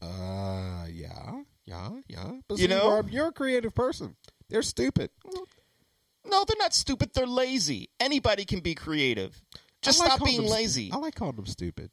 Uh, 0.00 0.86
yeah, 0.90 1.42
yeah, 1.64 1.90
yeah. 2.08 2.30
But 2.46 2.58
You 2.58 2.64
see, 2.64 2.70
know? 2.70 2.90
Rob, 2.90 3.10
you're 3.10 3.28
a 3.28 3.32
creative 3.32 3.74
person. 3.74 4.16
They're 4.48 4.62
stupid. 4.62 5.10
No 6.24 6.44
they're 6.46 6.56
not 6.58 6.74
stupid 6.74 7.10
they're 7.14 7.26
lazy 7.26 7.88
anybody 8.00 8.44
can 8.44 8.60
be 8.60 8.74
creative 8.74 9.42
just 9.82 9.98
like 9.98 10.12
stop 10.12 10.24
being 10.24 10.38
them 10.38 10.46
stu- 10.46 10.54
lazy 10.54 10.90
I 10.92 10.96
like 10.96 11.14
calling 11.14 11.36
them 11.36 11.46
stupid. 11.46 11.90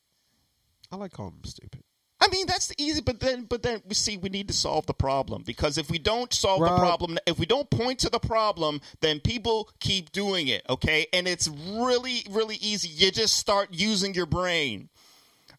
I 0.91 0.95
like 0.95 1.11
calling 1.11 1.33
them 1.33 1.43
stupid. 1.43 1.83
I 2.21 2.27
mean 2.27 2.47
that's 2.47 2.67
the 2.67 2.75
easy, 2.77 3.01
but 3.01 3.19
then 3.19 3.45
but 3.45 3.63
then 3.63 3.81
we 3.87 3.95
see 3.95 4.17
we 4.17 4.29
need 4.29 4.47
to 4.49 4.53
solve 4.53 4.85
the 4.85 4.93
problem 4.93 5.43
because 5.45 5.77
if 5.77 5.89
we 5.89 5.97
don't 5.99 6.33
solve 6.33 6.59
the 6.61 6.77
problem, 6.77 7.17
if 7.25 7.39
we 7.39 7.45
don't 7.45 7.69
point 7.69 7.99
to 7.99 8.09
the 8.09 8.19
problem, 8.19 8.81
then 8.99 9.19
people 9.19 9.69
keep 9.79 10.11
doing 10.11 10.47
it. 10.49 10.63
Okay, 10.69 11.07
and 11.13 11.27
it's 11.27 11.47
really 11.47 12.25
really 12.29 12.57
easy. 12.57 12.89
You 12.89 13.11
just 13.11 13.37
start 13.37 13.69
using 13.71 14.13
your 14.13 14.25
brain. 14.25 14.89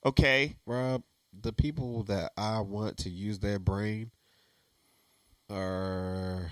Okay, 0.05 0.57
Rob, 0.67 1.03
the 1.33 1.53
people 1.53 2.03
that 2.05 2.33
I 2.37 2.61
want 2.61 2.99
to 2.99 3.11
use 3.11 3.39
their 3.39 3.59
brain 3.59 4.11
are 5.49 6.51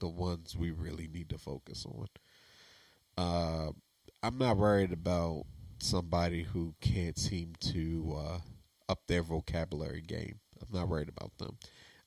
the 0.00 0.08
ones 0.08 0.56
we 0.56 0.70
really 0.70 1.08
need 1.08 1.28
to 1.30 1.38
focus 1.38 1.86
on. 1.86 2.06
Uh, 3.18 3.72
I'm 4.22 4.38
not 4.38 4.56
worried 4.56 4.92
about 4.92 5.44
somebody 5.78 6.42
who 6.42 6.74
can't 6.80 7.18
seem 7.18 7.54
to 7.60 8.16
uh, 8.18 8.38
up 8.88 9.00
their 9.06 9.22
vocabulary 9.22 10.00
game. 10.00 10.40
I'm 10.60 10.78
not 10.78 10.88
worried 10.88 11.08
about 11.08 11.36
them. 11.38 11.58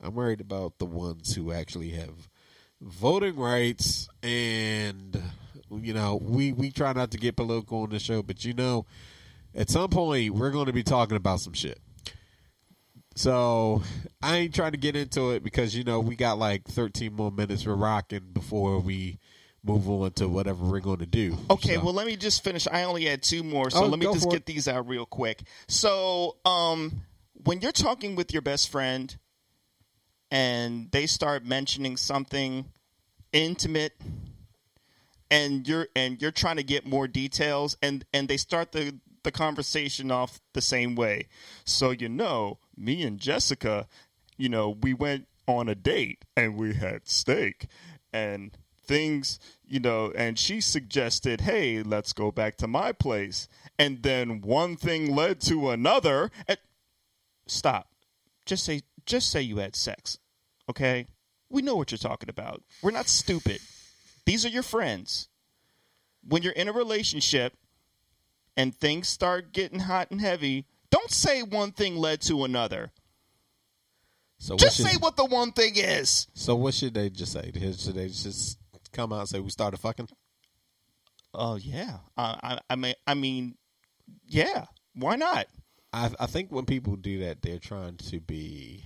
I'm 0.02 0.16
worried 0.16 0.42
about 0.42 0.78
the 0.80 0.86
ones 0.86 1.36
who 1.36 1.52
actually 1.52 1.90
have 1.90 2.30
voting 2.82 3.36
rights 3.36 4.08
and 4.24 5.22
you 5.70 5.94
know 5.94 6.16
we 6.22 6.54
we 6.54 6.72
try 6.72 6.94
not 6.94 7.12
to 7.12 7.18
get 7.18 7.36
political 7.36 7.82
on 7.84 7.90
the 7.90 8.00
show 8.00 8.24
but 8.24 8.46
you 8.46 8.54
know 8.54 8.86
at 9.54 9.70
some 9.70 9.90
point 9.90 10.34
we're 10.34 10.50
going 10.50 10.68
to 10.68 10.74
be 10.74 10.82
talking 10.82 11.18
about 11.18 11.42
some 11.42 11.52
shit 11.52 11.78
so 13.16 13.82
i 14.22 14.38
ain't 14.38 14.54
trying 14.56 14.72
to 14.72 14.78
get 14.78 14.96
into 14.96 15.32
it 15.32 15.44
because 15.44 15.76
you 15.76 15.84
know 15.84 16.00
we 16.00 16.16
got 16.16 16.38
like 16.38 16.64
13 16.68 17.14
more 17.14 17.32
minutes 17.32 17.64
for 17.64 17.76
rocking 17.76 18.30
before 18.34 18.80
we 18.80 19.20
move 19.64 19.90
on 19.90 20.12
to 20.12 20.28
whatever 20.30 20.64
we're 20.66 20.80
going 20.80 21.00
to 21.00 21.06
do 21.06 21.36
Okay, 21.50 21.76
So- 21.76 21.84
well, 21.84 21.94
let 21.94 22.08
me 22.08 22.16
just 22.16 22.44
finish. 22.44 22.66
I 22.72 22.84
only 22.84 23.04
had 23.06 23.22
two 23.22 23.44
more, 23.44 23.70
so 23.70 23.84
Oh, 23.84 23.88
let 23.88 24.00
me 24.00 24.06
just 24.06 24.30
get 24.30 24.38
it. 24.42 24.46
these 24.46 24.70
out 24.70 24.88
real 24.88 25.06
quick. 25.06 25.42
So, 25.68 26.38
um, 26.46 27.02
when 27.44 27.60
you're 27.60 27.74
talking 27.74 28.16
with 28.16 28.32
your 28.32 28.42
best 28.42 28.70
friend 28.72 29.18
and 30.32 30.90
they 30.92 31.06
start 31.08 31.44
mentioning 31.46 31.98
something 31.98 32.72
intimate 33.34 34.00
and 35.30 35.68
you're 35.68 35.88
and 35.96 36.22
you're 36.22 36.32
trying 36.32 36.56
to 36.56 36.64
get 36.64 36.86
more 36.86 37.08
details 37.10 37.76
and 37.84 38.06
and 38.14 38.28
they 38.30 38.38
start 38.38 38.72
the 38.72 38.98
the 39.24 39.32
conversation 39.32 40.10
off 40.10 40.40
the 40.54 40.62
same 40.62 40.96
way. 40.96 41.28
So, 41.66 41.92
you 41.92 42.08
know, 42.08 42.60
me 42.80 43.04
and 43.04 43.20
Jessica, 43.20 43.88
you 44.38 44.50
know, 44.50 44.70
we 44.70 44.94
went 44.94 45.28
on 45.48 45.68
a 45.68 45.76
date 45.76 46.24
and 46.38 46.56
we 46.56 46.76
had 46.76 47.08
steak 47.08 47.68
and 48.14 48.58
things, 48.84 49.40
you 49.68 49.80
know, 49.80 50.12
and 50.16 50.40
she 50.40 50.62
suggested, 50.62 51.42
"Hey, 51.42 51.84
let's 51.84 52.14
go 52.14 52.32
back 52.32 52.58
to 52.58 52.68
my 52.68 52.92
place." 52.92 53.48
And 53.78 54.02
then 54.04 54.42
one 54.42 54.76
thing 54.76 55.16
led 55.16 55.42
to 55.42 55.70
another. 55.70 56.32
Stop. 57.48 57.92
Just 58.46 58.66
say 58.66 58.82
just 59.06 59.32
say 59.32 59.42
you 59.42 59.58
had 59.58 59.76
sex. 59.76 60.20
Okay? 60.70 61.08
We 61.50 61.62
know 61.62 61.76
what 61.76 61.92
you're 61.92 61.98
talking 61.98 62.30
about. 62.30 62.64
We're 62.82 62.92
not 62.92 63.08
stupid. 63.08 63.60
These 64.26 64.46
are 64.46 64.50
your 64.50 64.64
friends. 64.64 65.30
When 66.28 66.44
you're 66.44 66.54
in 66.54 66.68
a 66.68 66.74
relationship 66.74 67.58
and 68.56 68.76
things 68.76 69.10
start 69.10 69.52
getting 69.52 69.80
hot 69.80 70.12
and 70.12 70.22
heavy, 70.22 70.68
don't 70.92 71.12
say 71.12 71.44
one 71.44 71.72
thing 71.72 71.96
led 71.96 72.22
to 72.22 72.44
another. 72.44 72.92
so 74.38 74.54
what 74.56 74.62
Just 74.62 74.78
should, 74.78 74.86
say 74.88 74.98
what 74.98 75.16
the 75.16 75.26
one 75.26 75.52
thing 75.52 75.74
is. 75.76 76.28
so 76.34 76.56
what 76.56 76.74
should 76.74 76.94
they 76.94 77.10
just 77.10 77.34
say 77.34 77.52
should 77.54 77.96
they 77.96 78.08
just 78.08 78.58
come 78.92 79.14
out 79.14 79.20
and 79.22 79.30
say 79.30 79.40
we 79.40 79.50
started 79.50 79.78
fucking 79.78 80.08
Oh 81.34 81.56
yeah. 81.58 81.98
Uh, 82.18 82.36
I 82.42 82.60
I 82.70 82.76
mean 82.76 82.96
I 83.06 83.14
mean 83.14 83.56
yeah. 84.26 84.66
Why 84.96 85.16
not? 85.16 85.46
I, 85.94 86.10
I 86.20 86.26
think 86.26 86.52
when 86.52 86.66
people 86.66 86.96
do 86.96 87.20
that, 87.20 87.42
they're 87.42 87.60
trying 87.60 87.98
to 87.98 88.20
be, 88.20 88.86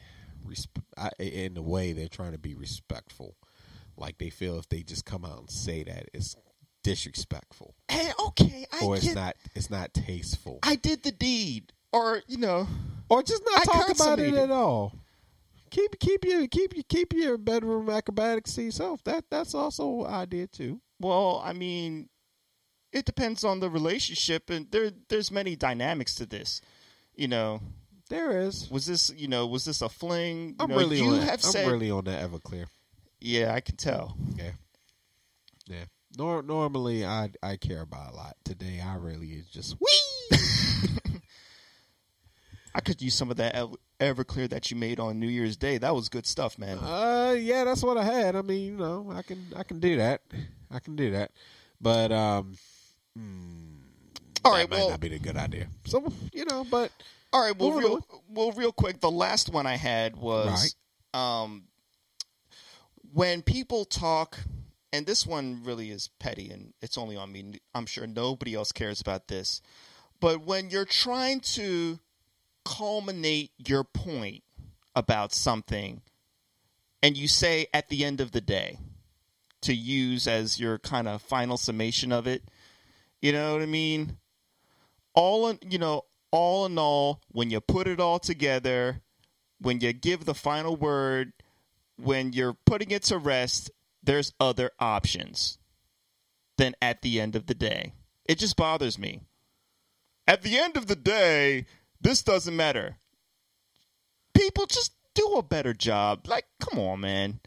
in 1.19 1.57
a 1.57 1.61
way, 1.61 1.91
they're 1.93 2.07
trying 2.07 2.31
to 2.33 2.37
be 2.37 2.55
respectful. 2.55 3.35
Like 3.97 4.17
they 4.17 4.29
feel 4.29 4.57
if 4.59 4.69
they 4.69 4.83
just 4.83 5.05
come 5.05 5.25
out 5.25 5.39
and 5.39 5.49
say 5.49 5.83
that, 5.83 6.09
it's 6.13 6.35
disrespectful, 6.83 7.75
Hey, 7.89 8.11
okay, 8.27 8.65
I 8.73 8.85
or 8.85 8.95
it's 8.95 9.05
get, 9.05 9.15
not, 9.15 9.35
it's 9.55 9.69
not 9.69 9.93
tasteful, 9.93 10.59
I 10.63 10.75
did 10.75 11.03
the 11.03 11.11
deed, 11.11 11.71
or 11.93 12.21
you 12.27 12.37
know, 12.37 12.67
or 13.09 13.23
just 13.23 13.43
not 13.45 13.61
I 13.61 13.63
talk 13.65 13.89
about 13.95 14.19
it 14.19 14.33
at 14.33 14.51
all. 14.51 14.93
Keep 15.69 15.99
keep 15.99 16.25
your 16.25 16.45
keep 16.47 16.73
your 16.75 16.83
keep 16.89 17.13
your 17.13 17.37
bedroom 17.37 17.89
acrobatics 17.89 18.53
to 18.55 18.63
yourself. 18.63 19.03
That 19.05 19.25
that's 19.31 19.55
also 19.55 20.03
an 20.05 20.13
idea 20.13 20.47
too. 20.47 20.81
well, 20.99 21.41
I 21.43 21.53
mean, 21.53 22.09
it 22.91 23.05
depends 23.05 23.43
on 23.43 23.59
the 23.59 23.69
relationship, 23.69 24.49
and 24.49 24.69
there 24.71 24.91
there's 25.09 25.31
many 25.31 25.55
dynamics 25.55 26.13
to 26.15 26.25
this. 26.25 26.61
You 27.15 27.27
know, 27.27 27.61
There 28.09 28.41
is. 28.41 28.69
was 28.69 28.85
this 28.85 29.11
you 29.15 29.27
know 29.27 29.47
was 29.47 29.65
this 29.65 29.81
a 29.81 29.89
fling? 29.89 30.49
You 30.49 30.55
I'm 30.59 30.69
know, 30.69 30.77
really 30.77 30.97
you 30.99 31.09
on. 31.09 31.21
have 31.21 31.33
I'm 31.45 31.51
said 31.51 31.71
really 31.71 31.89
on 31.89 32.03
that 32.05 32.29
Everclear. 32.29 32.65
yeah, 33.19 33.53
I 33.53 33.59
can 33.61 33.75
tell. 33.75 34.15
Yeah, 34.37 34.51
yeah. 35.67 35.85
Nor- 36.15 36.43
normally, 36.43 37.03
I 37.03 37.31
I 37.41 37.57
care 37.57 37.81
about 37.81 38.13
a 38.13 38.15
lot. 38.15 38.35
Today, 38.45 38.79
I 38.79 38.95
really 38.97 39.29
is 39.29 39.47
just 39.47 39.75
wee. 39.81 40.37
I 42.75 42.81
could 42.81 43.01
use 43.01 43.13
some 43.13 43.29
of 43.29 43.37
that 43.37 43.55
Everclear 43.99 44.49
that 44.49 44.71
you 44.71 44.77
made 44.77 44.99
on 44.99 45.19
New 45.19 45.27
Year's 45.27 45.55
Day. 45.55 45.77
That 45.77 45.93
was 45.95 46.09
good 46.09 46.25
stuff, 46.25 46.57
man. 46.57 46.77
Uh, 46.79 47.35
yeah, 47.39 47.63
that's 47.63 47.83
what 47.83 47.97
I 47.97 48.03
had. 48.03 48.35
I 48.35 48.41
mean, 48.41 48.61
you 48.73 48.77
know, 48.77 49.11
I 49.13 49.21
can 49.21 49.45
I 49.55 49.63
can 49.63 49.79
do 49.79 49.97
that. 49.97 50.21
I 50.71 50.79
can 50.79 50.95
do 50.95 51.11
that. 51.11 51.31
But 51.79 52.11
um, 52.11 52.57
mm, 53.17 53.75
All 54.43 54.51
that 54.53 54.57
right, 54.57 54.69
might 54.69 54.77
well- 54.77 54.89
not 54.89 54.99
be 54.99 55.13
a 55.13 55.19
good 55.19 55.37
idea. 55.37 55.67
So 55.85 56.11
you 56.33 56.45
know, 56.45 56.65
but 56.69 56.91
All 57.31 57.45
right, 57.45 57.57
well, 57.57 57.71
real, 57.73 58.07
well, 58.27 58.51
real 58.53 58.71
quick. 58.71 58.99
The 58.99 59.11
last 59.11 59.51
one 59.53 59.65
I 59.67 59.75
had 59.75 60.15
was 60.15 60.75
um, 61.13 61.65
when 63.13 63.41
people 63.41 63.85
talk, 63.85 64.39
and 64.91 65.05
this 65.05 65.25
one 65.25 65.61
really 65.63 65.91
is 65.91 66.09
petty, 66.19 66.49
and 66.49 66.73
it's 66.81 66.97
only 66.97 67.15
on 67.15 67.31
me. 67.31 67.59
I'm 67.75 67.85
sure 67.85 68.07
nobody 68.07 68.55
else 68.55 68.71
cares 68.71 68.99
about 68.99 69.27
this, 69.27 69.61
but 70.19 70.43
when 70.45 70.69
you're 70.69 70.85
trying 70.85 71.39
to 71.41 71.99
culminate 72.65 73.51
your 73.57 73.83
point 73.83 74.43
about 74.95 75.33
something, 75.33 76.01
and 77.01 77.17
you 77.17 77.27
say 77.27 77.67
at 77.73 77.89
the 77.89 78.05
end 78.05 78.21
of 78.21 78.31
the 78.31 78.41
day 78.41 78.77
to 79.61 79.73
use 79.73 80.27
as 80.27 80.59
your 80.59 80.77
kind 80.79 81.07
of 81.07 81.21
final 81.21 81.57
summation 81.57 82.11
of 82.11 82.27
it, 82.27 82.43
you 83.21 83.31
know 83.31 83.53
what 83.53 83.61
I 83.61 83.65
mean? 83.65 84.17
all 85.13 85.47
in, 85.49 85.59
you 85.67 85.77
know 85.77 86.03
all 86.31 86.65
in 86.65 86.77
all 86.77 87.21
when 87.29 87.49
you 87.49 87.59
put 87.61 87.87
it 87.87 87.99
all 87.99 88.19
together 88.19 89.01
when 89.59 89.79
you 89.79 89.93
give 89.93 90.25
the 90.25 90.33
final 90.33 90.75
word 90.75 91.33
when 91.97 92.33
you're 92.33 92.57
putting 92.65 92.91
it 92.91 93.03
to 93.03 93.17
rest 93.17 93.69
there's 94.01 94.33
other 94.39 94.71
options 94.79 95.57
than 96.57 96.73
at 96.81 97.01
the 97.01 97.19
end 97.19 97.35
of 97.35 97.45
the 97.45 97.53
day 97.53 97.93
it 98.25 98.37
just 98.37 98.57
bothers 98.57 98.97
me 98.97 99.21
at 100.27 100.41
the 100.41 100.57
end 100.57 100.75
of 100.75 100.87
the 100.87 100.95
day 100.95 101.65
this 102.03 102.21
doesn't 102.21 102.55
matter 102.55 102.97
people 104.33 104.65
just 104.65 104.93
do 105.15 105.25
a 105.37 105.43
better 105.43 105.73
job 105.73 106.27
like 106.27 106.45
come 106.59 106.79
on 106.79 106.99
man 106.99 107.39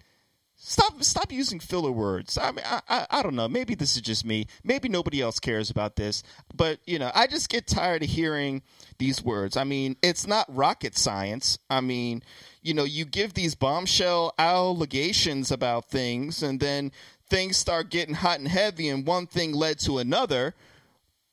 Stop 0.59 1.03
stop 1.05 1.33
using 1.33 1.61
filler 1.61 1.93
words. 1.93 2.39
I 2.39 2.51
mean, 2.51 2.65
I, 2.65 2.81
I 2.89 3.07
I 3.11 3.23
don't 3.23 3.37
know. 3.37 3.47
Maybe 3.47 3.75
this 3.75 3.95
is 3.95 4.01
just 4.01 4.25
me. 4.25 4.47
Maybe 4.65 4.89
nobody 4.89 5.21
else 5.21 5.39
cares 5.39 5.69
about 5.69 5.97
this. 5.97 6.23
But 6.55 6.81
you 6.87 6.99
know, 6.99 7.11
I 7.15 7.27
just 7.27 7.51
get 7.51 7.67
tired 7.67 8.03
of 8.03 8.09
hearing 8.09 8.63
these 8.99 9.23
words. 9.23 9.59
I 9.59 9.65
mean, 9.65 9.97
it's 10.03 10.27
not 10.27 10.47
rocket 10.49 10.97
science. 10.97 11.59
I 11.69 11.83
mean, 11.83 12.23
you 12.63 12.73
know, 12.73 12.85
you 12.85 13.05
give 13.05 13.35
these 13.35 13.55
bombshell 13.55 14.33
allegations 14.39 15.53
about 15.53 15.91
things, 15.91 16.43
and 16.43 16.59
then 16.59 16.91
things 17.29 17.59
start 17.59 17.91
getting 17.91 18.15
hot 18.15 18.39
and 18.39 18.49
heavy, 18.49 18.89
and 18.89 19.07
one 19.07 19.27
thing 19.27 19.53
led 19.53 19.79
to 19.81 19.99
another. 19.99 20.55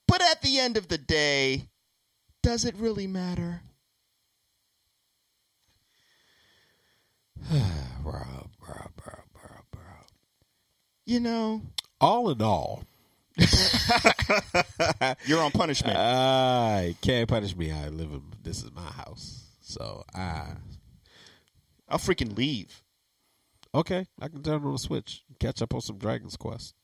But 0.05 0.21
at 0.21 0.41
the 0.41 0.59
end 0.59 0.75
of 0.75 0.89
the 0.89 0.97
day, 0.97 1.69
does 2.43 2.65
it 2.65 2.75
really 2.75 3.07
matter? 3.07 3.61
Rob, 7.51 7.65
Rob, 8.05 8.47
Rob, 8.67 8.91
Rob, 9.05 9.65
Rob. 9.75 10.05
You 11.05 11.19
know, 11.19 11.61
All 11.99 12.29
in 12.29 12.41
all, 12.41 12.83
you're 15.25 15.41
on 15.41 15.51
punishment. 15.51 15.97
I 15.97 16.95
can't 17.01 17.27
punish 17.27 17.55
me. 17.55 17.71
I 17.71 17.87
live 17.89 18.11
in 18.11 18.21
this 18.43 18.63
is 18.63 18.71
my 18.73 18.81
house, 18.83 19.43
so 19.61 20.03
I 20.13 20.47
I'll 21.89 21.97
freaking 21.97 22.37
leave. 22.37 22.83
okay. 23.73 24.05
I 24.21 24.27
can 24.27 24.43
turn 24.43 24.63
on 24.63 24.73
the 24.73 24.77
switch, 24.79 25.23
catch 25.39 25.61
up 25.61 25.73
on 25.73 25.81
some 25.81 25.97
Dragon's 25.97 26.37
Quest. 26.37 26.75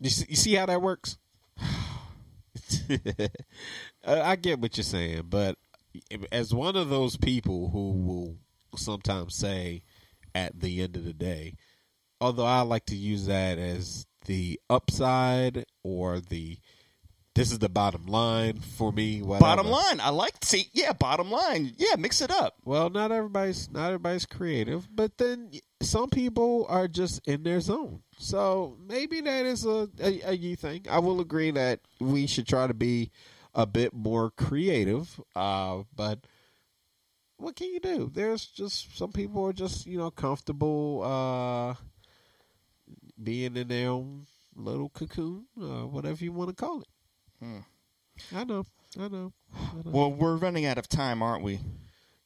You 0.00 0.10
see, 0.10 0.26
you 0.28 0.36
see 0.36 0.54
how 0.54 0.66
that 0.66 0.82
works? 0.82 1.18
I 4.06 4.36
get 4.36 4.60
what 4.60 4.76
you're 4.76 4.84
saying, 4.84 5.26
but 5.28 5.56
as 6.32 6.54
one 6.54 6.76
of 6.76 6.88
those 6.88 7.16
people 7.16 7.70
who 7.70 7.92
will 7.92 8.36
sometimes 8.76 9.36
say 9.36 9.82
at 10.34 10.60
the 10.60 10.82
end 10.82 10.96
of 10.96 11.04
the 11.04 11.12
day, 11.12 11.54
although 12.20 12.46
I 12.46 12.62
like 12.62 12.86
to 12.86 12.96
use 12.96 13.26
that 13.26 13.58
as 13.58 14.06
the 14.26 14.60
upside 14.68 15.66
or 15.82 16.20
the 16.20 16.58
this 17.34 17.50
is 17.50 17.58
the 17.58 17.68
bottom 17.68 18.06
line 18.06 18.60
for 18.60 18.92
me. 18.92 19.20
Whatever. 19.20 19.40
Bottom 19.40 19.66
line, 19.66 20.00
I 20.00 20.10
like 20.10 20.38
to 20.38 20.46
see. 20.46 20.68
Yeah, 20.72 20.92
bottom 20.92 21.32
line. 21.32 21.72
Yeah, 21.76 21.96
mix 21.98 22.20
it 22.20 22.30
up. 22.30 22.54
Well, 22.64 22.90
not 22.90 23.10
everybody's 23.10 23.68
not 23.72 23.86
everybody's 23.86 24.24
creative, 24.24 24.88
but 24.94 25.18
then 25.18 25.50
some 25.82 26.10
people 26.10 26.64
are 26.68 26.86
just 26.86 27.26
in 27.26 27.42
their 27.42 27.60
zone. 27.60 28.02
So 28.18 28.76
maybe 28.86 29.20
that 29.20 29.46
is 29.46 29.66
a, 29.66 29.88
a, 30.00 30.20
a 30.30 30.32
you 30.32 30.54
thing. 30.54 30.86
I 30.88 31.00
will 31.00 31.20
agree 31.20 31.50
that 31.50 31.80
we 31.98 32.28
should 32.28 32.46
try 32.46 32.68
to 32.68 32.74
be 32.74 33.10
a 33.54 33.66
bit 33.66 33.92
more 33.94 34.30
creative. 34.30 35.20
Uh, 35.34 35.82
but 35.94 36.26
what 37.36 37.56
can 37.56 37.68
you 37.68 37.80
do? 37.80 38.10
There's 38.12 38.46
just 38.46 38.96
some 38.96 39.12
people 39.12 39.44
are 39.46 39.52
just 39.52 39.86
you 39.86 39.98
know 39.98 40.10
comfortable 40.10 41.02
uh, 41.04 41.74
being 43.22 43.56
in 43.56 43.68
their 43.68 43.90
own 43.90 44.26
little 44.56 44.88
cocoon, 44.88 45.46
uh, 45.60 45.86
whatever 45.86 46.24
you 46.24 46.32
want 46.32 46.50
to 46.50 46.54
call 46.54 46.80
it. 46.82 46.88
I 48.34 48.44
know, 48.44 48.64
I 48.98 49.08
know. 49.08 49.32
I 49.52 49.76
know. 49.76 49.90
Well, 49.90 50.12
we're 50.12 50.36
running 50.36 50.66
out 50.66 50.78
of 50.78 50.88
time, 50.88 51.22
aren't 51.22 51.42
we? 51.42 51.60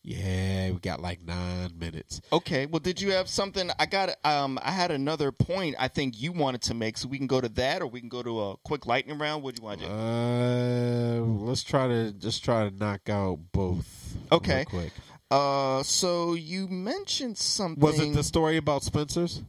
Yeah, 0.08 0.70
we 0.70 0.78
got 0.78 1.02
like 1.02 1.22
nine 1.22 1.72
minutes. 1.78 2.22
Okay. 2.32 2.64
Well, 2.64 2.80
did 2.80 2.98
you 2.98 3.12
have 3.12 3.28
something? 3.28 3.70
I 3.78 3.84
got. 3.84 4.16
Um, 4.24 4.58
I 4.62 4.70
had 4.70 4.90
another 4.90 5.32
point. 5.32 5.76
I 5.78 5.88
think 5.88 6.18
you 6.18 6.32
wanted 6.32 6.62
to 6.62 6.74
make, 6.74 6.96
so 6.96 7.08
we 7.08 7.18
can 7.18 7.26
go 7.26 7.42
to 7.42 7.48
that, 7.50 7.82
or 7.82 7.88
we 7.88 8.00
can 8.00 8.08
go 8.08 8.22
to 8.22 8.40
a 8.40 8.56
quick 8.56 8.86
lightning 8.86 9.18
round. 9.18 9.42
What 9.42 9.56
do 9.56 9.60
you 9.60 9.66
want 9.66 9.80
to 9.80 9.86
do? 9.86 9.92
Uh, 9.92 11.46
let's 11.46 11.62
try 11.62 11.88
to 11.88 12.12
just 12.12 12.42
try 12.42 12.66
to 12.66 12.74
knock 12.74 13.10
out 13.10 13.38
both. 13.52 14.16
Okay. 14.32 14.56
real 14.56 14.64
quick. 14.64 14.92
Uh, 15.30 15.82
so 15.82 16.32
you 16.32 16.68
mentioned 16.68 17.36
something. 17.36 17.82
Was 17.82 18.00
it 18.00 18.14
the 18.14 18.24
story 18.24 18.56
about 18.56 18.84
Spencer's? 18.84 19.42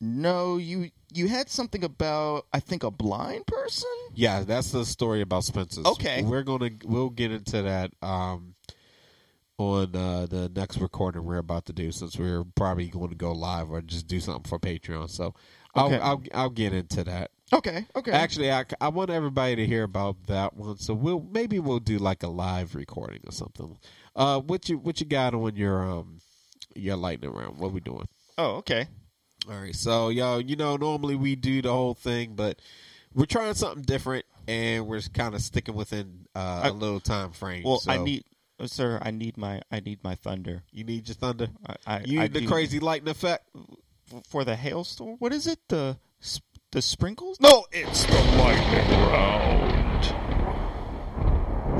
No, 0.00 0.56
you 0.56 0.90
you 1.12 1.28
had 1.28 1.48
something 1.48 1.84
about 1.84 2.46
I 2.52 2.60
think 2.60 2.82
a 2.82 2.90
blind 2.90 3.46
person. 3.46 3.90
Yeah, 4.14 4.44
that's 4.44 4.70
the 4.70 4.84
story 4.84 5.20
about 5.20 5.44
Spencer's. 5.44 5.86
Okay. 5.86 6.22
we're 6.22 6.42
gonna 6.42 6.70
we'll 6.84 7.10
get 7.10 7.32
into 7.32 7.62
that 7.62 7.92
um 8.02 8.55
on 9.58 9.94
uh, 9.96 10.26
the 10.26 10.50
next 10.54 10.78
recording 10.78 11.24
we're 11.24 11.38
about 11.38 11.64
to 11.66 11.72
do 11.72 11.90
since 11.90 12.18
we're 12.18 12.44
probably 12.54 12.88
going 12.88 13.08
to 13.10 13.14
go 13.16 13.32
live 13.32 13.70
or 13.70 13.80
just 13.80 14.06
do 14.06 14.20
something 14.20 14.44
for 14.44 14.58
Patreon. 14.58 15.08
So 15.10 15.34
I'll 15.74 15.86
Okay. 15.86 15.98
I'll, 15.98 16.22
I'll 16.34 16.50
get 16.50 16.72
into 16.74 17.04
that. 17.04 17.30
Okay. 17.52 17.86
Okay. 17.94 18.10
Actually, 18.10 18.50
I, 18.52 18.64
I 18.80 18.88
want 18.88 19.10
everybody 19.10 19.56
to 19.56 19.66
hear 19.66 19.84
about 19.84 20.26
that 20.26 20.56
one. 20.56 20.78
So 20.78 20.94
we'll 20.94 21.26
maybe 21.32 21.58
we'll 21.58 21.78
do 21.78 21.98
like 21.98 22.22
a 22.22 22.28
live 22.28 22.74
recording 22.74 23.20
or 23.26 23.32
something. 23.32 23.78
Uh, 24.14 24.40
what 24.40 24.68
you 24.68 24.78
what 24.78 25.00
you 25.00 25.06
got 25.06 25.32
on 25.34 25.56
your 25.56 25.82
um 25.82 26.18
your 26.74 26.96
lightning 26.96 27.32
round? 27.32 27.58
What 27.58 27.72
we 27.72 27.80
doing? 27.80 28.06
oh, 28.38 28.56
okay. 28.56 28.88
All 29.48 29.54
right, 29.60 29.74
so 29.76 30.08
yo, 30.08 30.38
you 30.38 30.56
know, 30.56 30.76
normally 30.76 31.14
we 31.14 31.36
do 31.36 31.62
the 31.62 31.72
whole 31.72 31.94
thing, 31.94 32.34
but 32.34 32.60
we're 33.14 33.26
trying 33.26 33.54
something 33.54 33.82
different, 33.84 34.24
and 34.48 34.88
we're 34.88 35.00
kind 35.14 35.36
of 35.36 35.40
sticking 35.40 35.76
within 35.76 36.26
uh, 36.34 36.62
I- 36.64 36.68
a 36.68 36.72
little 36.72 36.98
time 36.98 37.30
frame. 37.30 37.62
Well, 37.64 37.78
so 37.78 37.92
I 37.92 37.98
need, 37.98 38.24
uh, 38.58 38.66
sir. 38.66 38.98
I 39.02 39.10
need 39.10 39.36
my 39.36 39.60
I 39.70 39.80
need 39.80 40.02
my 40.04 40.14
thunder. 40.14 40.62
you 40.72 40.84
need 40.84 41.08
your 41.08 41.14
thunder. 41.14 41.48
I, 41.66 41.76
I 41.86 42.00
You 42.04 42.20
I 42.20 42.22
need 42.24 42.32
the 42.34 42.40
do- 42.40 42.48
crazy 42.48 42.80
lightning 42.80 43.10
effect. 43.10 43.48
for 44.28 44.44
the 44.44 44.54
hailstorm. 44.56 45.16
What 45.18 45.32
is 45.32 45.46
it? 45.46 45.58
The 45.68 45.98
the 46.72 46.82
sprinkles? 46.82 47.38
No, 47.40 47.64
it's 47.72 48.04
the 48.06 48.12
lightning 48.38 48.90
round. 49.08 50.04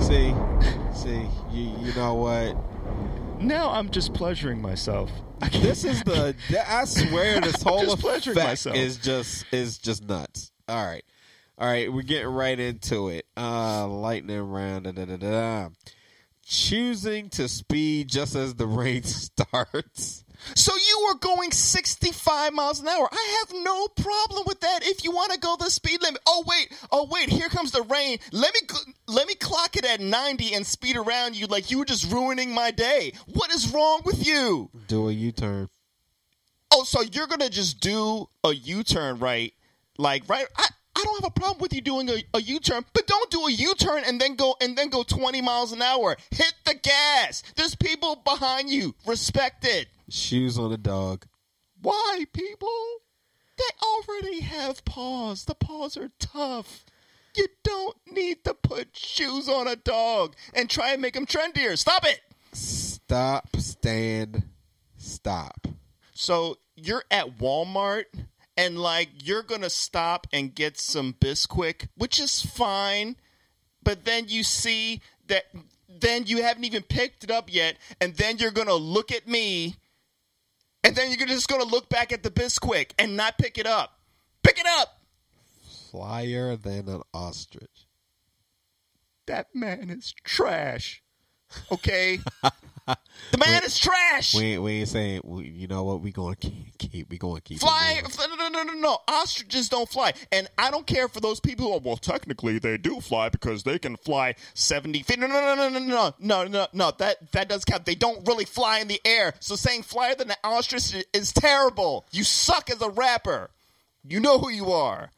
See, 0.03 0.35
see, 0.95 1.27
you 1.51 1.71
you 1.81 1.95
know 1.95 2.15
what? 2.15 2.57
Now 3.41 3.71
I'm 3.71 3.91
just 3.91 4.13
pleasuring 4.15 4.61
myself. 4.61 5.11
This 5.53 5.85
is 5.85 6.03
the. 6.05 6.35
I 6.67 6.85
swear, 6.87 7.41
this 7.43 7.63
whole 7.63 7.93
effect 7.93 8.27
myself. 8.35 8.75
is 8.77 8.97
just 8.97 9.45
is 9.53 9.79
just 9.79 10.03
nuts. 10.05 10.51
All 10.69 10.85
right, 10.85 11.05
all 11.59 11.67
right, 11.69 11.93
we're 11.93 12.03
getting 12.03 12.29
right 12.29 12.59
into 12.59 13.09
it. 13.11 13.27
Uh, 13.37 13.87
lightning 13.87 14.41
round. 14.41 14.85
Da, 14.85 14.93
da, 14.93 15.05
da, 15.05 15.17
da. 15.17 15.69
Choosing 16.49 17.29
to 17.31 17.49
speed 17.49 18.09
just 18.09 18.37
as 18.37 18.55
the 18.55 18.67
rain 18.67 19.03
starts. 19.03 20.25
So 20.55 20.73
you 20.77 21.07
were 21.09 21.19
going 21.19 21.51
65 21.51 22.53
miles 22.53 22.81
an 22.81 22.87
hour. 22.87 23.09
I 23.11 23.37
have 23.41 23.65
no 23.65 23.89
problem 23.89 24.45
with 24.47 24.61
that. 24.61 24.81
If 24.85 25.03
you 25.03 25.11
want 25.11 25.33
to 25.33 25.41
go 25.41 25.57
the 25.59 25.71
speed 25.71 26.03
limit. 26.03 26.21
Oh 26.25 26.45
wait, 26.47 26.73
oh 26.93 27.09
wait, 27.11 27.31
here 27.31 27.49
comes 27.49 27.73
the 27.73 27.83
rain. 27.83 28.19
Let 28.31 28.55
me 28.55 28.61
let 29.09 29.27
me 29.27 29.35
clock 29.35 29.77
it 29.77 29.85
at 29.85 30.01
90 30.01 30.55
and 30.55 30.65
speed 30.65 30.97
around 30.97 31.35
you 31.35 31.47
like 31.47 31.71
you 31.71 31.79
were 31.79 31.85
just 31.85 32.13
ruining 32.13 32.55
my 32.55 32.71
day. 32.71 33.13
What 33.27 33.53
is 33.53 33.73
wrong 33.73 34.03
with 34.05 34.25
you? 34.25 34.71
Do 34.87 35.09
a 35.09 35.13
U 35.13 35.33
turn. 35.33 35.69
Oh, 36.71 36.85
so 36.85 37.01
you're 37.01 37.27
gonna 37.27 37.49
just 37.49 37.81
do 37.81 38.29
a 38.45 38.53
U-turn, 38.53 39.19
right? 39.19 39.55
Like, 39.99 40.29
right? 40.29 40.47
I, 40.57 40.67
I 40.97 41.05
don't 41.05 41.23
have 41.23 41.31
a 41.31 41.39
problem 41.39 41.59
with 41.61 41.75
you 41.75 41.83
doing 41.83 42.09
a, 42.09 42.23
a 42.33 42.41
U-turn, 42.41 42.83
but 42.95 43.07
don't 43.07 43.31
do 43.31 43.47
a 43.47 43.53
U-turn 43.53 44.03
and 44.07 44.19
then 44.19 44.35
go 44.35 44.57
and 44.63 44.79
then 44.79 44.89
go 44.89 45.03
20 45.03 45.43
miles 45.43 45.73
an 45.73 45.83
hour. 45.83 46.17
Hit 46.31 46.55
the 46.65 46.75
gas. 46.75 47.43
There's 47.55 47.75
people 47.75 48.23
behind 48.25 48.71
you. 48.71 48.95
Respect 49.07 49.67
it. 49.67 49.89
Shoes 50.09 50.59
on 50.59 50.73
a 50.73 50.79
dog. 50.79 51.27
Why, 51.83 52.25
people? 52.33 52.87
They 53.59 53.65
already 53.83 54.41
have 54.41 54.87
paws. 54.87 55.45
The 55.45 55.55
paws 55.55 55.99
are 55.99 56.11
tough. 56.19 56.87
You 57.37 57.49
don't 57.63 57.97
need 58.11 58.45
to 58.45 58.55
put 58.55 58.97
shoes 58.97 59.51
on 59.51 59.69
a 59.69 59.77
dog 59.77 60.35
and 60.55 60.71
try 60.71 60.93
and 60.93 61.03
make 61.03 61.13
them 61.13 61.27
trendier. 61.27 61.77
Stop 61.77 62.07
it. 62.07 62.21
Stop, 62.53 63.57
stand, 63.59 64.45
stop. 64.97 65.69
So 66.15 66.57
you're 66.75 67.05
at 67.11 67.37
Walmart 67.37 68.05
and 68.57 68.79
like 68.79 69.09
you're 69.23 69.43
gonna 69.43 69.71
stop 69.71 70.27
and 70.33 70.55
get 70.55 70.79
some 70.79 71.15
Bisquick, 71.15 71.89
which 71.97 72.19
is 72.19 72.43
fine, 72.43 73.17
but 73.83 74.05
then 74.05 74.25
you 74.29 74.43
see 74.43 75.01
that 75.29 75.45
then 75.89 76.27
you 76.27 76.43
haven't 76.43 76.65
even 76.65 76.83
picked 76.83 77.25
it 77.25 77.31
up 77.31 77.53
yet, 77.53 77.77
and 78.01 78.15
then 78.17 78.39
you're 78.39 78.51
gonna 78.51 78.75
look 78.75 79.13
at 79.13 79.29
me, 79.29 79.77
and 80.83 80.97
then 80.97 81.13
you're 81.13 81.27
just 81.27 81.49
gonna 81.49 81.65
look 81.65 81.89
back 81.89 82.13
at 82.13 82.23
the 82.23 82.31
Bisquick 82.31 82.93
and 82.99 83.17
not 83.17 83.39
pick 83.39 83.59
it 83.59 83.67
up. 83.67 83.99
Pick 84.43 84.59
it 84.59 84.67
up. 84.67 85.01
Flyer 85.91 86.57
than 86.57 86.89
an 86.89 87.03
ostrich. 87.13 87.87
That 89.27 89.55
man 89.55 89.91
is 89.91 90.15
trash. 90.25 91.03
Okay, 91.71 92.21
the 92.87 93.39
man 93.39 93.65
is 93.65 93.79
trash. 93.79 94.35
We 94.35 94.45
ain't, 94.45 94.63
we 94.63 94.73
ain't 94.73 94.89
saying. 94.89 95.21
We, 95.25 95.49
you 95.49 95.67
know 95.67 95.83
what? 95.83 96.01
We 96.01 96.13
gonna 96.13 96.37
keep. 96.37 96.79
keep 96.79 97.11
we 97.11 97.19
gonna 97.19 97.41
keep. 97.41 97.59
Fly, 97.59 98.01
no, 98.19 98.37
no, 98.37 98.49
no, 98.49 98.63
no, 98.63 98.73
no. 98.75 98.99
Ostriches 99.09 99.69
don't 99.69 99.89
fly, 99.89 100.13
and 100.31 100.49
I 100.57 100.71
don't 100.71 100.87
care 100.87 101.09
for 101.09 101.21
those 101.21 101.41
people. 101.41 101.67
Who 101.67 101.73
are, 101.73 101.81
well, 101.81 101.97
technically 101.97 102.59
they 102.59 102.79
do 102.79 103.01
fly 103.01 103.29
because 103.29 103.65
they 103.65 103.79
can 103.81 103.97
fly 103.97 104.37
seventy 104.55 105.03
feet. 105.03 105.19
No, 105.19 105.27
no, 105.27 105.41
no, 105.41 105.69
no, 105.69 105.79
no, 105.79 105.79
no, 105.81 106.15
no, 106.21 106.45
no, 106.47 106.67
no. 106.73 106.93
That 106.99 107.33
that 107.33 107.49
does 107.49 107.65
count. 107.65 107.87
They 107.87 107.97
don't 107.97 108.27
really 108.27 108.45
fly 108.45 108.79
in 108.79 108.89
the 108.89 109.01
air. 109.05 109.35
So 109.41 109.57
saying 109.57 109.83
flyer 109.83 110.15
than 110.15 110.31
an 110.31 110.37
ostrich 110.45 110.95
is 111.13 111.33
terrible. 111.33 112.07
You 112.13 112.23
suck 112.23 112.71
as 112.71 112.81
a 112.81 112.91
rapper. 112.91 113.51
You 114.07 114.21
know 114.21 114.39
who 114.39 114.51
you 114.51 114.71
are. 114.71 115.11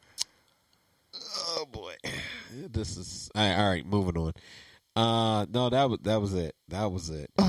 Oh 1.15 1.67
boy, 1.71 1.93
this 2.51 2.97
is. 2.97 3.29
All 3.35 3.69
right 3.69 3.85
moving 3.85 4.17
on. 4.17 4.33
Uh, 4.99 5.45
no, 5.53 5.69
that 5.69 5.89
was 5.89 5.99
that 6.01 6.19
was 6.19 6.33
it. 6.33 6.55
That 6.67 6.91
was 6.91 7.09
it. 7.09 7.31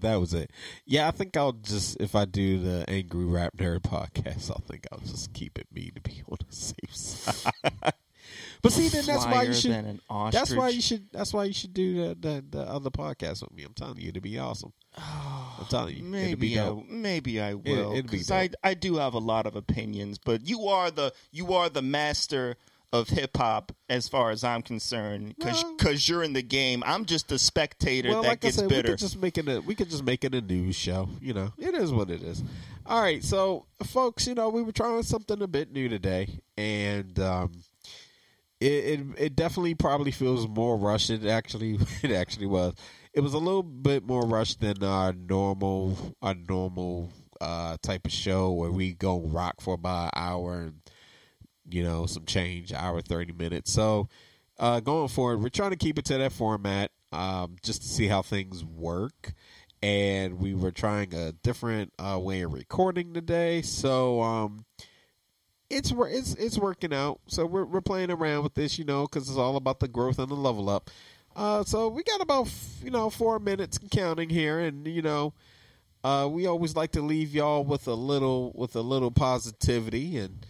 that 0.00 0.16
was 0.20 0.34
it. 0.34 0.50
Yeah, 0.84 1.08
I 1.08 1.12
think 1.12 1.34
I'll 1.36 1.52
just 1.52 1.96
if 1.98 2.14
I 2.14 2.26
do 2.26 2.58
the 2.58 2.84
Angry 2.88 3.24
Rap 3.24 3.56
Nerd 3.56 3.80
podcast, 3.80 4.50
I 4.50 4.60
think 4.70 4.86
I'll 4.92 4.98
just 4.98 5.32
keep 5.32 5.58
it 5.58 5.66
me 5.72 5.90
to 5.94 6.00
be 6.02 6.22
on 6.28 6.36
the 6.46 6.54
safe 6.54 6.94
side. 6.94 7.52
but 8.62 8.72
see, 8.72 8.88
then 8.88 9.06
that's 9.06 9.24
why 9.24 9.44
you 9.44 9.54
should. 9.54 10.00
That's 10.30 10.54
why 10.54 10.68
you 10.68 10.82
should. 10.82 11.08
That's 11.10 11.32
why 11.32 11.44
you 11.44 11.54
should 11.54 11.72
do 11.72 12.08
the 12.08 12.14
the, 12.14 12.44
the 12.50 12.62
other 12.62 12.90
podcast 12.90 13.40
with 13.40 13.54
me. 13.54 13.62
I'm 13.62 13.72
telling 13.72 13.98
you, 13.98 14.10
it'd 14.10 14.22
be 14.22 14.38
awesome. 14.38 14.74
I'm 14.98 15.66
telling 15.70 15.96
you, 15.96 16.04
Maybe 16.04 16.60
I, 16.60 16.76
maybe 16.86 17.40
I 17.40 17.54
will 17.54 17.94
be 17.94 18.02
because 18.02 18.30
I. 18.30 18.50
I 18.62 18.74
do 18.74 18.96
have 18.96 19.14
a 19.14 19.20
lot 19.20 19.46
of 19.46 19.56
opinions, 19.56 20.18
but 20.18 20.46
you 20.46 20.66
are 20.66 20.90
the 20.90 21.14
you 21.32 21.54
are 21.54 21.70
the 21.70 21.82
master 21.82 22.56
of 22.92 23.08
hip 23.10 23.36
hop 23.36 23.72
as 23.90 24.08
far 24.08 24.30
as 24.30 24.42
I'm 24.42 24.62
concerned 24.62 25.34
because 25.38 25.62
Well- 25.62 25.94
you're 25.94 26.22
in 26.22 26.32
the 26.32 26.42
game. 26.42 26.82
I'm 26.86 27.04
just 27.04 27.30
a 27.32 27.38
spectator 27.38 28.08
Well, 28.10 28.22
that 28.22 28.28
like 28.28 28.44
I 28.44 28.48
gets 28.48 28.56
said, 28.56 28.64
we 28.70 28.76
bitter. 28.76 28.88
could 28.90 28.98
just 28.98 29.18
make 29.20 29.36
it 29.36 29.46
a 29.48 29.60
we 29.60 29.74
could 29.74 29.90
just 29.90 30.04
make 30.04 30.24
it 30.24 30.34
a 30.34 30.40
news 30.40 30.74
show. 30.76 31.08
You 31.20 31.34
know, 31.34 31.52
it 31.58 31.74
is 31.74 31.92
what 31.92 32.10
it 32.10 32.22
is. 32.22 32.42
All 32.86 33.00
right, 33.02 33.22
so 33.22 33.66
folks, 33.84 34.26
you 34.26 34.34
know, 34.34 34.48
we 34.48 34.62
were 34.62 34.72
trying 34.72 35.02
something 35.02 35.42
a 35.42 35.46
bit 35.46 35.70
new 35.70 35.90
today, 35.90 36.40
and 36.56 37.18
um, 37.20 37.52
it, 38.60 38.66
it 38.66 39.00
it 39.18 39.36
definitely 39.36 39.74
probably 39.74 40.10
feels 40.10 40.48
more 40.48 40.76
rushed. 40.78 41.10
It 41.10 41.26
actually 41.26 41.78
it 42.02 42.12
actually 42.12 42.46
was. 42.46 42.74
It 43.12 43.20
was 43.20 43.34
a 43.34 43.38
little 43.38 43.62
bit 43.62 44.06
more 44.06 44.22
rushed 44.22 44.60
than 44.60 44.82
our 44.82 45.12
normal 45.12 46.14
our 46.22 46.34
normal 46.34 47.12
uh, 47.40 47.76
type 47.82 48.06
of 48.06 48.12
show 48.12 48.52
where 48.52 48.70
we 48.70 48.94
go 48.94 49.20
rock 49.20 49.60
for 49.60 49.74
about 49.74 50.06
an 50.06 50.10
hour 50.22 50.60
and 50.62 50.80
you 51.70 51.82
know 51.82 52.06
some 52.06 52.24
change, 52.24 52.72
hour 52.72 53.00
thirty 53.00 53.32
minutes. 53.32 53.72
So 53.72 54.08
uh, 54.58 54.80
going 54.80 55.08
forward, 55.08 55.42
we're 55.42 55.48
trying 55.48 55.70
to 55.70 55.76
keep 55.76 55.98
it 55.98 56.04
to 56.06 56.18
that 56.18 56.32
format 56.32 56.90
um, 57.12 57.56
just 57.62 57.82
to 57.82 57.88
see 57.88 58.08
how 58.08 58.22
things 58.22 58.64
work. 58.64 59.32
And 59.80 60.40
we 60.40 60.54
were 60.54 60.72
trying 60.72 61.14
a 61.14 61.32
different 61.32 61.92
uh, 61.98 62.18
way 62.20 62.40
of 62.40 62.52
recording 62.52 63.14
today, 63.14 63.62
so 63.62 64.20
um, 64.20 64.64
it's 65.70 65.92
it's 65.96 66.34
it's 66.34 66.58
working 66.58 66.92
out. 66.92 67.20
So 67.28 67.46
we're 67.46 67.64
we're 67.64 67.80
playing 67.80 68.10
around 68.10 68.42
with 68.42 68.54
this, 68.54 68.76
you 68.76 68.84
know, 68.84 69.04
because 69.04 69.28
it's 69.28 69.38
all 69.38 69.54
about 69.54 69.78
the 69.78 69.86
growth 69.86 70.18
and 70.18 70.28
the 70.28 70.34
level 70.34 70.68
up. 70.68 70.90
Uh, 71.36 71.62
so 71.62 71.86
we 71.86 72.02
got 72.02 72.20
about 72.20 72.50
you 72.82 72.90
know 72.90 73.08
four 73.08 73.38
minutes 73.38 73.78
counting 73.92 74.30
here, 74.30 74.58
and 74.58 74.84
you 74.88 75.00
know, 75.00 75.32
uh, 76.02 76.28
we 76.28 76.44
always 76.48 76.74
like 76.74 76.90
to 76.92 77.00
leave 77.00 77.32
y'all 77.32 77.62
with 77.62 77.86
a 77.86 77.94
little 77.94 78.50
with 78.56 78.74
a 78.74 78.82
little 78.82 79.12
positivity 79.12 80.18
and. 80.18 80.44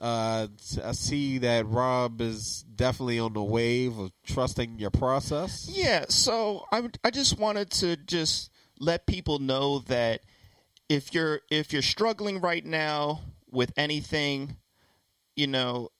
Uh, 0.00 0.46
I 0.82 0.92
see 0.92 1.38
that 1.38 1.66
Rob 1.66 2.22
is 2.22 2.64
definitely 2.74 3.18
on 3.18 3.34
the 3.34 3.42
wave 3.42 3.98
of 3.98 4.12
trusting 4.26 4.78
your 4.78 4.90
process. 4.90 5.68
Yeah, 5.70 6.06
so 6.08 6.64
I 6.72 6.88
I 7.04 7.10
just 7.10 7.38
wanted 7.38 7.70
to 7.72 7.96
just 7.96 8.50
let 8.78 9.06
people 9.06 9.38
know 9.40 9.80
that 9.80 10.22
if 10.88 11.12
you're 11.12 11.40
if 11.50 11.72
you're 11.72 11.82
struggling 11.82 12.40
right 12.40 12.64
now 12.64 13.20
with 13.50 13.72
anything, 13.76 14.56
you 15.36 15.46
know, 15.46 15.90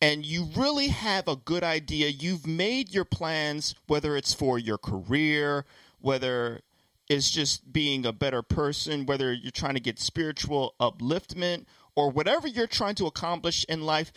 and 0.00 0.24
you 0.24 0.48
really 0.56 0.88
have 0.88 1.28
a 1.28 1.36
good 1.36 1.62
idea, 1.62 2.08
you've 2.08 2.46
made 2.46 2.94
your 2.94 3.04
plans 3.04 3.74
whether 3.88 4.16
it's 4.16 4.32
for 4.32 4.58
your 4.58 4.78
career, 4.78 5.66
whether 6.00 6.62
it's 7.10 7.30
just 7.30 7.72
being 7.72 8.06
a 8.06 8.12
better 8.12 8.40
person, 8.40 9.04
whether 9.04 9.32
you're 9.32 9.50
trying 9.50 9.74
to 9.74 9.80
get 9.80 9.98
spiritual 9.98 10.74
upliftment 10.80 11.66
or 11.94 12.10
whatever 12.10 12.48
you're 12.48 12.66
trying 12.66 12.94
to 12.96 13.06
accomplish 13.06 13.64
in 13.68 13.82
life, 13.82 14.12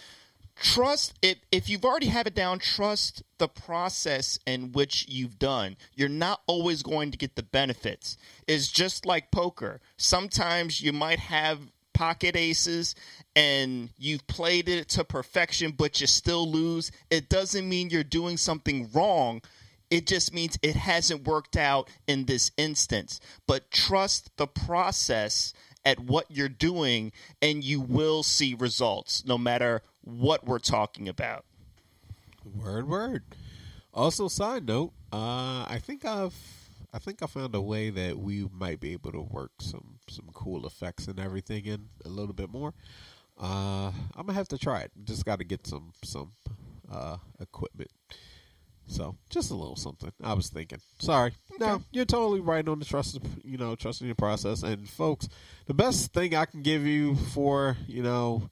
trust 0.55 1.13
it. 1.21 1.39
If 1.51 1.69
you've 1.69 1.85
already 1.85 2.07
have 2.07 2.27
it 2.27 2.35
down 2.35 2.59
trust 2.59 3.23
the 3.37 3.47
process 3.47 4.39
in 4.47 4.71
which 4.71 5.05
you've 5.09 5.37
done. 5.37 5.75
You're 5.95 6.07
not 6.07 6.41
always 6.47 6.81
going 6.81 7.11
to 7.11 7.17
get 7.17 7.35
the 7.35 7.43
benefits. 7.43 8.17
It's 8.47 8.71
just 8.71 9.05
like 9.05 9.31
poker. 9.31 9.81
Sometimes 9.97 10.81
you 10.81 10.93
might 10.93 11.19
have 11.19 11.59
pocket 11.93 12.35
aces 12.35 12.95
and 13.35 13.89
you've 13.97 14.25
played 14.27 14.67
it 14.67 14.89
to 14.89 15.03
perfection 15.03 15.71
but 15.71 15.99
you 16.01 16.07
still 16.07 16.49
lose. 16.49 16.91
It 17.09 17.29
doesn't 17.29 17.67
mean 17.67 17.89
you're 17.89 18.03
doing 18.03 18.37
something 18.37 18.89
wrong. 18.93 19.41
It 19.91 20.07
just 20.07 20.33
means 20.33 20.57
it 20.61 20.75
hasn't 20.75 21.27
worked 21.27 21.55
out 21.55 21.89
in 22.07 22.25
this 22.25 22.51
instance. 22.57 23.19
But 23.45 23.69
trust 23.71 24.35
the 24.37 24.47
process 24.47 25.53
at 25.85 25.99
what 25.99 26.25
you're 26.29 26.49
doing 26.49 27.11
and 27.41 27.63
you 27.63 27.81
will 27.81 28.23
see 28.23 28.53
results 28.53 29.23
no 29.25 29.37
matter 29.37 29.81
what 30.01 30.45
we're 30.45 30.59
talking 30.59 31.07
about. 31.07 31.45
Word, 32.43 32.87
word. 32.87 33.23
Also, 33.93 34.27
side 34.27 34.65
note, 34.65 34.91
uh, 35.11 35.65
I 35.67 35.79
think 35.81 36.03
I've, 36.03 36.35
I 36.93 36.99
think 36.99 37.21
I 37.21 37.27
found 37.27 37.55
a 37.55 37.61
way 37.61 37.89
that 37.89 38.17
we 38.17 38.47
might 38.51 38.79
be 38.79 38.93
able 38.93 39.11
to 39.11 39.21
work 39.21 39.51
some 39.61 39.99
some 40.09 40.29
cool 40.33 40.65
effects 40.65 41.07
and 41.07 41.19
everything 41.19 41.65
in 41.65 41.89
a 42.03 42.09
little 42.09 42.33
bit 42.33 42.49
more. 42.49 42.73
Uh, 43.39 43.91
I'm 44.15 44.25
gonna 44.25 44.33
have 44.33 44.47
to 44.49 44.57
try 44.57 44.81
it. 44.81 44.91
Just 45.03 45.25
got 45.25 45.39
to 45.39 45.45
get 45.45 45.65
some 45.65 45.93
some 46.03 46.31
uh, 46.91 47.17
equipment. 47.39 47.91
So 48.87 49.15
just 49.29 49.51
a 49.51 49.55
little 49.55 49.75
something. 49.75 50.11
I 50.23 50.33
was 50.33 50.49
thinking. 50.49 50.79
Sorry. 50.99 51.33
No, 51.59 51.81
you're 51.91 52.05
totally 52.05 52.41
right 52.41 52.67
on 52.67 52.79
the 52.79 52.85
trust. 52.85 53.17
You 53.43 53.57
know, 53.57 53.75
trusting 53.75 54.07
the 54.07 54.15
process. 54.15 54.63
And 54.63 54.87
folks, 54.87 55.27
the 55.67 55.73
best 55.73 56.13
thing 56.13 56.35
I 56.35 56.45
can 56.45 56.61
give 56.61 56.85
you 56.85 57.15
for 57.15 57.77
you 57.87 58.03
know 58.03 58.49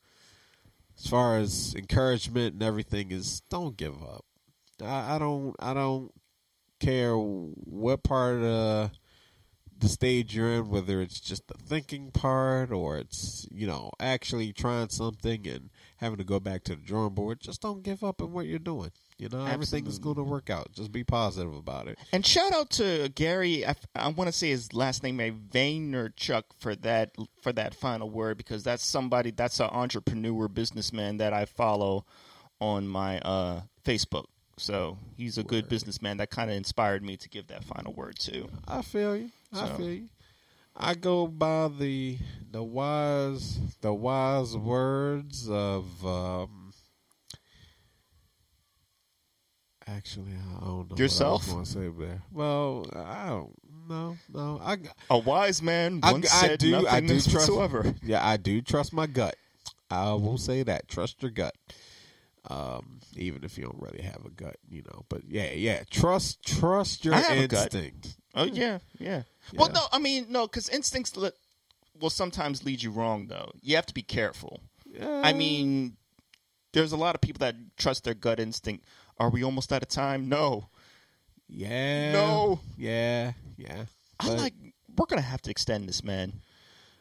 as 0.97 1.07
far 1.09 1.37
as 1.37 1.75
encouragement 1.75 2.53
and 2.53 2.63
everything 2.63 3.11
is 3.11 3.41
don't 3.49 3.77
give 3.77 4.01
up. 4.03 4.25
I, 4.81 5.15
I 5.15 5.19
don't 5.19 5.55
I 5.59 5.73
don't 5.73 6.11
care 6.79 7.15
what 7.15 8.03
part 8.03 8.35
of 8.35 8.41
the, 8.41 8.91
the 9.77 9.87
stage 9.87 10.35
you're 10.35 10.51
in, 10.51 10.69
whether 10.69 11.01
it's 11.01 11.19
just 11.19 11.47
the 11.47 11.53
thinking 11.53 12.11
part 12.11 12.71
or 12.71 12.97
it's 12.97 13.47
you 13.51 13.67
know 13.67 13.91
actually 13.99 14.53
trying 14.53 14.89
something 14.89 15.47
and 15.47 15.69
having 15.97 16.17
to 16.17 16.23
go 16.23 16.39
back 16.39 16.63
to 16.63 16.75
the 16.75 16.81
drawing 16.81 17.13
board. 17.13 17.39
Just 17.39 17.61
don't 17.61 17.83
give 17.83 18.03
up 18.03 18.21
on 18.21 18.31
what 18.31 18.45
you're 18.45 18.59
doing. 18.59 18.91
You 19.21 19.29
know 19.29 19.45
everything 19.45 19.85
is 19.85 19.99
going 19.99 20.15
to 20.15 20.23
work 20.23 20.49
out. 20.49 20.71
Just 20.73 20.91
be 20.91 21.03
positive 21.03 21.53
about 21.53 21.87
it. 21.87 21.99
And 22.11 22.25
shout 22.25 22.53
out 22.53 22.71
to 22.71 23.07
Gary. 23.13 23.63
I, 23.67 23.75
I 23.95 24.07
want 24.07 24.27
to 24.29 24.31
say 24.31 24.49
his 24.49 24.73
last 24.73 25.03
name, 25.03 25.19
right, 25.19 25.49
Vaynerchuk, 25.51 26.41
for 26.57 26.75
that 26.77 27.11
for 27.43 27.53
that 27.53 27.75
final 27.75 28.09
word 28.09 28.37
because 28.37 28.63
that's 28.63 28.83
somebody 28.83 29.29
that's 29.29 29.59
an 29.59 29.69
entrepreneur 29.71 30.47
businessman 30.47 31.17
that 31.17 31.33
I 31.33 31.45
follow 31.45 32.03
on 32.59 32.87
my 32.87 33.19
uh, 33.19 33.61
Facebook. 33.85 34.25
So 34.57 34.97
he's 35.15 35.37
a 35.37 35.43
good 35.43 35.69
businessman 35.69 36.17
that 36.17 36.31
kind 36.31 36.49
of 36.49 36.57
inspired 36.57 37.03
me 37.03 37.15
to 37.17 37.29
give 37.29 37.45
that 37.47 37.63
final 37.63 37.93
word 37.93 38.17
too. 38.17 38.49
I 38.67 38.81
feel 38.81 39.15
you. 39.15 39.29
I 39.53 39.67
So- 39.67 39.75
feel 39.75 39.89
you. 39.91 40.09
I 40.75 40.95
go 40.95 41.27
by 41.27 41.67
the 41.67 42.17
the 42.49 42.63
wise 42.63 43.59
the 43.81 43.93
wise 43.93 44.57
words 44.57 45.47
of 45.49 45.85
um 46.05 46.60
actually 49.95 50.31
I 50.33 50.65
don't 50.65 50.89
know 50.89 50.95
Yourself? 50.97 51.47
what 51.47 51.55
I 51.55 51.59
was 51.59 51.73
going 51.73 51.87
to 51.89 51.95
say 51.97 52.05
there. 52.05 52.21
Well, 52.31 52.85
I 52.95 53.27
don't 53.29 53.53
no 53.89 54.17
no 54.33 54.61
I 54.63 54.77
A 55.09 55.17
wise 55.17 55.61
man 55.61 55.99
once 56.01 56.33
I 56.33 56.47
said 56.47 56.59
do 56.59 56.71
nothing 56.71 56.87
I 56.87 56.99
do 57.01 57.19
trust 57.19 57.33
whatsoever. 57.33 57.93
Yeah, 58.03 58.25
I 58.25 58.37
do 58.37 58.61
trust 58.61 58.93
my 58.93 59.07
gut. 59.07 59.35
I 59.89 60.13
will 60.13 60.37
say 60.37 60.63
that. 60.63 60.87
Trust 60.87 61.21
your 61.21 61.31
gut. 61.31 61.53
Um, 62.49 63.01
even 63.15 63.43
if 63.43 63.57
you 63.57 63.65
don't 63.65 63.79
really 63.81 64.01
have 64.01 64.25
a 64.25 64.29
gut, 64.29 64.55
you 64.69 64.81
know. 64.83 65.05
But 65.09 65.23
yeah, 65.27 65.51
yeah. 65.51 65.83
Trust 65.89 66.43
trust 66.43 67.05
your 67.05 67.13
I 67.13 67.19
have 67.19 67.37
a 67.37 67.47
gut. 67.47 67.73
instinct. 67.73 68.15
Oh 68.33 68.45
yeah, 68.45 68.79
yeah. 68.97 69.23
Well, 69.53 69.69
no, 69.71 69.81
I 69.91 69.99
mean 69.99 70.27
no, 70.29 70.47
because 70.47 70.69
instincts 70.69 71.15
li- 71.17 71.31
will 71.99 72.09
sometimes 72.09 72.63
lead 72.63 72.81
you 72.81 72.91
wrong. 72.91 73.27
Though 73.27 73.51
you 73.61 73.75
have 73.75 73.85
to 73.87 73.93
be 73.93 74.01
careful. 74.01 74.61
I 75.01 75.33
mean, 75.33 75.97
there's 76.73 76.91
a 76.91 76.97
lot 76.97 77.15
of 77.15 77.21
people 77.21 77.39
that 77.39 77.55
trust 77.77 78.03
their 78.03 78.13
gut 78.13 78.39
instinct. 78.39 78.85
Are 79.21 79.29
we 79.29 79.43
almost 79.43 79.71
out 79.71 79.83
of 79.83 79.87
time? 79.87 80.27
No. 80.29 80.67
Yeah. 81.47 82.11
No. 82.11 82.59
Yeah. 82.75 83.33
Yeah. 83.55 83.85
I'm 84.19 84.27
But- 84.29 84.37
like, 84.39 84.53
we're 84.97 85.05
gonna 85.05 85.21
have 85.21 85.43
to 85.43 85.51
extend 85.51 85.87
this, 85.87 86.03
man. 86.03 86.33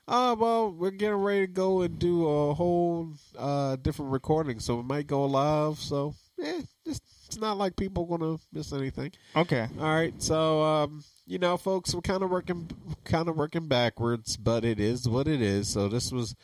Uh, 0.06 0.36
well, 0.38 0.70
we're 0.70 0.90
getting 0.90 1.16
ready 1.16 1.46
to 1.46 1.52
go 1.52 1.80
and 1.82 1.98
do 1.98 2.28
a 2.28 2.52
whole 2.54 3.14
uh 3.38 3.76
different 3.76 4.12
recording, 4.12 4.60
so 4.60 4.76
we 4.76 4.82
might 4.82 5.06
go 5.06 5.24
live. 5.24 5.78
So, 5.78 6.14
yeah, 6.36 6.60
it's, 6.84 7.00
it's 7.26 7.38
not 7.38 7.56
like 7.56 7.74
people 7.76 8.04
gonna 8.04 8.36
miss 8.52 8.72
anything. 8.72 9.12
Okay. 9.34 9.66
All 9.78 9.84
right, 9.94 10.12
so 10.20 10.62
um, 10.62 11.04
you 11.26 11.38
know, 11.38 11.56
folks, 11.56 11.94
we're 11.94 12.00
kind 12.02 12.22
of 12.22 12.30
working, 12.30 12.68
kind 13.04 13.28
of 13.30 13.36
working 13.36 13.66
backwards, 13.66 14.36
but 14.36 14.64
it 14.64 14.78
is 14.78 15.08
what 15.08 15.26
it 15.26 15.40
is. 15.40 15.68
So 15.70 15.88
this 15.88 16.12
was 16.12 16.34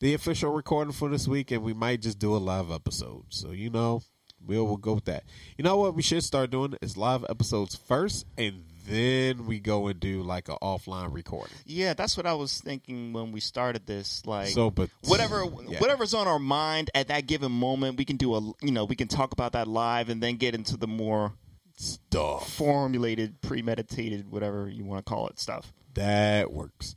the 0.00 0.14
official 0.14 0.52
recording 0.52 0.92
for 0.92 1.08
this 1.08 1.26
week, 1.26 1.50
and 1.50 1.62
we 1.62 1.72
might 1.72 2.02
just 2.02 2.18
do 2.18 2.36
a 2.36 2.38
live 2.38 2.70
episode. 2.70 3.24
So 3.30 3.50
you 3.52 3.70
know, 3.70 4.02
we'll 4.46 4.66
we'll 4.66 4.76
go 4.76 4.94
with 4.94 5.04
that. 5.06 5.24
You 5.56 5.64
know 5.64 5.76
what 5.76 5.94
we 5.94 6.02
should 6.02 6.22
start 6.24 6.50
doing 6.50 6.74
is 6.80 6.96
live 6.96 7.24
episodes 7.28 7.74
first, 7.74 8.26
and 8.36 8.64
then 8.86 9.46
we 9.46 9.60
go 9.60 9.86
and 9.86 9.98
do 9.98 10.22
like 10.22 10.48
an 10.48 10.56
offline 10.62 11.12
recording. 11.12 11.56
Yeah, 11.64 11.94
that's 11.94 12.16
what 12.16 12.26
I 12.26 12.34
was 12.34 12.60
thinking 12.60 13.12
when 13.12 13.32
we 13.32 13.40
started 13.40 13.86
this. 13.86 14.24
Like, 14.26 14.48
So, 14.48 14.70
but 14.70 14.90
whatever 15.04 15.44
yeah. 15.68 15.78
whatever's 15.78 16.14
on 16.14 16.28
our 16.28 16.38
mind 16.38 16.90
at 16.94 17.08
that 17.08 17.26
given 17.26 17.52
moment, 17.52 17.96
we 17.96 18.04
can 18.04 18.16
do 18.16 18.34
a 18.34 18.40
you 18.62 18.72
know 18.72 18.84
we 18.84 18.96
can 18.96 19.08
talk 19.08 19.32
about 19.32 19.52
that 19.52 19.68
live 19.68 20.08
and 20.08 20.22
then 20.22 20.36
get 20.36 20.54
into 20.54 20.76
the 20.76 20.86
more 20.86 21.32
stuff. 21.76 22.50
formulated, 22.52 23.40
premeditated, 23.40 24.30
whatever 24.30 24.68
you 24.68 24.84
want 24.84 25.04
to 25.04 25.08
call 25.10 25.28
it, 25.28 25.38
stuff. 25.38 25.72
That 25.94 26.52
works. 26.52 26.96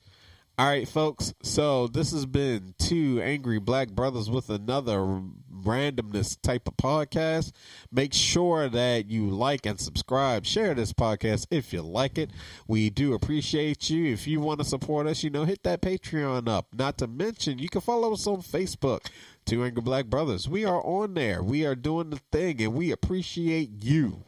All 0.60 0.68
right, 0.68 0.88
folks. 0.88 1.36
So 1.44 1.88
this 1.88 2.12
has 2.12 2.26
been 2.26 2.74
two 2.80 3.22
angry 3.22 3.60
black 3.60 3.90
brothers 3.90 4.28
with 4.30 4.50
another 4.50 5.22
randomness 5.68 6.42
type 6.42 6.68
of 6.68 6.78
podcast. 6.78 7.52
Make 7.92 8.14
sure 8.14 8.70
that 8.70 9.10
you 9.10 9.30
like 9.30 9.66
and 9.66 9.80
subscribe. 9.80 10.46
Share 10.46 10.74
this 10.74 10.94
podcast 10.94 11.48
if 11.52 11.74
you 11.74 11.82
like 11.82 12.18
it. 12.18 12.32
We 12.68 12.90
do 12.90 13.14
appreciate 13.14 13.90
you. 13.90 14.12
If 14.14 14.26
you 14.26 14.40
want 14.40 14.60
to 14.60 14.66
support 14.66 15.08
us, 15.08 15.24
you 15.24 15.30
know, 15.30 15.46
hit 15.46 15.64
that 15.64 15.82
Patreon 15.82 16.48
up. 16.48 16.68
Not 16.74 16.98
to 17.00 17.08
mention, 17.08 17.60
you 17.60 17.70
can 17.70 17.82
follow 17.82 18.14
us 18.14 18.26
on 18.26 18.38
Facebook. 18.38 19.08
Two 19.46 19.64
Angry 19.64 19.82
Black 19.82 20.08
Brothers. 20.08 20.50
We 20.50 20.66
are 20.66 20.82
on 20.86 21.14
there. 21.14 21.42
We 21.42 21.66
are 21.66 21.76
doing 21.76 22.10
the 22.10 22.20
thing, 22.32 22.62
and 22.62 22.74
we 22.74 22.92
appreciate 22.92 23.84
you. 23.84 24.24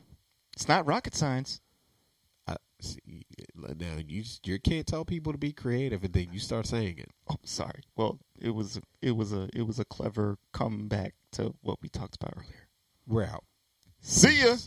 It's 0.53 0.67
not 0.67 0.87
rocket 0.87 1.13
science. 1.13 1.59
I, 2.47 2.55
see, 2.79 3.25
now 3.55 3.97
you 4.07 4.23
you 4.43 4.59
can't 4.59 4.87
tell 4.87 5.03
people 5.03 5.33
to 5.33 5.37
be 5.37 5.51
creative, 5.51 6.03
and 6.03 6.13
then 6.13 6.29
you 6.31 6.39
start 6.39 6.67
saying 6.67 6.99
it. 6.99 7.09
Oh, 7.29 7.35
sorry. 7.43 7.81
Well, 7.95 8.19
it 8.39 8.51
was 8.51 8.79
it 9.01 9.11
was 9.11 9.33
a 9.33 9.49
it 9.53 9.67
was 9.67 9.79
a 9.79 9.85
clever 9.85 10.37
comeback 10.53 11.15
to 11.33 11.53
what 11.61 11.79
we 11.81 11.89
talked 11.89 12.15
about 12.15 12.33
earlier. 12.37 12.67
We're 13.07 13.25
out. 13.25 13.43
See 14.01 14.43
ya. 14.43 14.57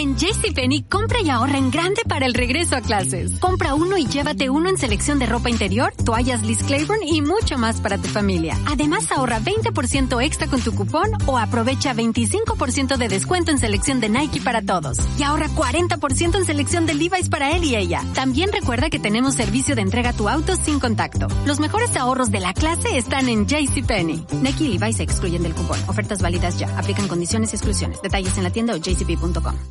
En 0.00 0.16
JCPenney, 0.16 0.84
compra 0.84 1.20
y 1.20 1.28
ahorra 1.28 1.58
en 1.58 1.70
grande 1.70 2.00
para 2.08 2.24
el 2.24 2.32
regreso 2.32 2.74
a 2.74 2.80
clases. 2.80 3.38
Compra 3.38 3.74
uno 3.74 3.98
y 3.98 4.06
llévate 4.06 4.48
uno 4.48 4.70
en 4.70 4.78
selección 4.78 5.18
de 5.18 5.26
ropa 5.26 5.50
interior, 5.50 5.92
toallas 6.06 6.42
Liz 6.42 6.62
Claiborne 6.62 7.04
y 7.06 7.20
mucho 7.20 7.58
más 7.58 7.82
para 7.82 7.98
tu 7.98 8.08
familia. 8.08 8.56
Además, 8.64 9.12
ahorra 9.12 9.40
20% 9.40 10.24
extra 10.24 10.46
con 10.46 10.62
tu 10.62 10.74
cupón 10.74 11.10
o 11.26 11.36
aprovecha 11.36 11.92
25% 11.92 12.96
de 12.96 13.08
descuento 13.08 13.50
en 13.50 13.58
selección 13.58 14.00
de 14.00 14.08
Nike 14.08 14.40
para 14.40 14.62
todos. 14.62 14.96
Y 15.18 15.22
ahorra 15.22 15.48
40% 15.48 16.34
en 16.34 16.46
selección 16.46 16.86
de 16.86 16.94
Levi's 16.94 17.28
para 17.28 17.54
él 17.54 17.62
y 17.64 17.76
ella. 17.76 18.02
También 18.14 18.52
recuerda 18.52 18.88
que 18.88 18.98
tenemos 18.98 19.34
servicio 19.34 19.76
de 19.76 19.82
entrega 19.82 20.10
a 20.10 20.16
tu 20.16 20.30
auto 20.30 20.56
sin 20.56 20.80
contacto. 20.80 21.28
Los 21.44 21.60
mejores 21.60 21.94
ahorros 21.94 22.30
de 22.30 22.40
la 22.40 22.54
clase 22.54 22.96
están 22.96 23.28
en 23.28 23.46
JCPenney. 23.46 24.24
Nike 24.40 24.64
y 24.64 24.78
Levi's 24.78 24.96
se 24.96 25.02
excluyen 25.02 25.42
del 25.42 25.54
cupón. 25.54 25.78
Ofertas 25.88 26.22
válidas 26.22 26.58
ya. 26.58 26.74
Aplican 26.78 27.06
condiciones 27.06 27.52
y 27.52 27.56
exclusiones. 27.56 28.00
Detalles 28.00 28.38
en 28.38 28.44
la 28.44 28.50
tienda 28.50 28.72
o 28.72 28.78
jcp.com. 28.78 29.70